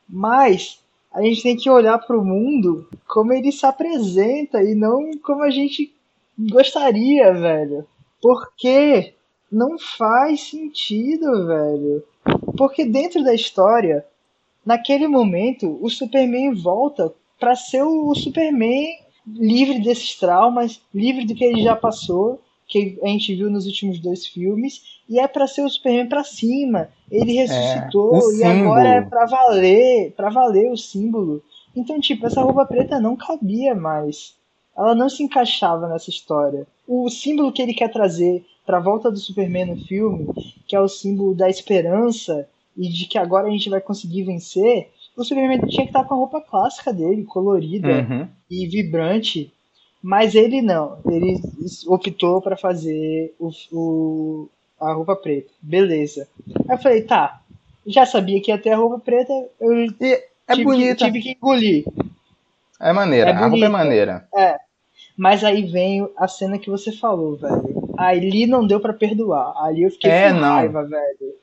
Mas 0.09 0.81
a 1.13 1.23
gente 1.23 1.43
tem 1.45 1.57
que 1.57 1.71
olhar 1.71 1.99
pro 1.99 2.25
mundo 2.25 2.89
como 3.07 3.33
ele 3.33 3.53
se 3.53 3.65
apresenta 3.65 4.61
e 4.61 4.75
não 4.75 5.13
como 5.19 5.43
a 5.43 5.51
gente 5.51 5.95
gostaria, 6.37 7.33
velho. 7.33 7.87
Porque 8.21 9.15
não 9.51 9.79
faz 9.79 10.51
sentido, 10.51 11.47
velho. 11.47 12.03
Porque 12.57 12.85
dentro 12.85 13.23
da 13.23 13.33
história, 13.33 14.05
naquele 14.65 15.07
momento, 15.07 15.79
o 15.81 15.91
Superman 15.91 16.55
volta 16.55 17.13
para 17.39 17.55
ser 17.55 17.83
o 17.83 18.15
Superman 18.15 18.99
livre 19.27 19.81
desses 19.81 20.17
traumas, 20.17 20.81
livre 20.95 21.25
do 21.25 21.35
que 21.35 21.45
ele 21.45 21.63
já 21.63 21.75
passou, 21.75 22.41
que 22.67 22.99
a 23.03 23.09
gente 23.09 23.35
viu 23.35 23.51
nos 23.51 23.67
últimos 23.67 23.99
dois 23.99 24.27
filmes, 24.27 25.01
e 25.09 25.19
é 25.19 25.27
para 25.27 25.47
ser 25.47 25.63
o 25.63 25.69
Superman 25.69 26.09
para 26.09 26.25
cima. 26.25 26.89
Ele 27.11 27.37
é, 27.37 27.43
ressuscitou 27.43 28.33
é, 28.33 28.37
e 28.37 28.45
agora 28.45 28.89
é 28.89 29.01
para 29.03 29.27
valer, 29.27 30.13
para 30.13 30.31
valer 30.31 30.71
o 30.71 30.77
símbolo. 30.77 31.43
Então, 31.77 32.01
tipo, 32.01 32.27
essa 32.27 32.43
roupa 32.43 32.65
preta 32.65 33.01
não 33.01 33.17
cabia 33.17 33.75
mais 33.75 34.35
ela 34.77 34.95
não 34.95 35.09
se 35.09 35.23
encaixava 35.23 35.89
nessa 35.89 36.11
história. 36.11 36.67
O 36.87 37.09
símbolo 37.09 37.53
que 37.53 37.63
ele 37.63 37.73
quer 37.73 37.91
trazer 37.91 38.45
para 38.67 38.79
a 38.79 38.81
volta 38.81 39.11
do 39.11 39.19
Superman 39.19 39.67
no 39.67 39.85
filme, 39.85 40.27
que 40.67 40.75
é 40.75 40.81
o 40.81 40.89
símbolo 40.89 41.35
da 41.35 41.49
esperança 41.49 42.49
e 42.77 42.89
de 42.89 43.07
que 43.07 43.19
agora 43.19 43.47
a 43.47 43.51
gente 43.51 43.71
vai 43.71 43.81
conseguir 43.81 44.25
vencer, 44.25 44.91
o 45.17 45.25
Superman 45.25 45.61
tinha 45.67 45.85
que 45.85 45.91
estar 45.91 46.05
com 46.05 46.15
a 46.15 46.17
roupa 46.17 46.41
clássica 46.41 46.93
dele, 46.93 47.25
colorida 47.25 47.89
uhum. 47.89 48.29
e 48.51 48.67
vibrante. 48.67 49.53
Mas 50.03 50.35
ele 50.35 50.61
não, 50.61 50.99
ele 51.07 51.41
optou 51.87 52.43
para 52.43 52.57
fazer 52.57 53.35
o, 53.39 53.51
o, 53.73 54.49
a 54.79 54.93
roupa 54.93 55.17
preta. 55.17 55.51
Beleza. 55.63 56.29
Aí 56.69 56.77
eu 56.77 56.79
falei, 56.79 57.03
tá, 57.03 57.41
já 57.87 58.05
sabia 58.05 58.41
que 58.41 58.51
ia 58.51 58.59
ter 58.59 58.71
a 58.71 58.77
roupa 58.77 58.99
preta, 58.99 59.33
eu 59.61 59.85
e 59.85 59.97
é 60.47 60.53
tive, 60.53 60.65
bonita. 60.65 60.97
Que, 60.97 61.05
tive 61.05 61.21
que 61.23 61.31
engolir. 61.31 61.85
É 62.81 62.93
maneira, 62.93 63.31
é 63.31 63.33
a 63.33 63.47
roupa 63.47 63.65
é 63.65 63.69
maneira. 63.69 64.29
É. 64.37 64.59
Mas 65.17 65.45
aí 65.45 65.63
vem 65.63 66.09
a 66.17 66.27
cena 66.27 66.59
que 66.59 66.69
você 66.69 66.93
falou, 66.93 67.37
velho. 67.37 67.95
Ali 67.97 68.47
não 68.47 68.67
deu 68.67 68.81
para 68.81 68.93
perdoar. 68.93 69.55
Ali 69.65 69.85
eu 69.85 69.91
fiquei 69.91 70.11
é, 70.11 70.33
com 70.33 70.41
não. 70.41 70.55
raiva, 70.55 70.85
velho. 70.85 71.35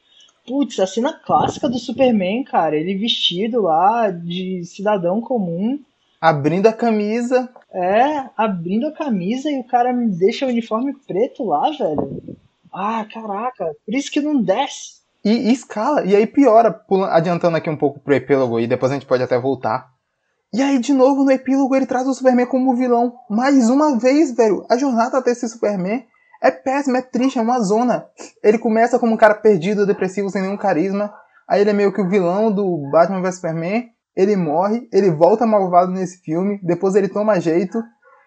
Putz, 0.46 0.80
a 0.80 0.88
cena 0.88 1.14
clássica 1.14 1.70
do 1.70 1.78
Superman, 1.78 2.44
cara. 2.44 2.76
Ele 2.76 2.96
vestido 2.96 3.62
lá 3.62 4.10
de 4.10 4.64
cidadão 4.66 5.22
comum. 5.22 5.80
Abrindo 6.20 6.68
a 6.68 6.74
camisa. 6.74 7.50
É, 7.74 8.26
abrindo 8.36 8.88
a 8.88 8.92
camisa 8.92 9.50
e 9.50 9.60
o 9.60 9.64
cara 9.64 9.94
me 9.94 10.08
deixa 10.08 10.46
o 10.46 10.50
uniforme 10.50 10.94
preto 11.08 11.44
lá, 11.44 11.70
velho. 11.72 12.38
Ah, 12.72 13.06
caraca. 13.12 13.72
Por 13.86 13.94
isso 13.94 14.12
que 14.12 14.22
não 14.22 14.42
desce. 14.42 15.02
E, 15.24 15.32
e 15.32 15.52
escala. 15.52 16.04
E 16.04 16.16
aí 16.16 16.26
piora, 16.26 16.72
pulando, 16.72 17.12
adiantando 17.12 17.58
aqui 17.58 17.70
um 17.70 17.78
pouco 17.78 18.00
pro 18.00 18.14
epílogo 18.14 18.60
e 18.60 18.68
depois 18.68 18.92
a 18.92 18.96
gente 18.96 19.06
pode 19.06 19.24
até 19.24 19.40
voltar. 19.40 19.92
E 20.54 20.62
aí, 20.62 20.80
de 20.80 20.94
novo, 20.94 21.24
no 21.24 21.32
epílogo, 21.32 21.74
ele 21.76 21.86
traz 21.86 22.06
o 22.08 22.14
Superman 22.14 22.46
como 22.46 22.76
vilão. 22.76 23.16
Mais 23.30 23.70
uma 23.70 23.98
vez, 23.98 24.36
velho. 24.36 24.66
A 24.70 24.78
jornada 24.78 25.18
até 25.18 25.32
esse 25.32 25.48
Superman 25.48 26.06
é 26.42 26.50
péssima, 26.50 26.98
é 26.98 27.02
triste, 27.02 27.38
é 27.38 27.42
uma 27.42 27.60
zona. 27.60 28.06
Ele 28.44 28.58
começa 28.58 28.98
como 28.98 29.14
um 29.14 29.18
cara 29.18 29.36
perdido, 29.36 29.86
depressivo, 29.86 30.30
sem 30.30 30.42
nenhum 30.42 30.58
carisma. 30.58 31.14
Aí 31.48 31.62
ele 31.62 31.70
é 31.70 31.74
meio 31.74 31.94
que 31.94 32.02
o 32.02 32.10
vilão 32.10 32.52
do 32.52 32.90
Batman 32.92 33.22
vs 33.22 33.36
Superman. 33.36 33.90
Ele 34.16 34.36
morre, 34.36 34.88
ele 34.92 35.12
volta 35.12 35.46
malvado 35.46 35.92
nesse 35.92 36.20
filme. 36.22 36.60
Depois 36.64 36.96
ele 36.96 37.08
toma 37.08 37.40
jeito. 37.40 37.82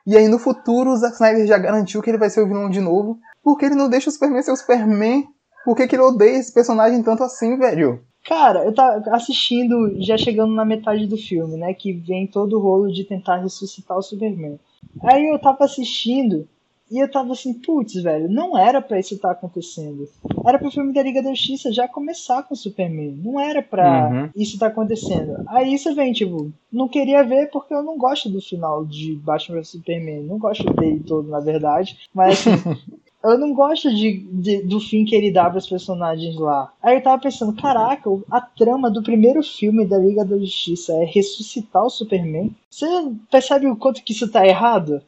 E 0.07 0.17
aí 0.17 0.29
no 0.29 0.39
futuro 0.39 0.91
o 0.91 0.97
Zack 0.97 1.15
Snyder 1.15 1.47
já 1.47 1.59
garantiu 1.59 2.01
que 2.01 2.11
ele 2.11 2.19
vai 2.19 2.31
ser 2.31 2.41
o 2.43 2.47
vilão 2.47 2.71
de 2.71 2.81
novo. 2.81 3.19
Porque 3.43 3.67
ele 3.67 3.75
não 3.75 3.89
deixa 3.89 4.09
o 4.09 4.13
Superman 4.13 4.43
ser 4.43 4.53
o 4.53 4.57
Superman. 4.57 5.27
Por 5.65 5.75
que, 5.75 5.89
que 5.89 5.97
ele 5.97 6.03
odeia 6.03 6.39
esse 6.39 6.53
personagem 6.53 7.03
tanto 7.03 7.25
assim, 7.25 7.57
velho? 7.57 8.01
Cara, 8.27 8.65
eu 8.65 8.75
tava 8.75 9.03
assistindo, 9.15 10.01
já 10.01 10.17
chegando 10.17 10.55
na 10.55 10.65
metade 10.65 11.07
do 11.07 11.17
filme, 11.17 11.57
né? 11.57 11.75
Que 11.75 11.93
vem 11.93 12.27
todo 12.27 12.57
o 12.57 12.61
rolo 12.61 12.93
de 12.93 13.05
tentar 13.05 13.37
ressuscitar 13.37 13.99
o 13.99 14.03
Superman. 14.03 14.59
Aí 15.03 15.29
eu 15.29 15.39
tava 15.39 15.65
assistindo 15.65 16.49
e 16.95 17.01
eu 17.01 17.11
tava 17.11 17.33
assim, 17.33 17.53
putz, 17.53 18.01
velho, 18.01 18.29
não 18.29 18.57
era 18.57 18.81
para 18.81 19.01
isso 19.01 19.15
estar 19.15 19.31
tá 19.31 19.35
acontecendo. 19.35 20.09
Era 20.47 20.61
pro 20.61 20.71
filme 20.71 20.93
da 20.93 21.03
Liga 21.03 21.21
da 21.21 21.31
Justiça 21.31 21.73
já 21.73 21.89
começar 21.89 22.45
com 22.45 22.55
o 22.55 22.57
Superman. 22.57 23.19
Não 23.21 23.41
era 23.41 23.61
pra 23.61 24.09
uhum. 24.09 24.31
isso 24.37 24.55
estar 24.55 24.67
tá 24.67 24.73
acontecendo. 24.73 25.43
Aí 25.49 25.77
você 25.77 25.93
vem, 25.93 26.13
tipo, 26.13 26.53
não 26.73 26.87
queria 26.87 27.25
ver 27.25 27.51
porque 27.51 27.75
eu 27.75 27.83
não 27.83 27.99
gosto 27.99 28.29
do 28.29 28.41
final 28.41 28.85
de 28.85 29.17
Batman 29.17 29.57
vs 29.57 29.71
Superman. 29.71 30.23
Não 30.23 30.39
gosto 30.39 30.73
dele 30.73 31.03
todo, 31.05 31.29
na 31.29 31.41
verdade. 31.41 31.99
Mas 32.15 32.47
assim, 32.47 32.53
eu 33.25 33.37
não 33.39 33.53
gosto 33.53 33.93
de, 33.93 34.19
de, 34.31 34.63
do 34.63 34.79
fim 34.79 35.05
que 35.05 35.17
ele 35.17 35.33
dá 35.33 35.51
para 35.51 35.59
os 35.59 35.69
personagens 35.69 36.37
lá. 36.37 36.73
Aí 36.81 36.95
eu 36.95 37.03
tava 37.03 37.21
pensando, 37.21 37.61
caraca, 37.61 38.09
a 38.31 38.41
trama 38.41 38.89
do 38.89 39.03
primeiro 39.03 39.43
filme 39.43 39.85
da 39.85 39.99
Liga 39.99 40.25
da 40.25 40.39
Justiça 40.39 40.93
é 40.93 41.05
ressuscitar 41.05 41.85
o 41.85 41.91
Superman. 41.91 42.55
Você 42.71 42.87
percebe 43.29 43.67
o 43.67 43.75
quanto 43.75 44.01
que 44.05 44.13
isso 44.13 44.31
tá 44.31 44.47
errado? 44.47 45.03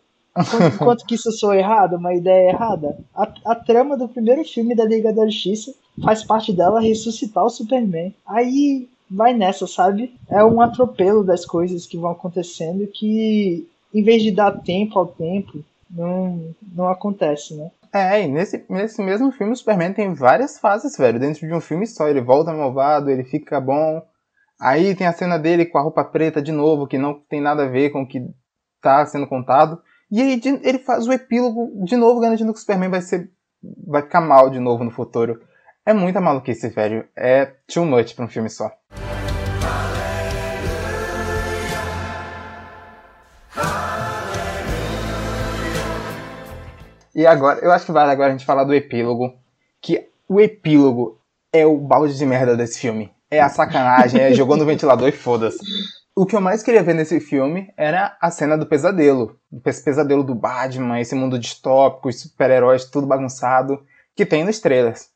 Quanto, 0.44 0.78
quanto 0.78 1.06
que 1.06 1.14
isso 1.14 1.32
sou 1.32 1.54
errado, 1.54 1.96
uma 1.96 2.14
ideia 2.14 2.50
errada? 2.50 2.98
A, 3.14 3.32
a 3.44 3.54
trama 3.54 3.96
do 3.96 4.08
primeiro 4.08 4.44
filme 4.44 4.74
da 4.74 4.84
Liga 4.84 5.12
da 5.12 5.24
Justiça 5.24 5.72
faz 6.02 6.22
parte 6.22 6.52
dela 6.52 6.80
ressuscitar 6.80 7.44
o 7.44 7.50
Superman. 7.50 8.14
Aí 8.26 8.88
vai 9.10 9.32
nessa, 9.32 9.66
sabe? 9.66 10.14
É 10.28 10.44
um 10.44 10.60
atropelo 10.60 11.24
das 11.24 11.44
coisas 11.44 11.86
que 11.86 11.96
vão 11.96 12.10
acontecendo 12.10 12.86
que, 12.86 13.66
em 13.94 14.02
vez 14.02 14.22
de 14.22 14.30
dar 14.30 14.60
tempo 14.62 14.98
ao 14.98 15.06
tempo, 15.06 15.64
não, 15.90 16.54
não 16.74 16.88
acontece, 16.88 17.54
né? 17.54 17.70
É, 17.92 18.22
e 18.22 18.28
nesse, 18.28 18.62
nesse 18.68 19.02
mesmo 19.02 19.32
filme 19.32 19.52
o 19.52 19.56
Superman 19.56 19.92
tem 19.92 20.12
várias 20.12 20.58
fases, 20.58 20.96
velho. 20.98 21.18
Dentro 21.18 21.46
de 21.46 21.54
um 21.54 21.60
filme 21.60 21.86
só. 21.86 22.08
Ele 22.08 22.20
volta 22.20 22.52
malvado, 22.52 23.08
ele 23.08 23.24
fica 23.24 23.60
bom. 23.60 24.02
Aí 24.60 24.94
tem 24.94 25.06
a 25.06 25.12
cena 25.12 25.38
dele 25.38 25.64
com 25.64 25.78
a 25.78 25.82
roupa 25.82 26.04
preta 26.04 26.42
de 26.42 26.52
novo, 26.52 26.86
que 26.86 26.98
não 26.98 27.14
tem 27.14 27.40
nada 27.40 27.64
a 27.64 27.68
ver 27.68 27.90
com 27.90 28.02
o 28.02 28.06
que 28.06 28.26
tá 28.82 29.04
sendo 29.06 29.26
contado. 29.26 29.80
E 30.10 30.22
aí 30.22 30.40
ele 30.62 30.78
faz 30.78 31.06
o 31.08 31.12
epílogo 31.12 31.84
de 31.84 31.96
novo, 31.96 32.20
garantindo 32.20 32.52
que 32.52 32.58
o 32.58 32.60
Superman 32.60 32.90
vai 32.90 33.02
ser. 33.02 33.28
vai 33.86 34.02
ficar 34.02 34.20
mal 34.20 34.48
de 34.48 34.60
novo 34.60 34.84
no 34.84 34.90
futuro. 34.90 35.40
É 35.84 35.92
muita 35.92 36.20
maluquice, 36.20 36.68
velho. 36.68 37.08
É 37.16 37.46
too 37.66 37.84
much 37.84 38.14
pra 38.14 38.24
um 38.24 38.28
filme 38.28 38.48
só. 38.48 38.70
E 47.12 47.26
agora, 47.26 47.60
eu 47.60 47.72
acho 47.72 47.86
que 47.86 47.92
vale 47.92 48.12
agora 48.12 48.28
a 48.28 48.32
gente 48.32 48.46
falar 48.46 48.64
do 48.64 48.74
epílogo. 48.74 49.34
Que 49.80 50.08
o 50.28 50.40
epílogo 50.40 51.18
é 51.52 51.66
o 51.66 51.78
balde 51.78 52.16
de 52.16 52.26
merda 52.26 52.56
desse 52.56 52.78
filme. 52.78 53.10
É 53.28 53.40
a 53.40 53.48
sacanagem, 53.48 54.20
é 54.20 54.34
jogou 54.34 54.56
no 54.56 54.64
ventilador 54.64 55.08
e 55.08 55.12
foda-se. 55.12 55.58
O 56.18 56.24
que 56.24 56.34
eu 56.34 56.40
mais 56.40 56.62
queria 56.62 56.82
ver 56.82 56.94
nesse 56.94 57.20
filme 57.20 57.70
era 57.76 58.16
a 58.22 58.30
cena 58.30 58.56
do 58.56 58.64
pesadelo. 58.64 59.38
Esse 59.66 59.84
pesadelo 59.84 60.24
do 60.24 60.34
Batman, 60.34 60.98
esse 60.98 61.14
mundo 61.14 61.38
distópico, 61.38 62.08
os 62.08 62.22
super-heróis 62.22 62.86
tudo 62.86 63.06
bagunçado, 63.06 63.84
que 64.14 64.24
tem 64.24 64.42
nos 64.42 64.58
trailers. 64.58 65.10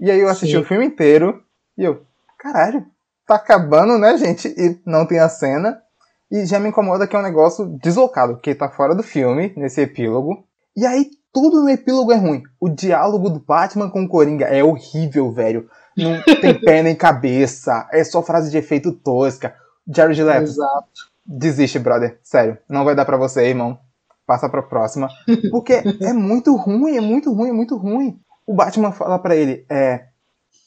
E 0.00 0.10
aí 0.10 0.18
eu 0.18 0.28
assisti 0.28 0.56
Sim. 0.56 0.62
o 0.62 0.64
filme 0.64 0.84
inteiro 0.84 1.40
e 1.78 1.84
eu, 1.84 2.02
caralho, 2.36 2.84
tá 3.24 3.36
acabando, 3.36 3.96
né, 3.96 4.18
gente? 4.18 4.48
E 4.48 4.76
não 4.84 5.06
tem 5.06 5.20
a 5.20 5.28
cena. 5.28 5.80
E 6.28 6.44
já 6.44 6.58
me 6.58 6.68
incomoda 6.68 7.06
que 7.06 7.14
é 7.14 7.18
um 7.20 7.22
negócio 7.22 7.78
deslocado, 7.80 8.34
porque 8.34 8.52
tá 8.52 8.68
fora 8.68 8.92
do 8.92 9.04
filme, 9.04 9.52
nesse 9.56 9.80
epílogo. 9.80 10.44
E 10.76 10.84
aí 10.84 11.10
tudo 11.32 11.62
no 11.62 11.70
epílogo 11.70 12.10
é 12.10 12.16
ruim. 12.16 12.42
O 12.60 12.68
diálogo 12.68 13.30
do 13.30 13.38
Batman 13.38 13.88
com 13.88 14.02
o 14.02 14.08
Coringa 14.08 14.46
é 14.46 14.64
horrível, 14.64 15.30
velho. 15.30 15.70
Não 15.96 16.20
tem 16.40 16.54
pé 16.60 16.82
nem 16.82 16.96
cabeça. 16.96 17.88
É 17.92 18.02
só 18.02 18.20
frase 18.20 18.50
de 18.50 18.58
efeito 18.58 18.92
tosca. 18.92 19.54
Jared 19.86 20.22
Leto. 20.22 20.42
Exato. 20.42 21.10
Desiste, 21.26 21.78
brother. 21.78 22.18
Sério. 22.22 22.58
Não 22.68 22.84
vai 22.84 22.94
dar 22.94 23.04
para 23.04 23.16
você, 23.16 23.46
irmão. 23.46 23.78
Passa 24.26 24.48
pra 24.48 24.62
próxima. 24.62 25.08
Porque 25.50 25.82
é 26.00 26.12
muito 26.12 26.54
ruim, 26.56 26.96
é 26.96 27.00
muito 27.00 27.32
ruim, 27.32 27.50
é 27.50 27.52
muito 27.52 27.76
ruim. 27.76 28.20
O 28.46 28.54
Batman 28.54 28.92
fala 28.92 29.18
para 29.18 29.36
ele, 29.36 29.64
é... 29.68 30.06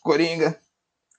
Coringa, 0.01 0.57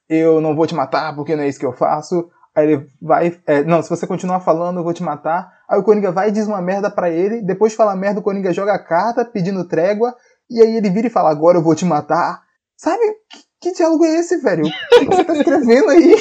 eu 0.08 0.40
não 0.40 0.54
vou 0.54 0.66
te 0.66 0.74
matar 0.74 1.14
porque 1.14 1.34
não 1.34 1.42
é 1.42 1.48
isso 1.48 1.58
que 1.58 1.66
eu 1.66 1.72
faço. 1.72 2.30
Aí 2.54 2.66
ele 2.66 2.86
vai. 3.02 3.40
É, 3.46 3.64
não, 3.64 3.82
se 3.82 3.90
você 3.90 4.06
continuar 4.06 4.40
falando, 4.40 4.78
eu 4.78 4.84
vou 4.84 4.92
te 4.92 5.02
matar. 5.02 5.50
Aí 5.68 5.78
o 5.78 5.82
Coringa 5.82 6.12
vai 6.12 6.28
e 6.28 6.32
diz 6.32 6.46
uma 6.46 6.62
merda 6.62 6.90
para 6.90 7.10
ele. 7.10 7.42
Depois 7.42 7.72
de 7.72 7.76
falar 7.76 7.96
merda, 7.96 8.20
o 8.20 8.22
Coringa 8.22 8.52
joga 8.52 8.74
a 8.74 8.78
carta 8.78 9.24
pedindo 9.24 9.66
trégua. 9.66 10.14
E 10.48 10.62
aí 10.62 10.76
ele 10.76 10.90
vira 10.90 11.08
e 11.08 11.10
fala: 11.10 11.30
Agora 11.30 11.58
eu 11.58 11.62
vou 11.62 11.74
te 11.74 11.84
matar. 11.84 12.42
Sabe? 12.76 13.02
Que, 13.28 13.38
que 13.60 13.72
diálogo 13.72 14.04
é 14.04 14.20
esse, 14.20 14.36
velho? 14.38 14.64
O 14.66 14.98
que 15.00 15.06
você 15.06 15.24
tá 15.24 15.34
escrevendo 15.34 15.90
aí? 15.90 16.16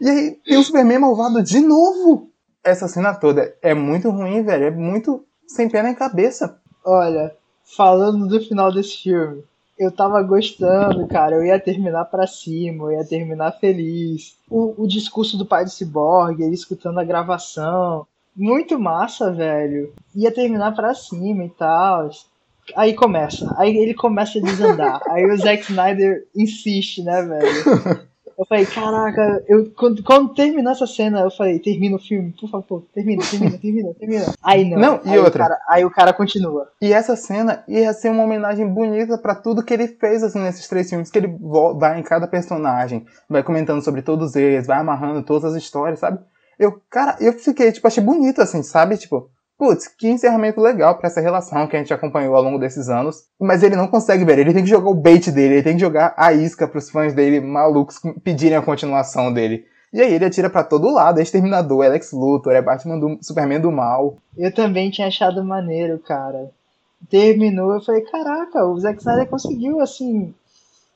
E 0.00 0.08
aí 0.08 0.30
tem 0.44 0.56
o 0.56 0.62
Superman 0.62 1.00
malvado 1.00 1.42
de 1.42 1.60
novo. 1.60 2.30
Essa 2.62 2.88
cena 2.88 3.14
toda 3.14 3.54
é 3.62 3.74
muito 3.74 4.10
ruim, 4.10 4.42
velho. 4.42 4.64
É 4.64 4.70
muito 4.70 5.24
sem 5.46 5.68
pé 5.68 5.82
nem 5.82 5.94
cabeça. 5.94 6.60
Olha, 6.84 7.34
falando 7.76 8.26
do 8.26 8.40
final 8.40 8.72
desse 8.72 9.02
filme, 9.02 9.42
eu 9.78 9.90
tava 9.92 10.22
gostando, 10.22 11.06
cara. 11.06 11.36
Eu 11.36 11.44
ia 11.44 11.58
terminar 11.58 12.04
pra 12.06 12.26
cima, 12.26 12.84
eu 12.84 12.98
ia 12.98 13.04
terminar 13.04 13.52
feliz. 13.52 14.36
O, 14.50 14.82
o 14.84 14.86
discurso 14.86 15.36
do 15.36 15.46
pai 15.46 15.64
do 15.64 15.70
Cyborg, 15.70 16.42
ele 16.42 16.54
escutando 16.54 16.98
a 16.98 17.04
gravação. 17.04 18.06
Muito 18.36 18.78
massa, 18.78 19.32
velho. 19.32 19.92
Ia 20.14 20.32
terminar 20.32 20.74
pra 20.74 20.94
cima 20.94 21.44
e 21.44 21.50
tal. 21.50 22.10
Aí 22.76 22.94
começa. 22.94 23.54
Aí 23.56 23.76
ele 23.76 23.94
começa 23.94 24.38
a 24.38 24.42
desandar. 24.42 25.00
aí 25.10 25.24
o 25.24 25.36
Zack 25.36 25.62
Snyder 25.62 26.26
insiste, 26.34 27.02
né, 27.02 27.22
velho? 27.22 28.07
Eu 28.38 28.46
falei, 28.46 28.64
caraca, 28.64 29.44
eu, 29.48 29.68
quando, 29.72 30.00
quando 30.04 30.32
terminou 30.32 30.70
essa 30.70 30.86
cena, 30.86 31.22
eu 31.22 31.30
falei, 31.30 31.58
termina 31.58 31.96
o 31.96 31.98
filme, 31.98 32.32
por 32.40 32.48
favor, 32.48 32.84
termina, 32.94 33.20
termina, 33.28 33.58
termina, 33.58 33.94
termina. 33.94 34.24
Aí 34.40 34.70
não. 34.70 34.78
Não, 34.78 35.00
e 35.04 35.10
aí 35.10 35.18
outra. 35.18 35.44
O 35.44 35.48
cara, 35.48 35.60
aí 35.68 35.84
o 35.84 35.90
cara 35.90 36.12
continua. 36.12 36.70
E 36.80 36.92
essa 36.92 37.16
cena 37.16 37.64
ia 37.66 37.92
ser 37.92 38.10
uma 38.10 38.22
homenagem 38.22 38.64
bonita 38.68 39.18
para 39.18 39.34
tudo 39.34 39.64
que 39.64 39.74
ele 39.74 39.88
fez 39.88 40.22
assim, 40.22 40.38
nesses 40.38 40.68
três 40.68 40.88
filmes, 40.88 41.10
que 41.10 41.18
ele 41.18 41.36
vai 41.76 41.98
em 41.98 42.02
cada 42.04 42.28
personagem, 42.28 43.04
vai 43.28 43.42
comentando 43.42 43.82
sobre 43.82 44.02
todos 44.02 44.36
eles, 44.36 44.68
vai 44.68 44.78
amarrando 44.78 45.24
todas 45.24 45.52
as 45.52 45.60
histórias, 45.60 45.98
sabe? 45.98 46.20
Eu, 46.56 46.80
cara, 46.88 47.16
eu 47.20 47.32
fiquei, 47.32 47.72
tipo, 47.72 47.88
achei 47.88 48.02
bonito, 48.02 48.40
assim, 48.40 48.62
sabe? 48.62 48.96
Tipo, 48.96 49.28
Putz, 49.58 49.88
que 49.88 50.08
encerramento 50.08 50.60
legal 50.60 50.96
para 50.96 51.08
essa 51.08 51.20
relação 51.20 51.66
que 51.66 51.74
a 51.74 51.80
gente 51.80 51.92
acompanhou 51.92 52.36
ao 52.36 52.42
longo 52.42 52.60
desses 52.60 52.88
anos. 52.88 53.24
Mas 53.40 53.64
ele 53.64 53.74
não 53.74 53.88
consegue, 53.88 54.24
ver. 54.24 54.38
Ele 54.38 54.54
tem 54.54 54.62
que 54.62 54.70
jogar 54.70 54.88
o 54.88 54.94
bait 54.94 55.32
dele, 55.32 55.54
ele 55.54 55.62
tem 55.64 55.74
que 55.74 55.80
jogar 55.80 56.14
a 56.16 56.32
isca 56.32 56.68
pros 56.68 56.88
fãs 56.88 57.12
dele 57.12 57.40
malucos 57.40 58.00
pedirem 58.22 58.56
a 58.56 58.62
continuação 58.62 59.32
dele. 59.32 59.66
E 59.92 60.00
aí 60.00 60.14
ele 60.14 60.24
atira 60.24 60.48
para 60.48 60.62
todo 60.62 60.92
lado, 60.92 61.18
é 61.18 61.22
Exterminador, 61.22 61.84
é 61.84 61.88
Lex 61.88 62.12
Luthor, 62.12 62.52
é 62.52 62.62
Batman 62.62 63.00
do 63.00 63.18
Superman 63.20 63.60
do 63.60 63.72
mal. 63.72 64.18
Eu 64.36 64.54
também 64.54 64.90
tinha 64.90 65.08
achado 65.08 65.44
maneiro, 65.44 65.98
cara. 65.98 66.50
Terminou, 67.10 67.74
eu 67.74 67.80
falei, 67.80 68.02
caraca, 68.02 68.64
o 68.64 68.78
Zack 68.78 68.98
Snyder 68.98 69.26
conseguiu, 69.26 69.80
assim, 69.80 70.34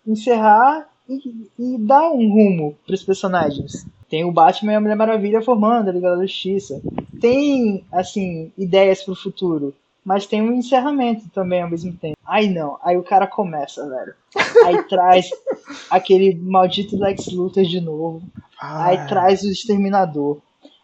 encerrar 0.07 0.87
e, 1.09 1.49
e 1.59 1.79
dar 1.79 2.11
um 2.11 2.29
rumo 2.29 2.77
pros 2.87 3.03
personagens. 3.03 3.87
Tem 4.13 4.25
o 4.27 4.31
Batman 4.31 4.73
e 4.73 4.75
a 4.75 4.81
Mulher 4.83 4.95
Maravilha 4.95 5.41
formando 5.41 5.89
a 5.89 5.93
Liga 5.93 6.15
da 6.15 6.21
Justiça. 6.21 6.83
Tem, 7.19 7.83
assim, 7.91 8.53
ideias 8.59 9.03
pro 9.03 9.15
futuro. 9.15 9.75
Mas 10.05 10.27
tem 10.27 10.43
um 10.43 10.53
encerramento 10.53 11.31
também 11.31 11.63
ao 11.63 11.71
mesmo 11.71 11.95
tempo. 11.95 12.19
Aí 12.23 12.47
não, 12.47 12.77
aí 12.83 12.95
o 12.99 13.03
cara 13.03 13.27
começa, 13.27 13.89
velho. 13.89 14.13
Aí 14.67 14.83
traz 14.87 15.31
aquele 15.89 16.35
maldito 16.35 16.99
Lex 16.99 17.33
Luthor 17.33 17.65
de 17.65 17.81
novo. 17.81 18.23
Ai. 18.61 18.99
Aí 18.99 19.09
traz 19.09 19.45
o 19.45 19.51
Exterminador. 19.51 20.43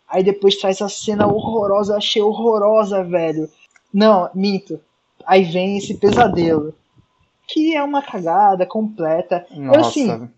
Aí 0.09 0.25
depois 0.25 0.57
traz 0.57 0.81
a 0.81 0.89
cena 0.89 1.27
horrorosa, 1.27 1.99
achei 1.99 2.23
horrorosa, 2.23 3.05
velho. 3.05 3.47
Não, 3.93 4.31
minto. 4.35 4.81
Aí 5.27 5.45
vem 5.45 5.77
esse 5.77 5.99
pesadelo. 5.99 6.75
Que 7.47 7.77
é 7.77 7.83
uma 7.83 8.01
cagada 8.01 8.65
completa. 8.65 9.47
Nossa. 9.51 9.77
Eu, 9.77 9.85
assim, 9.85 10.31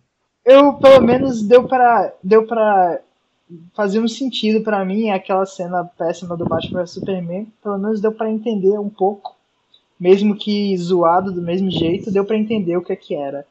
eu 0.44 0.74
pelo 0.74 1.02
menos 1.02 1.42
deu 1.42 1.66
para 1.66 2.12
deu 2.22 2.46
para 2.46 3.00
fazer 3.74 4.00
um 4.00 4.08
sentido 4.08 4.62
para 4.62 4.84
mim 4.84 5.10
aquela 5.10 5.44
cena 5.44 5.84
péssima 5.84 6.36
do 6.36 6.44
Batman 6.44 6.80
vs 6.80 6.90
Superman, 6.92 7.46
pelo 7.62 7.78
menos 7.78 8.00
deu 8.00 8.12
para 8.12 8.30
entender 8.30 8.78
um 8.78 8.88
pouco, 8.88 9.36
mesmo 9.98 10.36
que 10.36 10.76
zoado 10.76 11.32
do 11.32 11.42
mesmo 11.42 11.70
jeito, 11.70 12.12
deu 12.12 12.24
para 12.24 12.38
entender 12.38 12.76
o 12.76 12.82
que 12.82 12.92
é 12.92 12.96
que 12.96 13.14
era. 13.14 13.44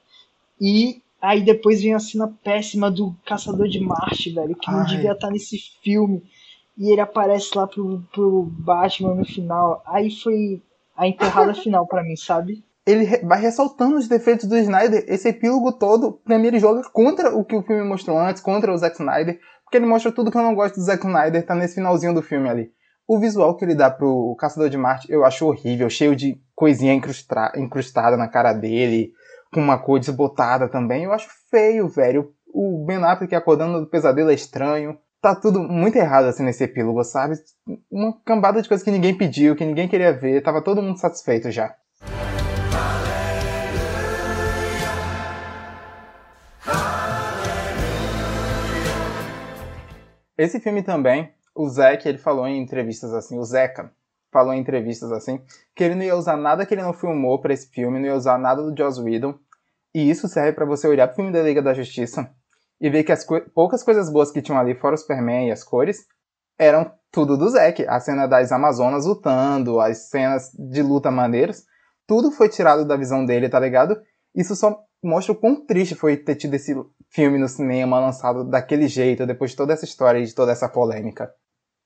E 0.60 1.02
aí 1.22 1.42
depois 1.42 1.82
vem 1.82 1.94
a 1.94 2.00
cena 2.00 2.34
péssima 2.44 2.90
do 2.90 3.16
Caçador 3.26 3.68
de 3.68 3.80
Marte, 3.80 4.30
velho, 4.32 4.56
que 4.56 4.70
Ai. 4.70 4.76
não 4.76 4.86
devia 4.86 5.12
estar 5.12 5.30
nesse 5.30 5.58
filme. 5.82 6.24
E 6.78 6.92
ele 6.92 7.02
aparece 7.02 7.58
lá 7.58 7.68
pro, 7.68 8.02
pro 8.14 8.44
Batman 8.44 9.16
no 9.16 9.26
final. 9.26 9.84
Aí 9.86 10.10
foi 10.10 10.62
a 10.96 11.08
enterrada 11.08 11.54
final 11.54 11.86
para 11.86 12.04
mim, 12.04 12.16
sabe? 12.16 12.64
Ele 12.90 13.26
vai 13.26 13.40
ressaltando 13.40 13.98
os 13.98 14.08
defeitos 14.08 14.48
do 14.48 14.58
Snyder. 14.58 15.04
Esse 15.08 15.30
epílogo 15.30 15.72
todo, 15.74 16.14
pra 16.24 16.38
mim, 16.40 16.48
ele 16.48 16.60
joga 16.60 16.82
contra 16.92 17.36
o 17.36 17.44
que 17.44 17.56
o 17.56 17.64
filme 17.64 17.84
mostrou 17.84 18.18
antes, 18.18 18.42
contra 18.42 18.74
o 18.74 18.78
Zack 18.78 18.96
Snyder, 18.96 19.40
porque 19.64 19.78
ele 19.78 19.86
mostra 19.86 20.12
tudo 20.12 20.32
que 20.32 20.38
eu 20.38 20.42
não 20.42 20.56
gosto 20.56 20.76
do 20.76 20.82
Zack 20.82 21.06
Snyder, 21.06 21.46
tá 21.46 21.56
nesse 21.56 21.76
finalzinho 21.76 22.14
do 22.14 22.22
filme 22.22 22.50
ali. 22.50 22.72
O 23.08 23.20
visual 23.20 23.56
que 23.56 23.66
ele 23.66 23.74
dá 23.74 23.90
pro 23.90 24.36
Caçador 24.40 24.70
de 24.70 24.78
Marte 24.78 25.12
eu 25.12 25.26
acho 25.26 25.46
horrível, 25.48 25.90
cheio 25.90 26.16
de 26.16 26.40
coisinha 26.56 26.94
incrustada 26.94 28.16
na 28.16 28.28
cara 28.28 28.54
dele, 28.54 29.12
com 29.52 29.60
uma 29.60 29.80
cor 29.80 30.00
desbotada 30.00 30.70
também. 30.70 31.06
Eu 31.06 31.14
acho 31.14 31.28
feio, 31.50 31.88
velho. 31.88 32.32
O 32.54 32.86
Ben 32.86 33.04
Affleck 33.04 33.34
acordando 33.34 33.80
do 33.80 33.90
pesadelo 33.90 34.30
é 34.30 34.34
estranho. 34.34 34.98
Tá 35.22 35.36
tudo 35.36 35.60
muito 35.60 35.98
errado 35.98 36.26
assim 36.26 36.44
nesse 36.44 36.64
epílogo, 36.64 37.04
sabe? 37.04 37.36
Uma 37.92 38.14
cambada 38.24 38.62
de 38.62 38.68
coisas 38.68 38.84
que 38.84 38.92
ninguém 38.92 39.18
pediu, 39.18 39.56
que 39.56 39.66
ninguém 39.66 39.88
queria 39.88 40.14
ver. 40.14 40.42
Tava 40.42 40.64
todo 40.64 40.82
mundo 40.82 41.00
satisfeito 41.00 41.52
já. 41.52 41.76
Esse 50.40 50.58
filme 50.58 50.82
também, 50.82 51.34
o 51.54 51.68
Zack, 51.68 52.08
ele 52.08 52.18
falou 52.18 52.48
em 52.48 52.62
entrevistas 52.62 53.14
assim, 53.14 53.38
o 53.38 53.44
Zeca, 53.44 53.92
falou 54.32 54.54
em 54.54 54.62
entrevistas 54.62 55.12
assim, 55.12 55.42
que 55.76 55.84
ele 55.84 55.96
não 55.96 56.04
ia 56.04 56.16
usar 56.16 56.38
nada 56.38 56.66
que 56.66 56.74
ele 56.74 56.82
não 56.82 56.94
filmou 56.94 57.42
para 57.42 57.54
esse 57.54 57.68
filme, 57.68 58.00
não 58.00 58.06
ia 58.06 58.16
usar 58.16 58.38
nada 58.38 58.64
do 58.64 58.74
Joss 58.74 59.02
Whedon. 59.02 59.38
E 59.94 60.10
isso 60.10 60.30
serve 60.30 60.54
para 60.54 60.66
você 60.66 60.88
olhar 60.88 61.08
pro 61.08 61.18
filme 61.18 61.34
da 61.34 61.44
Liga 61.44 61.62
da 61.62 61.74
Justiça 61.74 62.34
e 62.80 62.90
ver 62.90 63.04
que 63.04 63.12
as 63.12 63.26
co 63.26 63.42
poucas 63.54 63.84
coisas 63.84 64.10
boas 64.10 64.32
que 64.32 64.42
tinham 64.42 64.58
ali, 64.58 64.74
fora 64.76 64.96
o 64.96 64.98
Superman 64.98 65.50
e 65.50 65.52
as 65.52 65.62
cores, 65.62 66.08
eram 66.58 66.90
tudo 67.12 67.36
do 67.36 67.50
Zack. 67.50 67.86
A 67.86 68.00
cena 68.00 68.26
das 68.26 68.54
Amazonas 68.54 69.06
lutando, 69.06 69.82
as 69.82 70.10
cenas 70.10 70.54
de 70.54 70.82
luta 70.82 71.12
maneiras, 71.12 71.66
tudo 72.08 72.32
foi 72.32 72.48
tirado 72.48 72.86
da 72.86 72.96
visão 72.96 73.26
dele, 73.26 73.50
tá 73.50 73.60
ligado? 73.60 74.02
Isso 74.34 74.56
só 74.56 74.86
mostra 75.04 75.34
o 75.34 75.36
quão 75.36 75.66
triste 75.66 75.96
foi 75.96 76.18
ter 76.18 76.36
tido 76.36 76.54
esse 76.54 76.76
filme 77.10 77.38
no 77.38 77.48
cinema 77.48 78.00
lançado 78.00 78.44
daquele 78.44 78.88
jeito, 78.88 79.26
depois 79.26 79.52
de 79.52 79.58
toda 79.58 79.74
essa 79.74 79.86
história 79.86 80.20
e 80.20 80.26
de 80.26 80.36
toda 80.36 80.52
essa 80.52 80.70
polêmica. 80.70 81.34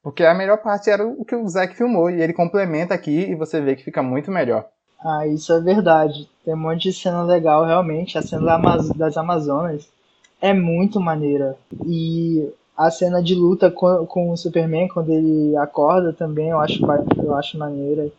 Porque 0.02 0.24
a 0.24 0.34
melhor 0.34 0.58
parte 0.58 0.90
era 0.90 1.08
o 1.08 1.24
que 1.24 1.36
o 1.36 1.48
Zack 1.48 1.76
filmou, 1.76 2.10
e 2.10 2.22
ele 2.22 2.34
complementa 2.34 2.94
aqui 2.94 3.32
e 3.32 3.36
você 3.36 3.62
vê 3.62 3.76
que 3.76 3.84
fica 3.84 4.04
muito 4.04 4.30
melhor. 4.30 4.68
Ah, 5.00 5.28
isso 5.28 5.52
é 5.54 5.60
verdade. 5.60 6.30
Tem 6.44 6.54
um 6.54 6.58
monte 6.58 6.84
de 6.84 6.94
cena 6.94 7.24
legal, 7.24 7.66
realmente. 7.66 8.18
A 8.18 8.22
cena 8.22 8.58
das 8.96 9.18
Amazonas 9.18 9.88
é 10.42 10.54
muito 10.54 11.00
maneira. 11.00 11.58
E 11.86 12.50
a 12.78 12.90
cena 12.90 13.22
de 13.22 13.36
luta 13.36 13.70
com, 13.70 14.06
com 14.06 14.32
o 14.32 14.38
Superman, 14.38 14.88
quando 14.88 15.10
ele 15.10 15.56
acorda 15.58 16.12
também, 16.14 16.50
eu 16.50 16.60
acho, 16.60 16.82
eu 17.18 17.36
acho 17.36 17.58
maneira. 17.58 18.10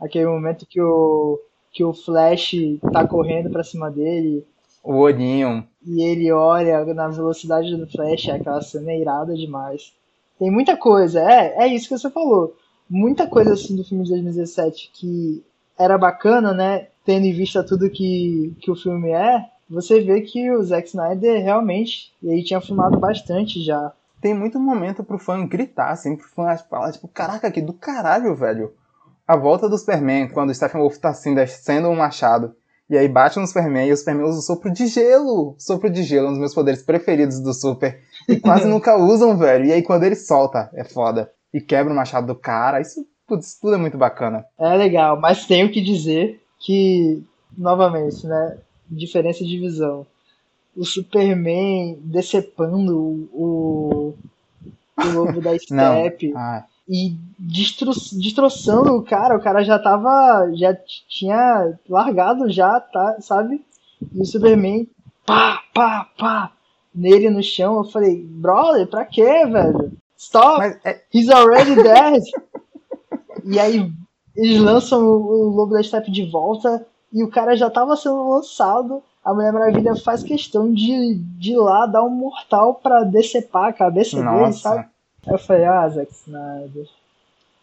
Aquele 0.00 0.26
momento 0.26 0.66
que 0.66 0.80
o, 0.80 1.38
que 1.72 1.82
o 1.82 1.92
Flash 1.92 2.54
tá 2.92 3.06
correndo 3.06 3.50
pra 3.50 3.64
cima 3.64 3.90
dele. 3.90 4.46
O 4.84 4.94
olhinho. 4.96 5.66
E 5.84 6.02
ele 6.02 6.30
olha 6.30 6.84
na 6.94 7.08
velocidade 7.08 7.74
do 7.76 7.86
Flash, 7.86 8.28
aquela 8.28 8.60
cena 8.60 8.92
é 8.92 9.00
irada 9.00 9.34
demais. 9.34 9.92
Tem 10.38 10.50
muita 10.50 10.76
coisa, 10.76 11.20
é, 11.20 11.64
é 11.64 11.66
isso 11.66 11.88
que 11.88 11.98
você 11.98 12.10
falou. 12.10 12.54
Muita 12.88 13.26
coisa 13.26 13.54
assim 13.54 13.74
do 13.74 13.84
filme 13.84 14.04
de 14.04 14.10
2017 14.10 14.90
que 14.92 15.42
era 15.78 15.96
bacana, 15.96 16.52
né? 16.52 16.88
Tendo 17.04 17.26
em 17.26 17.32
vista 17.32 17.64
tudo 17.64 17.90
que, 17.90 18.54
que 18.60 18.70
o 18.70 18.76
filme 18.76 19.10
é, 19.10 19.48
você 19.68 20.00
vê 20.00 20.20
que 20.20 20.50
o 20.50 20.62
Zack 20.62 20.88
Snyder 20.88 21.42
realmente, 21.42 22.12
ele 22.22 22.44
tinha 22.44 22.60
filmado 22.60 22.98
bastante 22.98 23.64
já. 23.64 23.92
Tem 24.20 24.34
muito 24.34 24.60
momento 24.60 25.02
pro 25.02 25.18
fã 25.18 25.44
gritar, 25.46 25.90
assim, 25.90 26.16
pro 26.16 26.28
fã 26.28 26.56
falar, 26.68 26.92
tipo, 26.92 27.08
caraca, 27.08 27.50
que 27.50 27.60
do 27.60 27.72
caralho, 27.72 28.36
velho. 28.36 28.72
A 29.26 29.36
volta 29.36 29.68
do 29.68 29.78
Superman, 29.78 30.28
quando 30.28 30.50
o 30.50 30.54
Stephen 30.54 30.80
Wolf 30.80 30.96
tá 30.98 31.10
assim, 31.10 31.34
descendo 31.34 31.88
um 31.88 31.96
machado, 31.96 32.54
e 32.90 32.98
aí 32.98 33.08
bate 33.08 33.38
no 33.38 33.46
Superman 33.46 33.88
e 33.88 33.92
o 33.92 33.96
Superman 33.96 34.26
usa 34.26 34.40
o 34.40 34.42
sopro 34.42 34.70
de 34.70 34.86
gelo. 34.86 35.54
Sopro 35.58 35.88
de 35.88 36.02
gelo, 36.02 36.26
um 36.26 36.30
dos 36.32 36.38
meus 36.38 36.54
poderes 36.54 36.82
preferidos 36.82 37.40
do 37.40 37.54
Super. 37.54 38.00
E 38.28 38.36
quase 38.36 38.66
nunca 38.68 38.98
usam, 38.98 39.36
velho. 39.36 39.64
E 39.64 39.72
aí 39.72 39.82
quando 39.82 40.02
ele 40.04 40.14
solta, 40.16 40.70
é 40.74 40.84
foda. 40.84 41.30
E 41.54 41.60
quebra 41.60 41.92
o 41.92 41.96
machado 41.96 42.26
do 42.26 42.34
cara. 42.34 42.80
Isso, 42.80 43.06
putz, 43.26 43.58
tudo 43.58 43.76
é 43.76 43.78
muito 43.78 43.96
bacana. 43.96 44.44
É 44.58 44.74
legal, 44.76 45.18
mas 45.18 45.46
tenho 45.46 45.70
que 45.70 45.80
dizer 45.80 46.42
que, 46.58 47.22
novamente, 47.56 48.26
né? 48.26 48.58
Diferença 48.90 49.42
de 49.42 49.58
visão. 49.58 50.06
O 50.76 50.84
Superman 50.84 51.98
decepando 52.02 52.98
o, 53.32 54.14
o 54.98 55.04
lobo 55.14 55.40
da 55.40 55.56
Step. 55.58 56.32
ah 56.36 56.64
e 56.88 57.16
destro 57.38 57.92
destroçando 58.12 58.96
o 58.96 59.02
cara, 59.02 59.36
o 59.36 59.42
cara 59.42 59.62
já 59.62 59.78
tava, 59.78 60.50
já 60.54 60.76
tinha 61.08 61.78
largado 61.88 62.50
já, 62.50 62.80
tá, 62.80 63.16
sabe? 63.20 63.64
E 64.12 64.20
o 64.20 64.24
Superman, 64.24 64.88
pá, 65.24 65.62
pá, 65.72 66.08
pá, 66.18 66.52
nele 66.94 67.30
no 67.30 67.42
chão, 67.42 67.78
eu 67.78 67.84
falei, 67.84 68.24
brother, 68.24 68.86
pra 68.86 69.04
quê, 69.04 69.46
velho? 69.46 69.92
Stop! 70.16 70.62
É... 70.84 71.02
He's 71.12 71.28
already 71.28 71.74
dead! 71.76 72.22
e 73.44 73.58
aí 73.58 73.90
eles 74.36 74.60
lançam 74.60 75.04
o, 75.04 75.48
o 75.48 75.48
Lobo 75.50 75.74
da 75.74 75.82
Steppe 75.82 76.10
de 76.10 76.30
volta 76.30 76.86
e 77.12 77.22
o 77.22 77.30
cara 77.30 77.56
já 77.56 77.68
tava 77.68 77.96
sendo 77.96 78.30
lançado. 78.30 79.02
A 79.24 79.32
Mulher 79.32 79.52
Maravilha 79.52 79.94
faz 79.94 80.22
questão 80.22 80.72
de, 80.72 81.14
de 81.38 81.52
ir 81.52 81.56
lá 81.56 81.86
dar 81.86 82.02
um 82.02 82.10
mortal 82.10 82.74
pra 82.74 83.04
decepar 83.04 83.68
a 83.68 83.72
cabeça 83.72 84.20
Nossa. 84.20 84.38
dele, 84.38 84.52
sabe? 84.54 84.91
Eu 85.26 85.38
falei, 85.38 85.64
ah, 85.64 85.88
Zack 85.88 86.12
Snyder. 86.12 86.86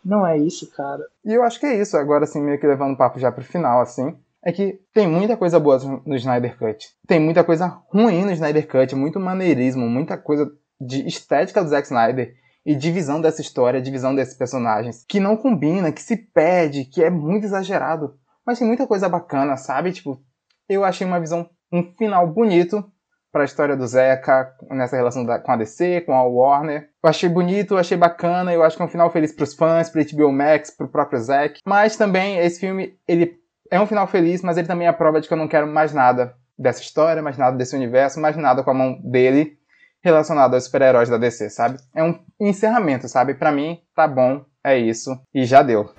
Não 0.04 0.26
é 0.26 0.38
isso, 0.38 0.70
cara. 0.72 1.04
E 1.26 1.34
eu 1.34 1.44
acho 1.44 1.60
que 1.60 1.66
é 1.66 1.80
isso, 1.80 1.98
agora 1.98 2.24
assim, 2.24 2.42
meio 2.42 2.60
que 2.60 2.68
levando 2.68 2.94
o 2.94 2.98
papo 2.98 3.20
já 3.20 3.32
pro 3.32 3.44
final, 3.44 3.82
assim. 3.82 4.18
É 4.44 4.52
que 4.54 4.80
tem 4.94 5.06
muita 5.06 5.36
coisa 5.36 5.60
boa 5.60 5.78
no 6.06 6.16
Snyder 6.16 6.58
Cut. 6.58 6.88
Tem 7.06 7.20
muita 7.20 7.44
coisa 7.44 7.68
ruim 7.92 8.24
no 8.24 8.32
Snyder 8.32 8.68
Cut, 8.68 8.96
muito 8.96 9.20
maneirismo, 9.20 9.88
muita 9.88 10.18
coisa 10.18 10.50
de 10.80 11.06
estética 11.06 11.62
do 11.62 11.70
Zack 11.70 11.88
Snyder 11.88 12.34
e 12.66 12.74
divisão 12.76 13.20
dessa 13.20 13.42
história, 13.42 13.82
divisão 13.82 14.16
desses 14.16 14.38
personagens, 14.38 15.04
que 15.08 15.20
não 15.20 15.36
combina, 15.36 15.92
que 15.92 16.02
se 16.02 16.16
perde, 16.16 16.86
que 16.86 17.04
é 17.04 17.10
muito 17.10 17.46
exagerado. 17.46 18.18
Mas 18.46 18.60
tem 18.60 18.68
muita 18.68 18.88
coisa 18.88 19.10
bacana, 19.10 19.58
sabe? 19.58 19.92
Tipo, 19.92 20.22
eu 20.70 20.86
achei 20.86 21.06
uma 21.06 21.20
visão, 21.20 21.50
um 21.72 21.84
final 21.98 22.26
bonito, 22.32 22.90
para 23.32 23.42
a 23.42 23.46
história 23.46 23.76
do 23.76 23.86
Zeca 23.86 24.54
nessa 24.70 24.96
relação 24.96 25.26
da, 25.26 25.40
com 25.40 25.52
a 25.52 25.56
DC, 25.56 26.02
com 26.02 26.14
a 26.14 26.24
Warner. 26.24 26.90
Eu 27.04 27.10
achei 27.10 27.30
bonito, 27.30 27.74
eu 27.74 27.78
achei 27.78 27.98
bacana, 27.98 28.54
eu 28.54 28.64
acho 28.64 28.76
que 28.76 28.82
é 28.82 28.86
um 28.86 28.90
final 28.90 29.12
feliz 29.12 29.32
para 29.32 29.44
os 29.44 29.54
fãs, 29.54 29.90
para 29.90 30.04
HBO 30.04 30.32
Max, 30.32 30.72
para 30.72 30.86
o 30.86 30.90
próprio 30.90 31.20
Zack. 31.20 31.60
Mas 31.66 31.96
também 31.96 32.38
esse 32.40 32.60
filme, 32.60 32.98
ele 33.08 33.40
é 33.72 33.80
um 33.80 33.88
final 33.88 34.08
feliz, 34.08 34.42
mas 34.42 34.58
ele 34.58 34.68
também 34.68 34.88
é 34.88 34.90
a 34.90 34.94
prova 34.94 35.22
de 35.22 35.28
que 35.28 35.34
eu 35.34 35.38
não 35.38 35.48
quero 35.48 35.68
mais 35.68 35.94
nada 35.94 36.34
dessa 36.58 36.82
história, 36.82 37.22
mais 37.22 37.38
nada 37.38 37.56
desse 37.56 37.76
universo, 37.76 38.20
mais 38.20 38.36
nada 38.36 38.64
com 38.64 38.72
a 38.72 38.74
mão 38.74 39.00
dele 39.04 39.58
relacionado 40.02 40.54
aos 40.54 40.66
super-heróis 40.66 41.10
da 41.10 41.18
DC, 41.18 41.50
sabe? 41.50 41.78
É 41.96 42.04
um 42.04 42.20
encerramento, 42.40 43.08
sabe? 43.08 43.34
Para 43.34 43.52
mim, 43.52 43.80
tá 43.96 44.08
bom, 44.08 44.44
é 44.64 44.78
isso 44.78 45.20
e 45.34 45.46
já 45.46 45.62
deu. 45.62 45.90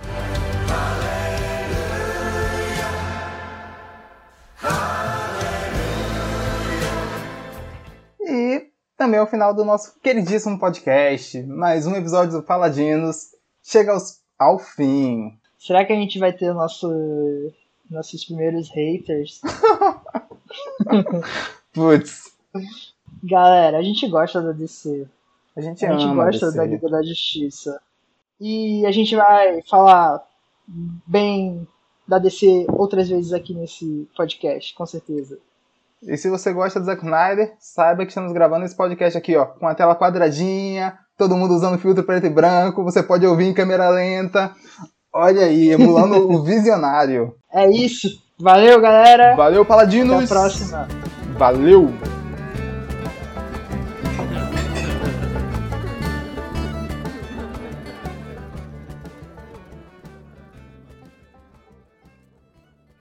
Também 9.00 9.18
ao 9.18 9.26
final 9.26 9.54
do 9.54 9.64
nosso 9.64 9.98
queridíssimo 10.02 10.58
podcast. 10.58 11.42
Mais 11.44 11.86
um 11.86 11.96
episódio 11.96 12.32
do 12.32 12.42
Paladinos 12.42 13.30
chega 13.62 13.92
aos, 13.92 14.20
ao 14.38 14.58
fim. 14.58 15.38
Será 15.58 15.86
que 15.86 15.92
a 15.94 15.96
gente 15.96 16.18
vai 16.18 16.34
ter 16.34 16.52
nosso, 16.52 16.86
nossos 17.90 18.26
primeiros 18.26 18.68
haters? 18.68 19.40
Putz. 21.72 22.36
Galera, 23.24 23.78
a 23.78 23.82
gente 23.82 24.06
gosta 24.06 24.42
da 24.42 24.52
DC. 24.52 25.08
A 25.56 25.62
gente, 25.62 25.86
a 25.86 25.96
gente 25.96 26.14
gosta 26.14 26.52
da 26.52 26.66
Liga 26.66 26.90
da 26.90 27.02
Justiça. 27.02 27.80
E 28.38 28.84
a 28.84 28.92
gente 28.92 29.16
vai 29.16 29.62
falar 29.62 30.22
bem 31.06 31.66
da 32.06 32.18
DC 32.18 32.66
outras 32.68 33.08
vezes 33.08 33.32
aqui 33.32 33.54
nesse 33.54 34.06
podcast, 34.14 34.74
com 34.74 34.84
certeza. 34.84 35.38
E 36.02 36.16
se 36.16 36.30
você 36.30 36.52
gosta 36.52 36.80
do 36.80 36.86
Zack 36.86 37.04
Snyder, 37.04 37.52
saiba 37.58 38.04
que 38.04 38.10
estamos 38.10 38.32
gravando 38.32 38.64
esse 38.64 38.76
podcast 38.76 39.18
aqui, 39.18 39.36
ó, 39.36 39.44
com 39.44 39.66
a 39.66 39.74
tela 39.74 39.94
quadradinha, 39.94 40.94
todo 41.16 41.36
mundo 41.36 41.54
usando 41.54 41.78
filtro 41.78 42.02
preto 42.04 42.26
e 42.26 42.30
branco, 42.30 42.82
você 42.82 43.02
pode 43.02 43.26
ouvir 43.26 43.46
em 43.46 43.54
câmera 43.54 43.90
lenta. 43.90 44.52
Olha 45.12 45.42
aí, 45.42 45.70
emulando 45.70 46.30
o 46.30 46.40
visionário. 46.44 47.34
É 47.52 47.68
isso. 47.70 48.08
Valeu, 48.40 48.80
galera. 48.80 49.36
Valeu, 49.36 49.64
Paladinos. 49.64 50.24
Até 50.24 50.24
a 50.24 50.28
próxima. 50.28 50.88
Valeu. 51.36 51.92